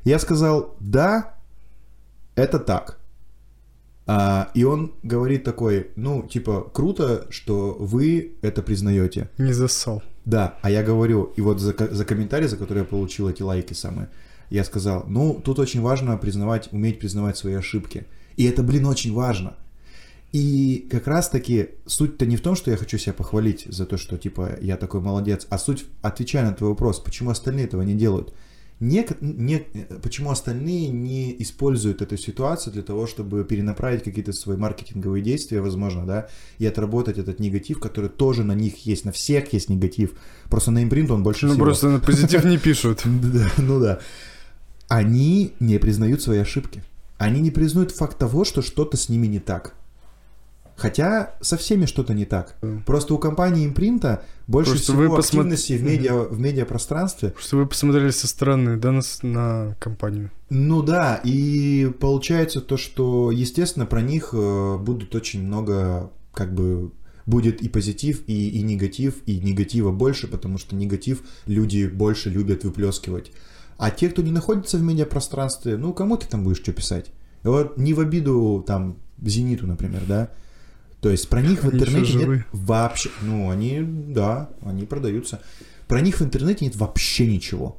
[0.04, 1.34] Я сказал, да,
[2.34, 2.98] это так.
[4.06, 9.28] А, и он говорит такой, ну, типа, круто, что вы это признаете.
[9.36, 10.02] Не зассал.
[10.28, 13.72] Да, а я говорю, и вот за, за комментарий, за который я получил эти лайки
[13.72, 14.10] самые,
[14.50, 18.06] я сказал, ну, тут очень важно признавать, уметь признавать свои ошибки.
[18.36, 19.56] И это, блин, очень важно.
[20.32, 24.18] И как раз-таки суть-то не в том, что я хочу себя похвалить за то, что,
[24.18, 28.34] типа, я такой молодец, а суть, отвечая на твой вопрос, почему остальные этого не делают.
[28.80, 29.66] Нек- не-
[30.02, 36.06] почему остальные не используют эту ситуацию для того, чтобы перенаправить какие-то свои маркетинговые действия, возможно,
[36.06, 36.28] да,
[36.60, 40.12] и отработать этот негатив, который тоже на них есть, на всех есть негатив.
[40.48, 41.64] Просто на импринт он больше Ну, всего.
[41.64, 43.02] просто на позитив не пишут.
[43.58, 43.98] Ну да.
[44.88, 46.82] Они не признают свои ошибки.
[47.18, 49.74] Они не признают факт того, что что-то с ними не так.
[50.78, 52.56] Хотя со всеми что-то не так.
[52.86, 57.34] Просто у компании импринта больше Просто всего вы активности в, медиа, в медиапространстве.
[57.36, 60.30] Что вы посмотрели со стороны, да, на, на компанию.
[60.50, 66.92] Ну да, и получается то, что, естественно, про них э, будут очень много, как бы,
[67.26, 72.62] будет и позитив, и, и негатив, и негатива больше, потому что негатив люди больше любят
[72.62, 73.32] выплескивать.
[73.78, 77.06] А те, кто не находится в медиапространстве, ну, кому ты там будешь что писать?
[77.42, 80.30] Вот не в обиду, там, Зениту, например, да?
[81.00, 82.44] То есть про них в интернете нет живы.
[82.52, 83.10] вообще...
[83.22, 85.40] Ну, они, да, они продаются.
[85.86, 87.78] Про них в интернете нет вообще ничего.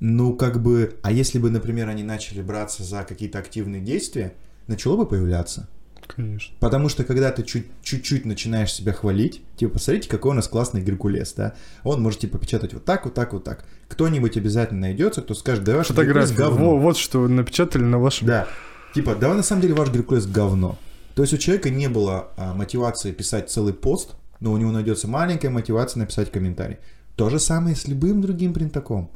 [0.00, 4.32] Ну, как бы, а если бы, например, они начали браться за какие-то активные действия,
[4.66, 5.68] начало бы появляться.
[6.06, 6.56] Конечно.
[6.58, 10.80] Потому что когда ты чуть- чуть-чуть начинаешь себя хвалить, типа, посмотрите, какой у нас классный
[10.80, 11.54] Геркулес, да?
[11.84, 13.64] Он может, типа, печатать вот так, вот так, вот так.
[13.88, 16.70] Кто-нибудь обязательно найдется, кто скажет, да ваш Геркулес говно.
[16.70, 18.26] Во, вот что вы напечатали на вашем...
[18.26, 18.48] Да.
[18.94, 20.78] Типа, да, на самом деле ваш Геркулес говно.
[21.20, 25.06] То есть у человека не было а, мотивации писать целый пост, но у него найдется
[25.06, 26.78] маленькая мотивация написать комментарий.
[27.14, 29.10] То же самое с любым другим принтаком.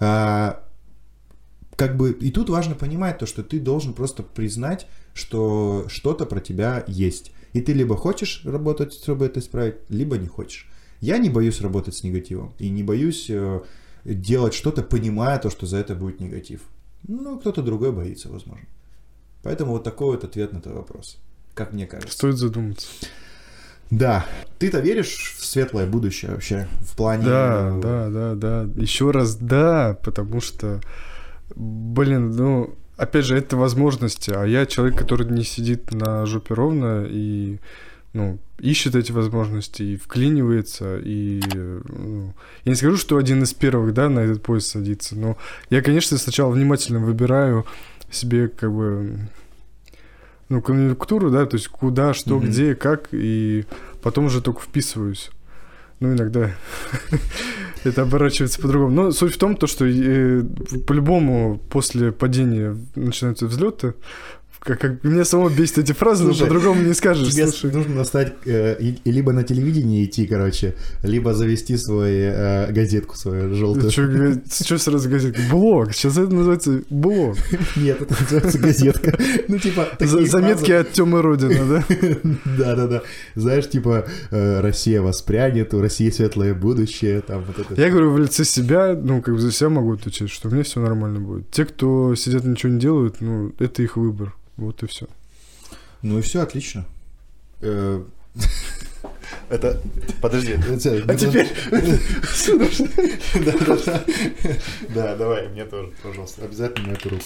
[0.00, 0.64] А,
[1.76, 6.40] как бы, и тут важно понимать то, что ты должен просто признать, что что-то про
[6.40, 7.30] тебя есть.
[7.52, 10.66] И ты либо хочешь работать, чтобы это исправить, либо не хочешь.
[11.02, 12.54] Я не боюсь работать с негативом.
[12.58, 13.60] И не боюсь э,
[14.02, 16.62] делать что-то, понимая то, что за это будет негатив.
[17.06, 18.64] Ну, кто-то другой боится, возможно.
[19.42, 21.18] Поэтому вот такой вот ответ на твой вопрос.
[21.54, 22.14] Как мне кажется.
[22.14, 22.86] Стоит задуматься.
[23.90, 24.26] Да.
[24.58, 26.68] Ты-то веришь в светлое будущее вообще?
[26.80, 27.24] В плане...
[27.24, 28.68] Да, да, да, да.
[28.80, 30.80] Еще раз да, потому что,
[31.54, 37.06] блин, ну, опять же, это возможности, а я человек, который не сидит на жопе ровно
[37.08, 37.60] и,
[38.12, 42.34] ну, ищет эти возможности и вклинивается, и, ну,
[42.64, 45.38] я не скажу, что один из первых, да, на этот поезд садится, но
[45.70, 47.64] я, конечно, сначала внимательно выбираю
[48.10, 49.18] себе, как бы,
[50.48, 52.48] ну, конъюнктуру, да, то есть куда, что, Мгм.
[52.48, 53.64] где, как, и
[54.02, 55.30] потом уже только вписываюсь.
[56.00, 56.52] Ну, иногда
[57.84, 58.94] это оборачивается по-другому.
[58.94, 60.42] Но суть в том, то, что э,
[60.86, 63.94] по-любому после падения начинаются взлеты.
[64.60, 67.32] Как, как- меня самого бесит эти фразы, но по-другому не скажешь.
[67.32, 72.72] Тебе Слушай, нужно стать э, и, либо на телевидении идти, короче, либо завести свою э,
[72.72, 73.90] газетку свою желтую.
[73.90, 75.40] что сразу газетка?
[75.50, 75.92] Блог.
[75.94, 77.36] Сейчас это называется блог.
[77.76, 79.18] Нет, это называется газетка.
[79.48, 81.84] Ну, типа, Заметки от Тёмы Родина, да?
[82.58, 83.02] Да-да-да.
[83.34, 87.80] Знаешь, типа, э, Россия воспрянет, у России светлое будущее, там вот это.
[87.80, 90.62] Я говорю в лице себя, ну, как бы за себя могу отвечать, что у меня
[90.64, 91.50] все нормально будет.
[91.50, 94.34] Те, кто сидят ничего не делают, ну, это их выбор.
[94.58, 95.06] Вот и все.
[96.02, 96.84] Ну и все, отлично.
[97.60, 98.04] Э,
[99.48, 99.80] Это...
[100.20, 100.54] Подожди.
[100.54, 101.48] А теперь...
[103.44, 104.04] Да, да, да.
[104.94, 106.44] Да, давай, мне тоже, пожалуйста.
[106.44, 107.24] Обязательно эту руку.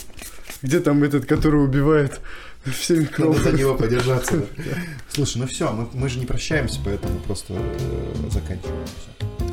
[0.62, 2.20] Где там этот, который убивает
[2.64, 3.38] все Надо микробы?
[3.40, 4.46] за него подержаться.
[5.08, 9.51] Слушай, ну все, мы, же не прощаемся, поэтому просто э, заканчиваем все.